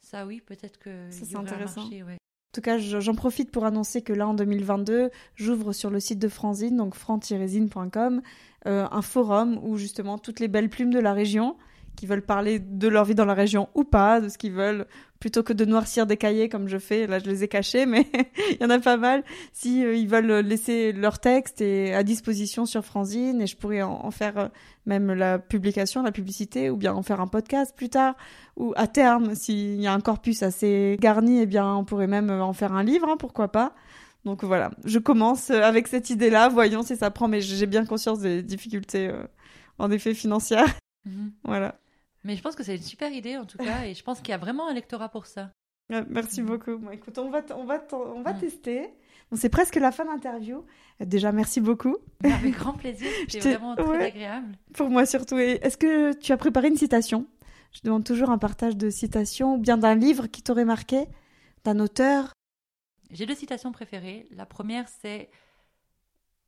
Ça, 0.00 0.26
oui, 0.26 0.40
peut-être 0.40 0.78
que 0.78 1.10
ça, 1.10 1.38
intéressant. 1.38 1.82
Marché, 1.82 2.02
ouais. 2.02 2.19
En 2.50 2.54
tout 2.54 2.62
cas, 2.62 2.78
j'en 2.78 3.14
profite 3.14 3.52
pour 3.52 3.64
annoncer 3.64 4.02
que 4.02 4.12
là, 4.12 4.26
en 4.26 4.34
2022, 4.34 5.10
j'ouvre 5.36 5.72
sur 5.72 5.88
le 5.88 6.00
site 6.00 6.18
de 6.18 6.28
Franzine, 6.28 6.76
donc 6.76 6.96
fran-zine.com, 6.96 8.22
euh, 8.66 8.88
un 8.90 9.02
forum 9.02 9.60
où 9.62 9.76
justement 9.76 10.18
toutes 10.18 10.40
les 10.40 10.48
belles 10.48 10.68
plumes 10.68 10.92
de 10.92 10.98
la 10.98 11.12
région 11.12 11.56
qui 12.00 12.06
veulent 12.06 12.22
parler 12.22 12.58
de 12.58 12.88
leur 12.88 13.04
vie 13.04 13.14
dans 13.14 13.26
la 13.26 13.34
région 13.34 13.68
ou 13.74 13.84
pas, 13.84 14.22
de 14.22 14.30
ce 14.30 14.38
qu'ils 14.38 14.54
veulent, 14.54 14.86
plutôt 15.18 15.42
que 15.42 15.52
de 15.52 15.66
noircir 15.66 16.06
des 16.06 16.16
cahiers 16.16 16.48
comme 16.48 16.66
je 16.66 16.78
fais. 16.78 17.06
Là, 17.06 17.18
je 17.18 17.26
les 17.26 17.44
ai 17.44 17.48
cachés, 17.48 17.84
mais 17.84 18.06
il 18.52 18.56
y 18.58 18.64
en 18.64 18.70
a 18.70 18.78
pas 18.78 18.96
mal. 18.96 19.22
Si 19.52 19.84
euh, 19.84 19.94
ils 19.94 20.08
veulent 20.08 20.40
laisser 20.40 20.92
leur 20.92 21.18
texte 21.18 21.60
et 21.60 21.92
à 21.92 22.02
disposition 22.02 22.64
sur 22.64 22.86
Franzine, 22.86 23.42
et 23.42 23.46
je 23.46 23.54
pourrais 23.54 23.82
en, 23.82 24.10
faire 24.10 24.38
euh, 24.38 24.48
même 24.86 25.12
la 25.12 25.38
publication, 25.38 26.02
la 26.02 26.10
publicité, 26.10 26.70
ou 26.70 26.78
bien 26.78 26.94
en 26.94 27.02
faire 27.02 27.20
un 27.20 27.26
podcast 27.26 27.76
plus 27.76 27.90
tard, 27.90 28.14
ou 28.56 28.72
à 28.76 28.86
terme, 28.86 29.34
s'il 29.34 29.78
y 29.78 29.86
a 29.86 29.92
un 29.92 30.00
corpus 30.00 30.42
assez 30.42 30.96
garni, 31.00 31.42
eh 31.42 31.46
bien, 31.46 31.70
on 31.74 31.84
pourrait 31.84 32.06
même 32.06 32.30
en 32.30 32.54
faire 32.54 32.72
un 32.72 32.82
livre, 32.82 33.10
hein, 33.10 33.16
pourquoi 33.18 33.52
pas. 33.52 33.74
Donc 34.24 34.42
voilà, 34.42 34.70
je 34.86 34.98
commence 34.98 35.50
avec 35.50 35.86
cette 35.86 36.08
idée-là, 36.08 36.48
voyons 36.48 36.82
si 36.82 36.96
ça 36.96 37.10
prend, 37.10 37.28
mais 37.28 37.42
j'ai 37.42 37.66
bien 37.66 37.84
conscience 37.84 38.20
des 38.20 38.42
difficultés, 38.42 39.08
euh, 39.08 39.22
en 39.78 39.90
effet, 39.90 40.14
financières. 40.14 40.64
Mhm. 41.04 41.32
Voilà. 41.44 41.78
Mais 42.24 42.36
je 42.36 42.42
pense 42.42 42.54
que 42.54 42.62
c'est 42.62 42.76
une 42.76 42.82
super 42.82 43.12
idée 43.12 43.36
en 43.36 43.46
tout 43.46 43.58
cas, 43.58 43.84
et 43.84 43.94
je 43.94 44.02
pense 44.02 44.20
qu'il 44.20 44.30
y 44.30 44.34
a 44.34 44.38
vraiment 44.38 44.68
un 44.68 44.74
lectorat 44.74 45.08
pour 45.08 45.26
ça. 45.26 45.50
merci 46.08 46.42
beaucoup. 46.42 46.80
écoute, 46.92 47.18
on 47.18 47.30
va, 47.30 47.42
on 47.56 47.64
va, 47.64 47.82
on 47.92 48.22
va 48.22 48.34
tester. 48.34 48.90
Bon, 49.30 49.36
c'est 49.36 49.48
presque 49.48 49.76
la 49.76 49.92
fin 49.92 50.04
de 50.04 50.10
l'interview. 50.10 50.64
Déjà, 50.98 51.30
merci 51.30 51.60
beaucoup. 51.60 51.96
Avec 52.24 52.54
grand 52.54 52.72
plaisir. 52.72 53.08
C'était 53.28 53.54
vraiment 53.54 53.76
très 53.76 54.06
agréable. 54.06 54.58
Pour 54.74 54.90
moi 54.90 55.06
surtout. 55.06 55.38
Est-ce 55.38 55.76
que 55.76 56.12
tu 56.14 56.32
as 56.32 56.36
préparé 56.36 56.68
une 56.68 56.76
citation? 56.76 57.26
Je 57.72 57.80
demande 57.84 58.04
toujours 58.04 58.30
un 58.30 58.38
partage 58.38 58.76
de 58.76 58.90
citations 58.90 59.54
ou 59.54 59.58
bien 59.58 59.78
d'un 59.78 59.94
livre 59.94 60.26
qui 60.26 60.42
t'aurait 60.42 60.64
marqué, 60.64 61.06
d'un 61.64 61.78
auteur? 61.78 62.32
J'ai 63.10 63.26
deux 63.26 63.34
citations 63.34 63.70
préférées. 63.70 64.26
La 64.32 64.46
première, 64.46 64.88
c'est 64.88 65.30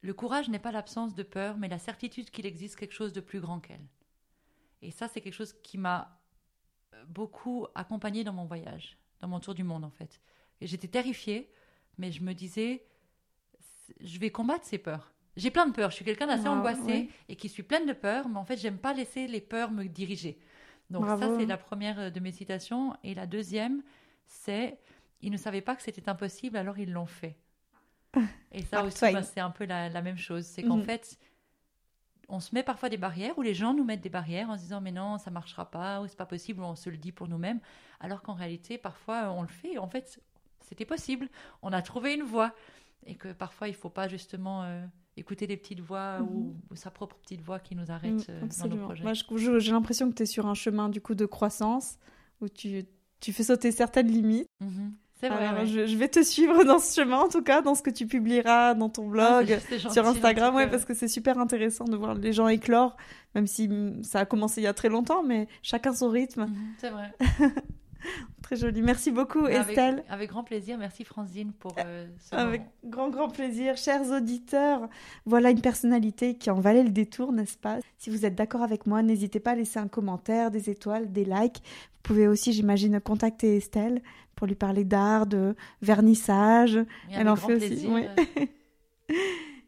Le 0.00 0.14
courage 0.14 0.48
n'est 0.48 0.58
pas 0.58 0.72
l'absence 0.72 1.14
de 1.14 1.22
peur, 1.22 1.56
mais 1.58 1.68
la 1.68 1.78
certitude 1.78 2.30
qu'il 2.30 2.46
existe 2.46 2.76
quelque 2.76 2.94
chose 2.94 3.12
de 3.12 3.20
plus 3.20 3.40
grand 3.40 3.60
qu'elle. 3.60 3.86
Et 4.82 4.90
ça, 4.90 5.08
c'est 5.08 5.20
quelque 5.20 5.34
chose 5.34 5.54
qui 5.62 5.78
m'a 5.78 6.20
beaucoup 7.08 7.66
accompagnée 7.74 8.24
dans 8.24 8.32
mon 8.32 8.44
voyage, 8.46 8.98
dans 9.20 9.28
mon 9.28 9.40
tour 9.40 9.54
du 9.54 9.64
monde 9.64 9.84
en 9.84 9.90
fait. 9.90 10.20
Et 10.60 10.66
j'étais 10.66 10.88
terrifiée, 10.88 11.50
mais 11.98 12.12
je 12.12 12.22
me 12.22 12.34
disais, 12.34 12.84
je 14.00 14.18
vais 14.18 14.30
combattre 14.30 14.64
ces 14.64 14.78
peurs. 14.78 15.12
J'ai 15.36 15.50
plein 15.50 15.66
de 15.66 15.72
peurs. 15.72 15.90
Je 15.90 15.96
suis 15.96 16.04
quelqu'un 16.04 16.26
d'assez 16.26 16.48
Wow, 16.48 16.48
angoissé 16.48 17.06
ouais. 17.06 17.08
et 17.28 17.36
qui 17.36 17.48
suis 17.48 17.62
pleine 17.62 17.86
de 17.86 17.92
peurs, 17.92 18.28
mais 18.28 18.38
en 18.38 18.44
fait, 18.44 18.56
j'aime 18.58 18.78
pas 18.78 18.92
laisser 18.92 19.26
les 19.26 19.40
peurs 19.40 19.70
me 19.70 19.84
diriger. 19.86 20.38
Donc 20.90 21.10
ça, 21.10 21.30
c'est 21.30 21.46
la 21.46 21.56
première 21.56 21.98
euh, 21.98 22.10
de 22.10 22.20
mes 22.20 22.32
citations. 22.32 22.94
Et 23.02 23.14
la 23.14 23.26
deuxième, 23.26 23.82
c'est 24.26 24.78
ils 25.22 25.30
ne 25.30 25.36
savaient 25.36 25.60
pas 25.62 25.76
que 25.76 25.82
c'était 25.82 26.08
impossible, 26.08 26.56
alors 26.56 26.78
ils 26.78 26.92
l'ont 26.92 27.06
fait. 27.06 27.36
Et 28.52 28.62
ça 28.62 28.82
Mark 28.82 28.84
aussi, 28.84 29.08
ben, 29.08 29.22
c'est 29.22 29.40
un 29.40 29.50
peu 29.50 29.64
la, 29.64 29.88
la 29.88 30.02
même 30.02 30.18
chose. 30.18 30.44
C'est 30.44 30.64
qu'en 30.64 30.78
Mhm. 30.78 30.80
fait, 30.80 31.18
on 32.32 32.40
se 32.40 32.54
met 32.54 32.62
parfois 32.62 32.88
des 32.88 32.96
barrières, 32.96 33.36
ou 33.38 33.42
les 33.42 33.54
gens 33.54 33.74
nous 33.74 33.84
mettent 33.84 34.00
des 34.00 34.08
barrières 34.08 34.48
en 34.48 34.56
se 34.56 34.62
disant 34.62 34.80
mais 34.80 34.90
non, 34.90 35.18
ça 35.18 35.30
marchera 35.30 35.70
pas, 35.70 36.00
ou 36.00 36.08
c'est 36.08 36.16
pas 36.16 36.26
possible, 36.26 36.62
ou 36.62 36.64
on 36.64 36.74
se 36.74 36.88
le 36.88 36.96
dit 36.96 37.12
pour 37.12 37.28
nous-mêmes, 37.28 37.60
alors 38.00 38.22
qu'en 38.22 38.32
réalité, 38.32 38.78
parfois, 38.78 39.30
on 39.32 39.42
le 39.42 39.48
fait. 39.48 39.76
En 39.76 39.86
fait, 39.86 40.18
c'était 40.60 40.86
possible. 40.86 41.28
On 41.60 41.72
a 41.72 41.82
trouvé 41.82 42.14
une 42.14 42.22
voie. 42.22 42.54
Et 43.04 43.16
que 43.16 43.32
parfois, 43.32 43.68
il 43.68 43.74
faut 43.74 43.90
pas 43.90 44.08
justement 44.08 44.62
euh, 44.62 44.84
écouter 45.16 45.46
des 45.46 45.56
petites 45.56 45.80
voix 45.80 46.20
ou, 46.22 46.56
ou 46.70 46.76
sa 46.76 46.90
propre 46.90 47.16
petite 47.16 47.42
voix 47.42 47.58
qui 47.58 47.74
nous 47.74 47.90
arrête 47.90 48.28
Mm, 48.28 48.30
euh, 48.30 48.40
dans 48.60 48.68
nos 48.68 48.84
projets. 48.84 49.02
Moi, 49.02 49.12
j'ai 49.58 49.72
l'impression 49.72 50.08
que 50.08 50.14
tu 50.14 50.22
es 50.22 50.26
sur 50.26 50.46
un 50.46 50.54
chemin 50.54 50.88
du 50.88 51.00
coup 51.00 51.14
de 51.14 51.26
croissance 51.26 51.98
où 52.40 52.48
tu, 52.48 52.84
tu 53.20 53.32
fais 53.32 53.42
sauter 53.42 53.72
certaines 53.72 54.08
limites. 54.08 54.48
Mhm. 54.60 54.94
C'est 55.22 55.28
vrai. 55.28 55.46
Alors, 55.46 55.60
ouais. 55.60 55.66
je, 55.66 55.86
je 55.86 55.96
vais 55.96 56.08
te 56.08 56.20
suivre 56.22 56.64
dans 56.64 56.80
ce 56.80 57.00
chemin, 57.00 57.18
en 57.20 57.28
tout 57.28 57.42
cas, 57.42 57.62
dans 57.62 57.76
ce 57.76 57.82
que 57.82 57.90
tu 57.90 58.06
publieras 58.08 58.74
dans 58.74 58.88
ton 58.88 59.04
Ah, 59.18 59.42
blog, 59.44 59.58
gentil, 59.70 59.92
sur 59.92 60.04
Instagram, 60.06 60.54
ouais, 60.56 60.68
parce 60.68 60.84
que 60.84 60.94
c'est 60.94 61.06
super 61.06 61.38
intéressant 61.38 61.84
de 61.84 61.96
voir 61.96 62.14
les 62.14 62.32
gens 62.32 62.48
éclore, 62.48 62.96
même 63.36 63.46
si 63.46 63.68
mm, 63.68 64.02
ça 64.02 64.18
a 64.20 64.24
commencé 64.24 64.60
il 64.60 64.64
y 64.64 64.66
a 64.66 64.74
très 64.74 64.88
longtemps, 64.88 65.22
mais 65.22 65.46
chacun 65.62 65.92
son 65.94 66.08
rythme. 66.08 66.46
Mhm, 66.46 66.56
C'est 66.78 66.90
vrai. 66.90 67.12
Très 68.42 68.56
joli. 68.56 68.82
Merci 68.82 69.12
beaucoup, 69.12 69.44
Avec- 69.46 69.68
Estelle. 69.68 70.02
Avec, 70.08 70.28
grand 70.30 70.42
plaisir. 70.42 70.76
Merci 70.76 71.04
Franzine 71.04 71.52
pour 71.52 71.72
euh, 71.78 72.06
ce 72.18 72.34
Avec 72.34 72.62
moment. 72.62 72.72
grand, 72.84 73.10
grand 73.10 73.28
plaisir. 73.28 73.76
Chers 73.76 74.10
auditeurs, 74.10 74.88
voilà 75.24 75.50
une 75.50 75.60
personnalité 75.60 76.34
qui 76.34 76.50
en 76.50 76.58
valait 76.58 76.82
le 76.82 76.90
détour, 76.90 77.30
n'est-ce 77.32 77.56
pas? 77.56 77.78
Si 77.98 78.10
vous 78.10 78.26
êtes 78.26 78.34
d'accord 78.34 78.62
avec 78.62 78.86
moi, 78.86 79.02
n'hésitez 79.02 79.38
pas 79.38 79.52
à 79.52 79.54
laisser 79.54 79.78
un 79.78 79.86
commentaire, 79.86 80.50
des 80.50 80.68
étoiles, 80.68 81.12
des 81.12 81.24
likes. 81.24 81.62
Vous 81.94 82.00
pouvez 82.02 82.26
aussi, 82.26 82.52
j'imagine, 82.52 82.98
contacter 83.00 83.56
Estelle 83.56 84.02
pour 84.34 84.46
lui 84.46 84.54
parler 84.54 84.84
d'art, 84.84 85.26
de 85.26 85.54
vernissage. 85.80 86.76
Oui, 86.76 87.14
Elle 87.14 87.28
en 87.28 87.36
fait 87.36 87.56
aussi, 87.56 87.86
ouais. 87.88 88.08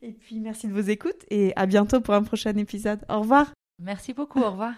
Et 0.02 0.12
puis, 0.12 0.38
merci 0.38 0.68
de 0.68 0.72
vos 0.74 0.80
écoutes 0.80 1.24
et 1.30 1.54
à 1.56 1.64
bientôt 1.64 1.98
pour 2.00 2.12
un 2.12 2.22
prochain 2.22 2.54
épisode. 2.56 3.00
Au 3.08 3.20
revoir 3.20 3.52
Merci 3.78 4.12
beaucoup. 4.12 4.40
Au 4.40 4.50
revoir. 4.50 4.74